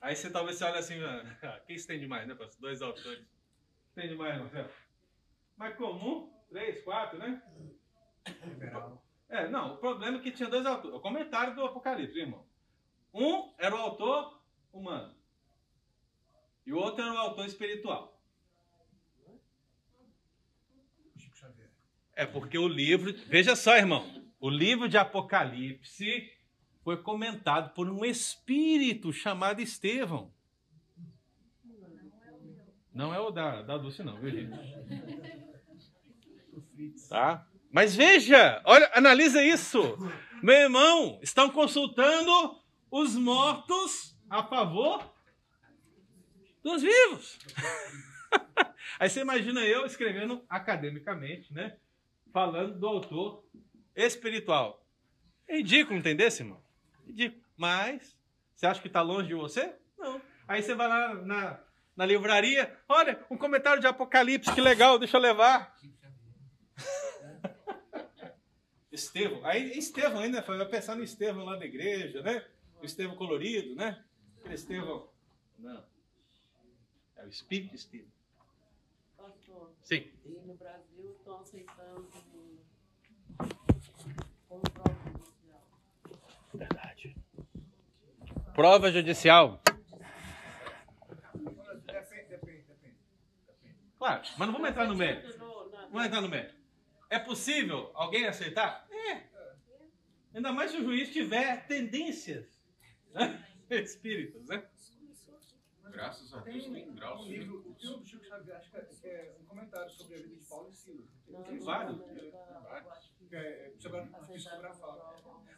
Aí 0.01 0.15
você 0.15 0.29
talvez 0.29 0.57
você 0.57 0.63
olhe 0.63 0.77
assim, 0.77 1.03
ah, 1.03 1.59
quem 1.67 1.75
estende 1.75 2.07
mais, 2.07 2.27
né, 2.27 2.35
pastor? 2.35 2.61
Dois 2.61 2.81
autores. 2.81 3.25
Tem 3.93 4.07
demais, 4.07 4.39
Marcelo? 4.39 4.69
Mais 5.57 5.75
comum, 5.75 6.31
três, 6.49 6.81
quatro, 6.83 7.17
né? 7.17 7.41
É, 9.27 9.47
não, 9.49 9.75
o 9.75 9.77
problema 9.77 10.17
é 10.17 10.21
que 10.21 10.31
tinha 10.31 10.49
dois 10.49 10.65
autores. 10.65 10.95
O 10.95 11.01
comentário 11.01 11.53
do 11.55 11.65
Apocalipse, 11.65 12.17
irmão. 12.17 12.47
Um 13.13 13.53
era 13.57 13.75
o 13.75 13.79
autor 13.79 14.41
humano. 14.71 15.15
E 16.65 16.71
o 16.71 16.77
outro 16.77 17.03
era 17.03 17.13
o 17.13 17.17
autor 17.17 17.45
espiritual. 17.45 18.19
É 22.15 22.25
porque 22.25 22.57
o 22.57 22.67
livro. 22.67 23.13
Veja 23.27 23.55
só, 23.55 23.75
irmão. 23.75 24.05
O 24.39 24.49
livro 24.49 24.87
de 24.87 24.97
Apocalipse 24.97 26.31
foi 26.89 26.97
comentado 26.97 27.71
por 27.75 27.87
um 27.87 28.03
espírito 28.03 29.13
chamado 29.13 29.61
Estevão. 29.61 30.33
Não 32.91 33.13
é 33.13 33.19
o 33.19 33.29
da, 33.29 33.61
da 33.61 33.77
Dulce, 33.77 34.01
não, 34.01 34.19
viu, 34.19 34.31
gente? 34.31 34.57
Tá? 37.07 37.47
Mas 37.71 37.95
veja, 37.95 38.59
olha, 38.65 38.89
analisa 38.91 39.43
isso. 39.43 39.79
Meu 40.41 40.55
irmão, 40.55 41.19
estão 41.21 41.51
consultando 41.51 42.59
os 42.89 43.13
mortos 43.15 44.17
a 44.27 44.41
favor 44.41 45.13
dos 46.63 46.81
vivos. 46.81 47.37
Aí 48.99 49.07
você 49.11 49.21
imagina 49.21 49.63
eu 49.63 49.85
escrevendo 49.85 50.43
academicamente, 50.49 51.53
né? 51.53 51.77
Falando 52.33 52.79
do 52.79 52.87
autor 52.87 53.45
espiritual. 53.95 54.83
É 55.47 55.57
ridículo, 55.57 55.99
entendesse, 55.99 56.41
irmão? 56.41 56.67
Ridículo. 57.09 57.43
Mas, 57.57 58.15
você 58.53 58.67
acha 58.67 58.79
que 58.79 58.87
está 58.87 59.01
longe 59.01 59.27
de 59.27 59.33
você? 59.33 59.75
Não. 59.97 60.21
Aí 60.47 60.61
você 60.61 60.75
vai 60.75 60.87
lá 60.87 61.15
na, 61.15 61.59
na 61.95 62.05
livraria. 62.05 62.77
Olha, 62.87 63.25
um 63.31 63.37
comentário 63.37 63.81
de 63.81 63.87
Apocalipse, 63.87 64.53
que 64.53 64.61
legal, 64.61 64.99
deixa 64.99 65.17
eu 65.17 65.21
levar. 65.21 65.75
Estevão, 68.91 69.43
aí 69.45 69.77
Estevão 69.77 70.19
ainda, 70.19 70.41
vai 70.41 70.65
pensar 70.67 70.95
no 70.95 71.03
Estevão 71.03 71.45
lá 71.45 71.55
da 71.55 71.65
igreja, 71.65 72.21
né? 72.21 72.45
O 72.79 72.85
Estevão 72.85 73.15
colorido, 73.15 73.75
né? 73.75 74.03
Aquele 74.37 74.53
Estevão. 74.53 75.09
Não. 75.57 75.83
É 77.17 77.25
o 77.25 77.29
espírito 77.29 77.71
de 77.71 77.75
Estevão. 77.75 78.11
Pastor. 79.17 79.73
Sim. 79.83 80.11
E 80.25 80.29
no 80.45 80.53
Brasil 80.53 81.15
estão 81.17 81.39
aceitando 81.39 82.07
como 84.47 84.61
prova 84.61 84.95
judicial. 85.05 85.63
Verdade. 86.53 87.15
Prova 88.59 88.91
judicial. 88.91 89.61
Claro, 93.97 94.21
mas 94.37 94.47
não 94.47 94.51
vamos 94.51 94.69
entrar 94.69 94.85
no 94.85 94.95
mérito. 94.97 95.39
Vamos 95.89 96.05
entrar 96.05 96.19
no 96.19 96.27
mérito. 96.27 96.55
É 97.09 97.17
possível 97.19 97.89
alguém 97.93 98.27
aceitar? 98.27 98.85
É. 98.91 99.23
Ainda 100.35 100.51
mais 100.51 100.71
se 100.71 100.77
o 100.77 100.83
juiz 100.83 101.09
tiver 101.09 101.67
tendências 101.67 102.61
né? 103.13 103.41
espíritas, 103.71 104.45
né? 104.47 104.67
Graças 105.89 106.33
a 106.33 106.39
Deus 106.41 106.65
tem 106.65 106.93
graus. 106.95 107.21
Um 107.21 107.29
livro, 107.29 107.63
o 107.65 107.73
filme 107.75 107.99
do 107.99 108.05
Chico 108.05 108.25
Xavier, 108.25 108.57
acho 108.57 108.71
que 108.71 108.75
é- 108.77 108.81
que 108.81 109.07
é 109.07 109.35
um 109.41 109.45
comentário 109.45 109.89
sobre 109.89 110.15
a 110.15 110.17
vida 110.17 110.35
de 110.35 110.43
Paulo 110.43 110.69
e 110.69 110.75
Silas. 110.75 111.07
Tem 111.47 111.59
vários. 111.59 111.97
Que 113.29 113.35
é. 113.37 113.71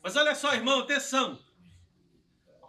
Mas 0.03 0.15
olha 0.15 0.35
só, 0.35 0.53
irmão, 0.53 0.81
atenção. 0.81 1.50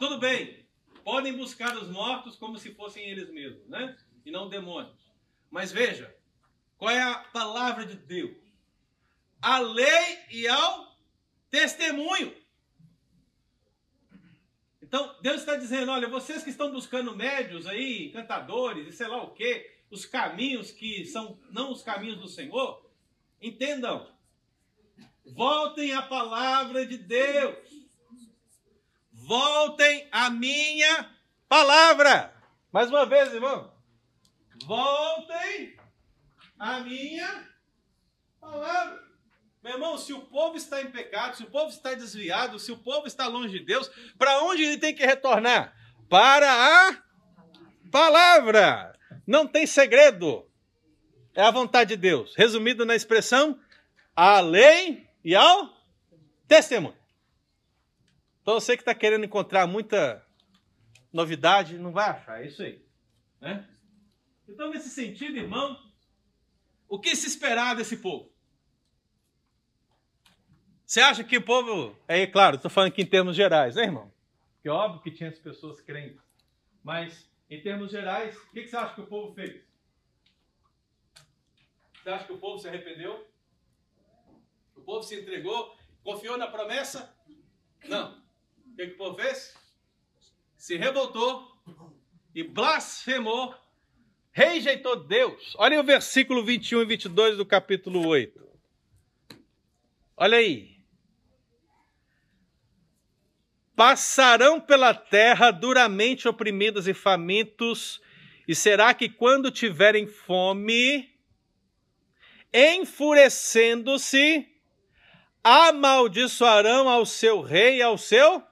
Tudo 0.03 0.18
bem, 0.18 0.66
podem 1.05 1.36
buscar 1.36 1.76
os 1.76 1.88
mortos 1.88 2.34
como 2.34 2.59
se 2.59 2.74
fossem 2.74 3.09
eles 3.09 3.30
mesmos, 3.30 3.68
né? 3.68 3.96
E 4.26 4.32
não 4.32 4.48
demônios. 4.48 4.98
Mas 5.48 5.70
veja, 5.70 6.12
qual 6.76 6.90
é 6.90 7.00
a 7.00 7.20
palavra 7.20 7.86
de 7.86 7.94
Deus? 7.94 8.36
A 9.40 9.61
lei 9.61 10.18
e 10.32 10.48
ao 10.48 10.98
testemunho. 11.48 12.34
Então, 14.82 15.16
Deus 15.22 15.36
está 15.36 15.55
dizendo: 15.55 15.92
olha, 15.92 16.09
vocês 16.09 16.42
que 16.42 16.50
estão 16.50 16.72
buscando 16.72 17.14
médios 17.14 17.68
aí, 17.68 18.11
cantadores 18.11 18.88
e 18.88 18.92
sei 18.92 19.07
lá 19.07 19.22
o 19.22 19.30
quê, 19.30 19.72
os 19.88 20.05
caminhos 20.05 20.72
que 20.72 21.07
são 21.07 21.38
não 21.48 21.70
os 21.70 21.84
caminhos 21.84 22.18
do 22.18 22.26
Senhor, 22.26 22.90
entendam. 23.40 24.12
Voltem 25.24 25.92
à 25.92 26.03
palavra 26.03 26.84
de 26.84 26.98
Deus. 26.98 27.81
Voltem 29.24 30.08
à 30.10 30.28
minha 30.30 31.08
palavra. 31.48 32.34
Mais 32.72 32.88
uma 32.90 33.06
vez, 33.06 33.32
irmão. 33.32 33.72
Voltem 34.66 35.76
à 36.58 36.80
minha 36.80 37.48
palavra. 38.40 39.00
Meu 39.62 39.74
irmão, 39.74 39.96
se 39.96 40.12
o 40.12 40.22
povo 40.22 40.56
está 40.56 40.82
em 40.82 40.90
pecado, 40.90 41.36
se 41.36 41.44
o 41.44 41.50
povo 41.50 41.70
está 41.70 41.94
desviado, 41.94 42.58
se 42.58 42.72
o 42.72 42.78
povo 42.78 43.06
está 43.06 43.28
longe 43.28 43.60
de 43.60 43.64
Deus, 43.64 43.88
para 44.18 44.42
onde 44.42 44.64
ele 44.64 44.78
tem 44.78 44.92
que 44.92 45.06
retornar? 45.06 45.72
Para 46.08 46.50
a 46.50 47.02
palavra. 47.92 48.98
Não 49.24 49.46
tem 49.46 49.68
segredo. 49.68 50.50
É 51.32 51.42
a 51.42 51.50
vontade 51.52 51.90
de 51.90 51.96
Deus. 51.96 52.34
Resumido 52.36 52.84
na 52.84 52.96
expressão, 52.96 53.56
a 54.16 54.40
lei 54.40 55.08
e 55.24 55.36
ao 55.36 55.72
testemunho. 56.48 57.01
Então 58.43 58.55
você 58.55 58.76
que 58.76 58.82
está 58.82 58.95
querendo 58.95 59.24
encontrar 59.24 59.66
muita 59.66 60.24
novidade, 61.12 61.78
não 61.78 61.93
vai 61.93 62.11
achar, 62.11 62.43
é 62.43 62.49
isso 62.49 62.62
aí. 62.62 62.84
Né? 63.40 63.68
Então, 64.49 64.70
nesse 64.70 64.90
sentido, 64.90 65.36
irmão, 65.36 65.78
o 66.88 66.99
que 66.99 67.14
se 67.14 67.26
esperar 67.26 67.76
desse 67.76 67.97
povo? 67.99 68.30
Você 70.84 71.01
acha 71.01 71.24
que 71.24 71.38
o 71.38 71.43
povo. 71.43 71.97
É 72.07 72.26
claro, 72.26 72.57
estou 72.57 72.70
falando 72.70 72.88
aqui 72.93 73.03
em 73.03 73.07
termos 73.07 73.34
gerais, 73.34 73.76
né, 73.76 73.84
irmão? 73.84 74.12
Porque 74.55 74.68
é 74.68 74.72
óbvio 74.72 75.01
que 75.01 75.11
tinha 75.11 75.30
as 75.30 75.38
pessoas 75.38 75.80
crentes. 75.80 76.20
Mas, 76.82 77.30
em 77.49 77.62
termos 77.62 77.90
gerais, 77.90 78.36
o 78.36 78.51
que 78.51 78.66
você 78.66 78.76
acha 78.76 78.95
que 78.95 79.01
o 79.01 79.07
povo 79.07 79.34
fez? 79.34 79.62
Você 82.03 82.11
acha 82.11 82.26
que 82.26 82.32
o 82.32 82.38
povo 82.38 82.59
se 82.59 82.68
arrependeu? 82.68 83.26
O 84.76 84.80
povo 84.82 85.03
se 85.03 85.18
entregou? 85.18 85.76
Confiou 86.05 86.36
na 86.36 86.49
promessa? 86.49 87.16
Não. 87.88 88.21
O 88.72 88.74
que, 88.74 88.86
que 88.86 88.94
o 88.94 88.96
povo 88.96 89.20
fez? 89.20 89.54
Se 90.56 90.76
revoltou 90.76 91.46
e 92.34 92.42
blasfemou, 92.42 93.54
rejeitou 94.32 94.96
Deus. 94.96 95.54
Olha 95.58 95.78
o 95.78 95.84
versículo 95.84 96.42
21 96.42 96.80
e 96.80 96.84
22 96.86 97.36
do 97.36 97.44
capítulo 97.44 98.06
8. 98.06 98.48
Olha 100.16 100.38
aí. 100.38 100.72
Passarão 103.76 104.58
pela 104.58 104.94
terra 104.94 105.50
duramente 105.50 106.26
oprimidos 106.26 106.88
e 106.88 106.94
famintos, 106.94 108.00
e 108.48 108.54
será 108.54 108.94
que 108.94 109.06
quando 109.06 109.50
tiverem 109.50 110.06
fome, 110.06 111.10
enfurecendo-se, 112.54 114.48
amaldiçoarão 115.44 116.88
ao 116.88 117.04
seu 117.04 117.42
rei 117.42 117.78
e 117.78 117.82
ao 117.82 117.98
seu 117.98 118.42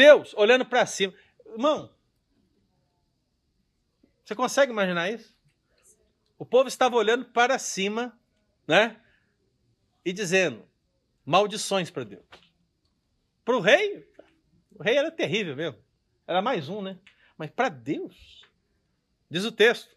Deus, 0.00 0.32
olhando 0.34 0.64
para 0.64 0.86
cima. 0.86 1.12
Irmão, 1.44 1.94
você 4.24 4.34
consegue 4.34 4.72
imaginar 4.72 5.10
isso? 5.10 5.36
O 6.38 6.46
povo 6.46 6.68
estava 6.68 6.96
olhando 6.96 7.26
para 7.26 7.58
cima, 7.58 8.18
né? 8.66 8.98
E 10.02 10.10
dizendo 10.10 10.66
maldições 11.22 11.90
para 11.90 12.04
Deus. 12.04 12.24
Para 13.44 13.54
o 13.54 13.60
rei, 13.60 14.10
o 14.74 14.82
rei 14.82 14.96
era 14.96 15.10
terrível 15.10 15.54
mesmo. 15.54 15.78
Era 16.26 16.40
mais 16.40 16.70
um, 16.70 16.80
né? 16.80 16.98
Mas 17.36 17.50
para 17.50 17.68
Deus, 17.68 18.48
diz 19.28 19.44
o 19.44 19.52
texto: 19.52 19.94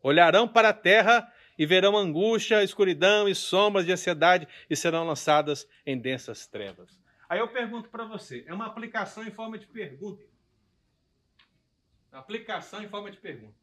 olharão 0.00 0.46
para 0.46 0.68
a 0.68 0.72
terra 0.72 1.32
e 1.58 1.66
verão 1.66 1.96
angústia, 1.96 2.62
escuridão 2.62 3.28
e 3.28 3.34
sombras 3.34 3.84
de 3.84 3.90
ansiedade 3.90 4.46
e 4.70 4.76
serão 4.76 5.04
lançadas 5.04 5.66
em 5.84 5.98
densas 5.98 6.46
trevas. 6.46 7.01
Aí 7.32 7.38
eu 7.38 7.48
pergunto 7.48 7.88
para 7.88 8.04
você, 8.04 8.44
é 8.46 8.52
uma 8.52 8.66
aplicação 8.66 9.26
em 9.26 9.30
forma 9.30 9.56
de 9.56 9.66
pergunta. 9.66 10.22
Aplicação 12.12 12.82
em 12.82 12.88
forma 12.90 13.10
de 13.10 13.16
pergunta. 13.16 13.56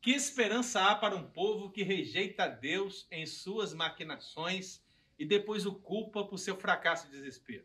Que 0.00 0.12
esperança 0.12 0.80
há 0.80 0.94
para 0.94 1.16
um 1.16 1.28
povo 1.28 1.72
que 1.72 1.82
rejeita 1.82 2.46
Deus 2.46 3.08
em 3.10 3.26
suas 3.26 3.74
maquinações 3.74 4.80
e 5.18 5.26
depois 5.26 5.66
o 5.66 5.74
culpa 5.74 6.24
por 6.24 6.38
seu 6.38 6.56
fracasso 6.56 7.08
e 7.08 7.10
desespero? 7.10 7.64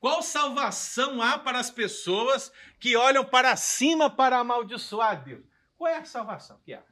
Qual 0.00 0.22
salvação 0.22 1.20
há 1.20 1.38
para 1.38 1.58
as 1.60 1.70
pessoas 1.70 2.50
que 2.80 2.96
olham 2.96 3.26
para 3.26 3.56
cima 3.56 4.08
para 4.08 4.38
amaldiçoar 4.38 5.22
Deus? 5.22 5.44
Qual 5.76 5.92
é 5.92 5.98
a 5.98 6.04
salvação 6.06 6.58
que 6.64 6.72
há? 6.72 6.82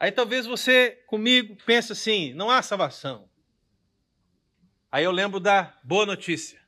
Aí 0.00 0.10
talvez 0.10 0.46
você 0.46 1.00
comigo 1.06 1.56
pense 1.64 1.92
assim: 1.92 2.34
não 2.34 2.50
há 2.50 2.60
salvação. 2.60 3.27
Aí 4.90 5.04
eu 5.04 5.12
lembro 5.12 5.38
da 5.38 5.78
boa 5.84 6.06
notícia, 6.06 6.58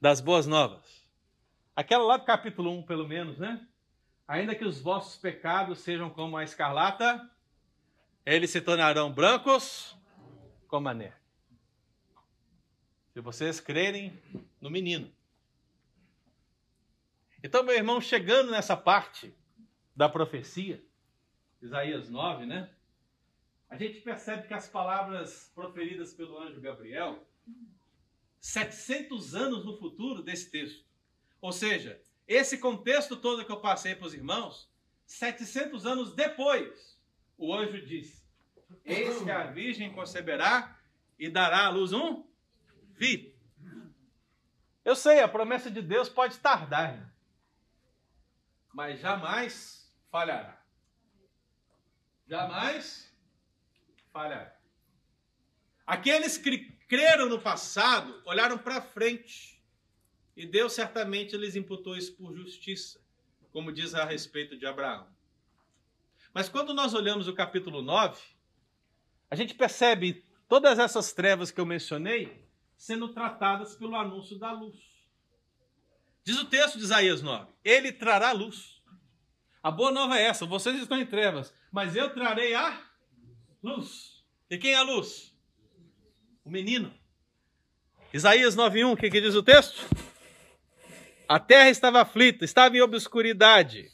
das 0.00 0.20
boas 0.20 0.46
novas. 0.46 1.04
Aquela 1.74 2.04
lá 2.04 2.16
do 2.16 2.24
capítulo 2.24 2.70
1, 2.70 2.84
pelo 2.84 3.08
menos, 3.08 3.36
né? 3.36 3.66
Ainda 4.28 4.54
que 4.54 4.64
os 4.64 4.80
vossos 4.80 5.16
pecados 5.18 5.80
sejam 5.80 6.08
como 6.08 6.36
a 6.36 6.44
escarlata, 6.44 7.28
eles 8.24 8.50
se 8.50 8.60
tornarão 8.60 9.12
brancos 9.12 9.96
como 10.68 10.88
a 10.88 10.94
neve. 10.94 11.16
Se 13.12 13.20
vocês 13.20 13.58
crerem 13.58 14.16
no 14.60 14.70
menino. 14.70 15.12
Então, 17.42 17.64
meu 17.64 17.74
irmão, 17.74 18.00
chegando 18.00 18.52
nessa 18.52 18.76
parte 18.76 19.34
da 19.96 20.08
profecia, 20.08 20.80
Isaías 21.60 22.08
9, 22.08 22.46
né? 22.46 22.70
A 23.68 23.76
gente 23.76 24.00
percebe 24.00 24.46
que 24.46 24.54
as 24.54 24.68
palavras 24.68 25.50
proferidas 25.54 26.14
pelo 26.14 26.38
anjo 26.38 26.60
Gabriel, 26.60 27.26
700 28.40 29.34
anos 29.34 29.64
no 29.64 29.76
futuro 29.76 30.22
desse 30.22 30.50
texto. 30.50 30.84
Ou 31.40 31.52
seja, 31.52 32.00
esse 32.28 32.58
contexto 32.58 33.16
todo 33.16 33.44
que 33.44 33.50
eu 33.50 33.60
passei 33.60 33.94
para 33.94 34.06
os 34.06 34.14
irmãos, 34.14 34.70
700 35.04 35.84
anos 35.84 36.14
depois, 36.14 37.00
o 37.36 37.52
anjo 37.52 37.84
disse: 37.84 38.24
Eis 38.84 39.22
que 39.22 39.30
a 39.30 39.46
virgem 39.46 39.92
conceberá 39.92 40.78
e 41.18 41.28
dará 41.28 41.66
à 41.66 41.68
luz 41.68 41.92
um 41.92 42.24
filho. 42.94 43.34
Eu 44.84 44.94
sei, 44.94 45.20
a 45.20 45.28
promessa 45.28 45.68
de 45.68 45.82
Deus 45.82 46.08
pode 46.08 46.38
tardar, 46.38 47.12
mas 48.72 49.00
jamais 49.00 49.92
falhará. 50.10 50.62
Jamais 52.28 53.05
Aqueles 55.86 56.36
que 56.36 56.58
creram 56.88 57.28
no 57.28 57.40
passado 57.40 58.22
olharam 58.24 58.58
para 58.58 58.80
frente 58.80 59.62
e 60.36 60.44
Deus 60.44 60.72
certamente 60.72 61.36
lhes 61.36 61.56
imputou 61.56 61.96
isso 61.96 62.14
por 62.16 62.34
justiça, 62.34 63.00
como 63.52 63.72
diz 63.72 63.94
a 63.94 64.04
respeito 64.04 64.56
de 64.56 64.66
Abraão. 64.66 65.06
Mas 66.34 66.48
quando 66.48 66.74
nós 66.74 66.92
olhamos 66.92 67.28
o 67.28 67.34
capítulo 67.34 67.80
9, 67.80 68.20
a 69.30 69.34
gente 69.34 69.54
percebe 69.54 70.24
todas 70.46 70.78
essas 70.78 71.12
trevas 71.12 71.50
que 71.50 71.60
eu 71.60 71.64
mencionei 71.64 72.46
sendo 72.76 73.08
tratadas 73.08 73.74
pelo 73.74 73.96
anúncio 73.96 74.38
da 74.38 74.52
luz. 74.52 74.76
Diz 76.22 76.38
o 76.38 76.44
texto 76.44 76.76
de 76.76 76.84
Isaías 76.84 77.22
9: 77.22 77.50
Ele 77.64 77.90
trará 77.90 78.32
luz. 78.32 78.82
A 79.62 79.70
boa 79.70 79.90
nova 79.90 80.18
é 80.18 80.24
essa: 80.24 80.44
vocês 80.44 80.76
estão 80.76 81.00
em 81.00 81.06
trevas, 81.06 81.54
mas 81.72 81.96
eu 81.96 82.12
trarei 82.12 82.54
a 82.54 82.85
luz. 83.62 84.24
E 84.50 84.58
quem 84.58 84.72
é 84.72 84.76
a 84.76 84.82
luz? 84.82 85.34
O 86.44 86.50
menino. 86.50 86.92
Isaías 88.12 88.56
9:1, 88.56 88.92
o 88.92 88.96
que, 88.96 89.10
que 89.10 89.20
diz 89.20 89.34
o 89.34 89.42
texto? 89.42 89.84
A 91.28 91.40
terra 91.40 91.68
estava 91.68 92.00
aflita, 92.00 92.44
estava 92.44 92.76
em 92.76 92.80
obscuridade. 92.80 93.90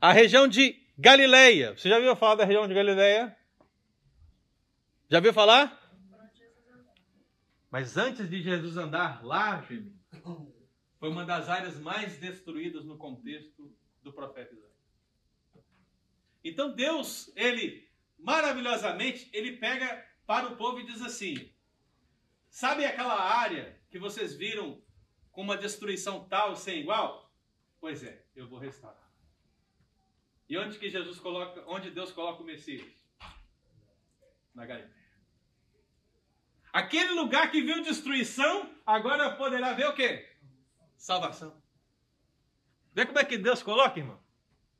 A 0.00 0.12
região 0.12 0.46
de 0.46 0.82
Galileia. 0.98 1.76
Você 1.76 1.88
já 1.88 1.96
ouviu 1.96 2.14
falar 2.14 2.34
da 2.34 2.44
região 2.44 2.68
de 2.68 2.74
Galileia? 2.74 3.36
Já 5.10 5.20
viu 5.20 5.32
falar? 5.32 5.80
Mas 7.70 7.96
antes 7.96 8.28
de 8.28 8.42
Jesus 8.42 8.76
andar 8.76 9.24
lá, 9.24 9.62
foi 9.62 11.08
uma 11.08 11.24
das 11.24 11.48
áreas 11.48 11.80
mais 11.80 12.18
destruídas 12.18 12.84
no 12.84 12.98
contexto 12.98 13.74
do 14.02 14.12
profeta 14.12 14.52
Isaías. 14.54 14.72
Então 16.44 16.74
Deus, 16.74 17.32
ele 17.34 17.90
maravilhosamente, 18.22 19.28
ele 19.32 19.56
pega 19.56 20.06
para 20.26 20.46
o 20.46 20.56
povo 20.56 20.80
e 20.80 20.86
diz 20.86 21.02
assim: 21.02 21.52
Sabe 22.48 22.84
aquela 22.84 23.20
área 23.20 23.78
que 23.90 23.98
vocês 23.98 24.34
viram 24.34 24.80
com 25.30 25.42
uma 25.42 25.56
destruição 25.56 26.24
tal, 26.28 26.54
sem 26.54 26.80
igual? 26.80 27.30
Pois 27.80 28.02
é, 28.02 28.24
eu 28.34 28.48
vou 28.48 28.58
restaurar. 28.58 29.10
E 30.48 30.56
onde 30.56 30.78
que 30.78 30.88
Jesus 30.88 31.18
coloca, 31.18 31.64
onde 31.66 31.90
Deus 31.90 32.12
coloca 32.12 32.42
o 32.42 32.46
Messias? 32.46 32.86
Na 34.54 34.66
Galileia. 34.66 35.02
Aquele 36.72 37.12
lugar 37.12 37.50
que 37.50 37.62
viu 37.62 37.82
destruição, 37.82 38.74
agora 38.86 39.36
poderá 39.36 39.72
ver 39.72 39.88
o 39.88 39.94
quê? 39.94 40.30
Salvação. 40.96 41.60
Vê 42.94 43.04
como 43.04 43.18
é 43.18 43.24
que 43.24 43.36
Deus 43.36 43.62
coloca, 43.62 43.98
irmão? 43.98 44.22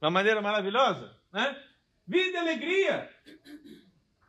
Uma 0.01 0.11
maneira 0.11 0.41
maravilhosa, 0.41 1.19
né? 1.33 1.72
Vida 2.07 2.33
e 2.33 2.37
alegria. 2.37 3.11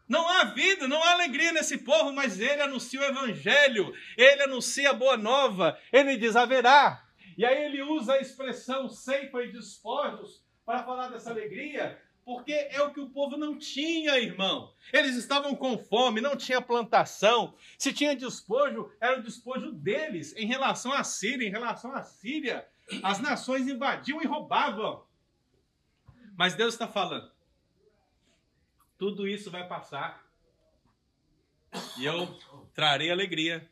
Não 0.08 0.28
há 0.28 0.44
vida, 0.46 0.88
não 0.88 1.02
há 1.02 1.12
alegria 1.12 1.52
nesse 1.52 1.78
povo, 1.80 2.14
mas 2.14 2.40
ele 2.40 2.62
anuncia 2.62 3.00
o 3.00 3.06
evangelho, 3.06 3.94
ele 4.18 4.44
anuncia 4.44 4.92
a 4.92 4.94
boa 4.94 5.18
nova, 5.18 5.78
ele 5.92 6.18
diz 6.18 6.36
haverá. 6.36 7.04
E 7.38 7.46
aí 7.46 7.64
ele 7.64 7.82
usa 7.82 8.14
a 8.14 8.20
expressão 8.20 8.88
ceifa 8.90 9.44
e 9.44 9.52
despojos 9.52 10.44
para 10.66 10.84
falar 10.84 11.08
dessa 11.08 11.32
alegria, 11.32 12.00
porque 12.24 12.54
é 12.54 12.82
o 12.82 12.94
que 12.94 13.00
o 13.00 13.10
povo 13.10 13.38
não 13.38 13.58
tinha, 13.58 14.18
irmão. 14.18 14.72
Eles 14.94 15.16
estavam 15.16 15.56
com 15.56 15.78
fome, 15.78 16.22
não 16.22 16.38
tinha 16.38 16.62
plantação. 16.62 17.56
Se 17.78 17.92
tinha 17.92 18.16
despojo, 18.16 18.92
era 19.02 19.20
o 19.20 19.24
despojo 19.24 19.72
deles 19.72 20.34
em 20.38 20.46
relação 20.46 20.94
à 20.94 21.04
Síria. 21.04 21.48
Em 21.48 21.52
relação 21.52 21.94
à 21.94 22.04
Síria, 22.04 22.68
as 23.02 23.20
nações 23.20 23.68
invadiam 23.68 24.22
e 24.22 24.26
roubavam. 24.26 25.04
Mas 26.38 26.56
Deus 26.56 26.74
está 26.74 26.88
falando: 26.88 27.33
tudo 29.04 29.28
isso 29.28 29.52
vai 29.52 29.68
passar 29.68 30.26
e 32.00 32.06
eu 32.06 32.26
trarei 32.74 33.12
alegria. 33.12 33.70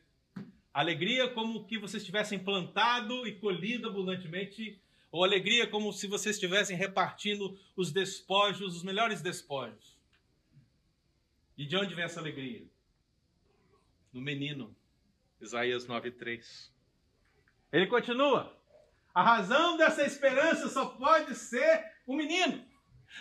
Alegria 0.73 1.29
como 1.29 1.63
que 1.63 1.77
vocês 1.77 2.03
tivessem 2.03 2.37
plantado 2.37 3.25
e 3.25 3.35
colhido 3.35 3.87
abundantemente, 3.87 4.77
ou 5.09 5.23
alegria 5.23 5.65
como 5.65 5.93
se 5.93 6.05
vocês 6.05 6.35
estivessem 6.35 6.75
repartindo 6.75 7.57
os 7.77 7.93
despojos, 7.93 8.75
os 8.75 8.83
melhores 8.83 9.21
despojos. 9.21 9.97
E 11.57 11.65
de 11.65 11.77
onde 11.77 11.95
vem 11.95 12.03
essa 12.03 12.19
alegria? 12.19 12.65
No 14.11 14.19
menino, 14.19 14.75
Isaías 15.39 15.87
9:3. 15.87 16.69
Ele 17.71 17.87
continua: 17.87 18.53
a 19.13 19.23
razão 19.23 19.77
dessa 19.77 20.03
esperança 20.03 20.67
só 20.67 20.87
pode 20.87 21.35
ser 21.35 21.85
o 22.05 22.17
menino. 22.17 22.69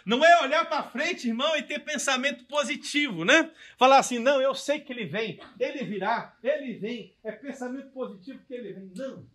Não 0.04 0.24
é 0.24 0.42
olhar 0.42 0.64
para 0.68 0.88
frente, 0.90 1.28
irmão, 1.28 1.56
e 1.56 1.62
ter 1.62 1.80
pensamento 1.80 2.44
positivo, 2.44 3.24
né? 3.24 3.50
Falar 3.76 3.98
assim, 3.98 4.18
não, 4.18 4.40
eu 4.40 4.54
sei 4.54 4.80
que 4.80 4.92
ele 4.92 5.04
vem, 5.04 5.40
ele 5.58 5.84
virá, 5.84 6.36
ele 6.42 6.74
vem. 6.74 7.14
É 7.22 7.32
pensamento 7.32 7.90
positivo 7.90 8.40
que 8.46 8.54
ele 8.54 8.72
vem. 8.72 8.90
Não. 8.94 9.26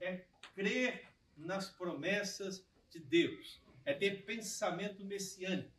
É 0.00 0.22
crer 0.54 1.04
nas 1.36 1.68
promessas 1.70 2.64
de 2.90 2.98
Deus. 2.98 3.60
É 3.84 3.92
ter 3.92 4.24
pensamento 4.24 5.04
messiânico. 5.04 5.70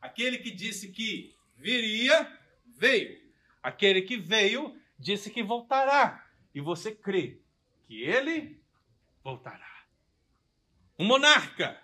Aquele 0.00 0.38
que 0.38 0.50
disse 0.50 0.88
que 0.88 1.34
viria, 1.56 2.26
veio. 2.66 3.20
Aquele 3.62 4.02
que 4.02 4.16
veio, 4.16 4.76
disse 4.98 5.30
que 5.30 5.42
voltará. 5.42 6.26
E 6.54 6.60
você 6.60 6.92
crê 6.92 7.38
que 7.86 8.02
ele 8.02 8.60
voltará. 9.22 9.84
Um 10.98 11.04
monarca 11.04 11.80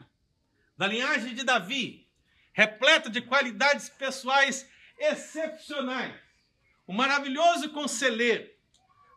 da 0.78 0.86
linhagem 0.86 1.34
de 1.34 1.44
Davi, 1.44 2.08
repleto 2.52 3.10
de 3.10 3.20
qualidades 3.20 3.88
pessoais 3.88 4.70
excepcionais. 4.96 6.14
O 6.86 6.92
maravilhoso 6.92 7.70
conselheiro, 7.70 8.48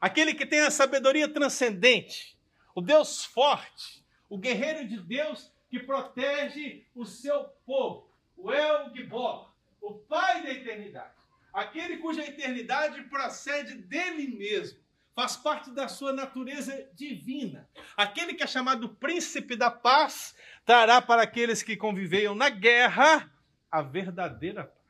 aquele 0.01 0.33
que 0.33 0.45
tem 0.45 0.61
a 0.61 0.71
sabedoria 0.71 1.29
transcendente, 1.29 2.35
o 2.75 2.81
Deus 2.81 3.23
forte, 3.23 4.03
o 4.27 4.37
guerreiro 4.37 4.87
de 4.87 4.97
Deus 4.97 5.51
que 5.69 5.79
protege 5.79 6.85
o 6.95 7.05
seu 7.05 7.43
povo, 7.65 8.11
o 8.35 8.51
El 8.51 8.91
Gibor, 8.93 9.53
o 9.79 9.93
Pai 9.93 10.41
da 10.41 10.51
eternidade, 10.51 11.13
aquele 11.53 11.97
cuja 11.97 12.23
eternidade 12.23 13.03
procede 13.03 13.75
dele 13.75 14.27
mesmo, 14.35 14.81
faz 15.13 15.35
parte 15.35 15.71
da 15.71 15.87
sua 15.87 16.13
natureza 16.13 16.89
divina. 16.93 17.69
Aquele 17.95 18.33
que 18.33 18.43
é 18.43 18.47
chamado 18.47 18.89
príncipe 18.95 19.55
da 19.55 19.69
paz 19.69 20.35
trará 20.65 21.01
para 21.01 21.23
aqueles 21.23 21.63
que 21.63 21.75
conviveiam 21.75 22.35
na 22.35 22.49
guerra 22.49 23.31
a 23.69 23.81
verdadeira 23.81 24.65
paz. 24.65 24.81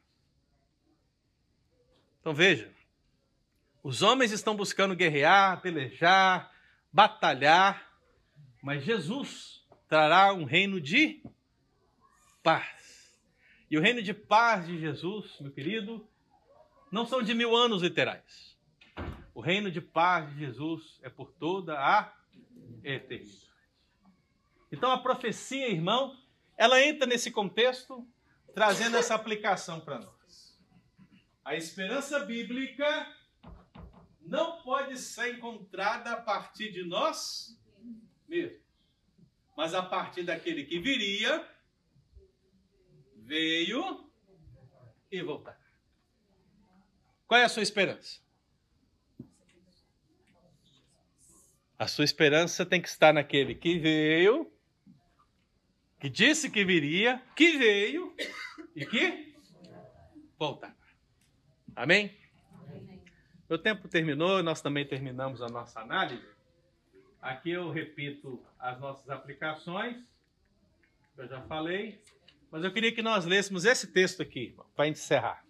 Então 2.19 2.34
veja, 2.34 2.72
os 3.84 4.01
homens 4.01 4.32
estão 4.32 4.55
buscando 4.55 4.95
guerrear, 4.95 5.61
pelejar, 5.61 6.51
batalhar, 6.91 7.91
mas 8.61 8.84
Jesus 8.84 9.65
trará 9.88 10.34
um 10.34 10.43
reino 10.43 10.80
de 10.80 11.24
paz. 12.43 13.19
E 13.69 13.78
o 13.78 13.82
reino 13.82 14.01
de 14.01 14.13
paz 14.13 14.67
de 14.67 14.80
Jesus, 14.80 15.39
meu 15.39 15.51
querido, 15.51 16.07
não 16.91 17.05
são 17.05 17.24
de 17.24 17.34
mil 17.34 17.55
anos 17.55 17.82
literais. 17.82 18.57
O 19.34 19.41
reino 19.41 19.72
de 19.72 19.82
paz 19.82 20.30
de 20.32 20.39
Jesus 20.39 20.99
é 21.01 21.09
por 21.09 21.32
toda 21.32 21.80
a 21.80 22.13
eternidade. 22.84 23.51
Então 24.72 24.91
a 24.91 24.97
profecia, 24.97 25.69
irmão, 25.69 26.17
ela 26.57 26.82
entra 26.82 27.05
nesse 27.05 27.30
contexto 27.30 28.07
trazendo 28.53 28.97
essa 28.97 29.15
aplicação 29.15 29.80
para 29.80 29.99
nós. 29.99 30.59
A 31.43 31.55
esperança 31.55 32.19
bíblica 32.19 33.07
não 34.22 34.61
pode 34.61 34.97
ser 34.97 35.36
encontrada 35.36 36.11
a 36.11 36.22
partir 36.22 36.72
de 36.72 36.84
nós 36.84 37.57
mesmos, 38.28 38.61
mas 39.57 39.74
a 39.74 39.82
partir 39.82 40.24
daquele 40.24 40.63
que 40.63 40.80
viria, 40.80 41.45
veio 43.15 44.09
e 45.11 45.22
voltará. 45.22 45.59
Qual 47.28 47.39
é 47.39 47.43
a 47.43 47.49
sua 47.49 47.63
esperança? 47.63 48.19
A 51.80 51.88
sua 51.88 52.05
esperança 52.05 52.65
tem 52.65 52.82
que 52.82 52.89
estar 52.89 53.13
naquele 53.13 53.55
que 53.55 53.80
veio, 53.80 54.51
que 56.02 56.10
disse 56.10 56.49
que 56.49 56.66
viria, 56.66 57.22
que 57.36 57.60
veio 57.60 58.16
e 58.76 58.84
que 58.84 59.36
voltará. 60.38 60.76
Amém? 61.76 62.18
Meu 63.47 63.60
tempo 63.60 63.88
terminou, 63.88 64.41
nós 64.41 64.62
também 64.62 64.84
terminamos 64.84 65.43
a 65.43 65.47
nossa 65.47 65.80
análise. 65.80 66.28
Aqui 67.22 67.52
eu 67.52 67.70
repito 67.70 68.43
as 68.58 68.80
nossas 68.80 69.08
aplicações, 69.12 69.97
que 71.14 71.22
eu 71.22 71.28
já 71.28 71.39
falei, 71.43 72.02
mas 72.49 72.64
eu 72.64 72.74
queria 72.74 72.91
que 72.91 73.04
nós 73.04 73.26
lêssemos 73.26 73.64
esse 73.64 73.86
texto 73.86 74.24
aqui, 74.24 74.56
para 74.76 74.88
encerrar. 74.88 75.45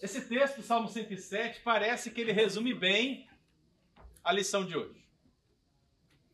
Esse 0.00 0.28
texto, 0.28 0.62
Salmo 0.62 0.88
107, 0.88 1.62
parece 1.62 2.12
que 2.12 2.20
ele 2.20 2.30
resume 2.30 2.72
bem 2.72 3.28
a 4.22 4.32
lição 4.32 4.64
de 4.64 4.76
hoje. 4.76 5.04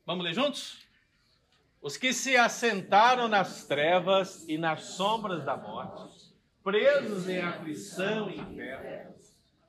Vamos 0.05 0.23
ler 0.23 0.35
juntos? 0.35 0.84
Os 1.85 1.99
que 1.99 2.15
se 2.15 2.35
assentaram 2.35 3.29
nas 3.29 3.67
trevas 3.67 4.49
e 4.49 4.57
nas 4.57 4.85
sombras 4.97 5.45
da 5.45 5.55
morte, 5.55 6.33
presos 6.63 7.29
em 7.29 7.39
aflição 7.43 8.31
e 8.31 8.41
inferno, 8.41 9.15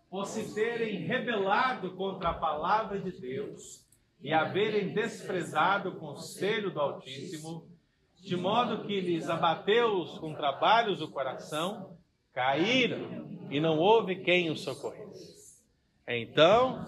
por 0.09 0.26
se 0.26 0.55
terem 0.55 0.99
rebelado 0.99 1.93
contra 1.97 2.30
a 2.30 2.34
palavra 2.34 2.97
de 2.99 3.11
Deus 3.11 3.86
e 4.22 4.32
haverem 4.32 4.93
desprezado 4.93 5.89
o 5.89 5.95
conselho 5.97 6.72
do 6.72 6.80
Altíssimo, 6.80 7.68
de 8.22 8.38
modo 8.38 8.88
que 8.88 9.01
lhes 9.01 9.30
abateu 9.30 10.05
com 10.18 10.34
trabalhos 10.34 11.01
o 11.01 11.11
coração, 11.11 11.97
caíram 12.32 13.28
e 13.51 13.59
não 13.59 13.78
houve 13.78 14.24
quem 14.24 14.49
os 14.49 14.61
socorresse. 14.61 15.61
Então 16.07 16.86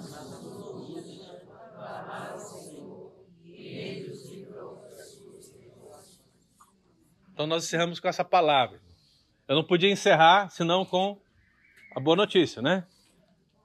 Então 7.38 7.46
nós 7.46 7.66
encerramos 7.66 8.00
com 8.00 8.08
essa 8.08 8.26
palavra. 8.26 8.82
Eu 9.48 9.56
não 9.56 9.64
podia 9.64 9.92
encerrar 9.92 10.50
senão 10.50 10.84
com 10.84 11.22
a 11.96 12.00
boa 12.00 12.16
notícia, 12.16 12.64
né? 12.64 12.84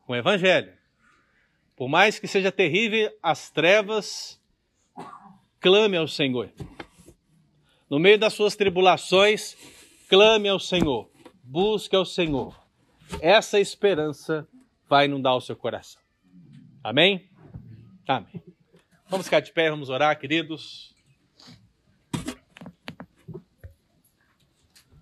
Com 0.05 0.13
o 0.13 0.17
evangelho. 0.17 0.75
Por 1.75 1.89
mais 1.89 2.19
que 2.19 2.29
seja 2.29 2.53
terrível 2.53 3.11
as 3.23 3.49
trevas, 3.49 4.39
clame 5.59 5.97
ao 5.97 6.07
Senhor. 6.07 6.53
No 7.89 7.99
meio 7.99 8.19
das 8.19 8.35
suas 8.35 8.55
tribulações, 8.55 9.57
clame 10.07 10.51
ao 10.51 10.61
Senhor. 10.61 11.11
busque 11.43 11.97
ao 11.97 12.05
Senhor. 12.05 12.55
Essa 13.23 13.59
esperança 13.59 14.47
vai 14.87 15.07
inundar 15.07 15.35
o 15.35 15.41
seu 15.41 15.57
coração. 15.57 16.03
Amém? 16.85 17.27
Amém. 18.07 18.43
Vamos 19.09 19.25
ficar 19.25 19.41
de 19.41 19.51
pé, 19.51 19.71
vamos 19.71 19.89
orar, 19.89 20.19
queridos. 20.19 20.92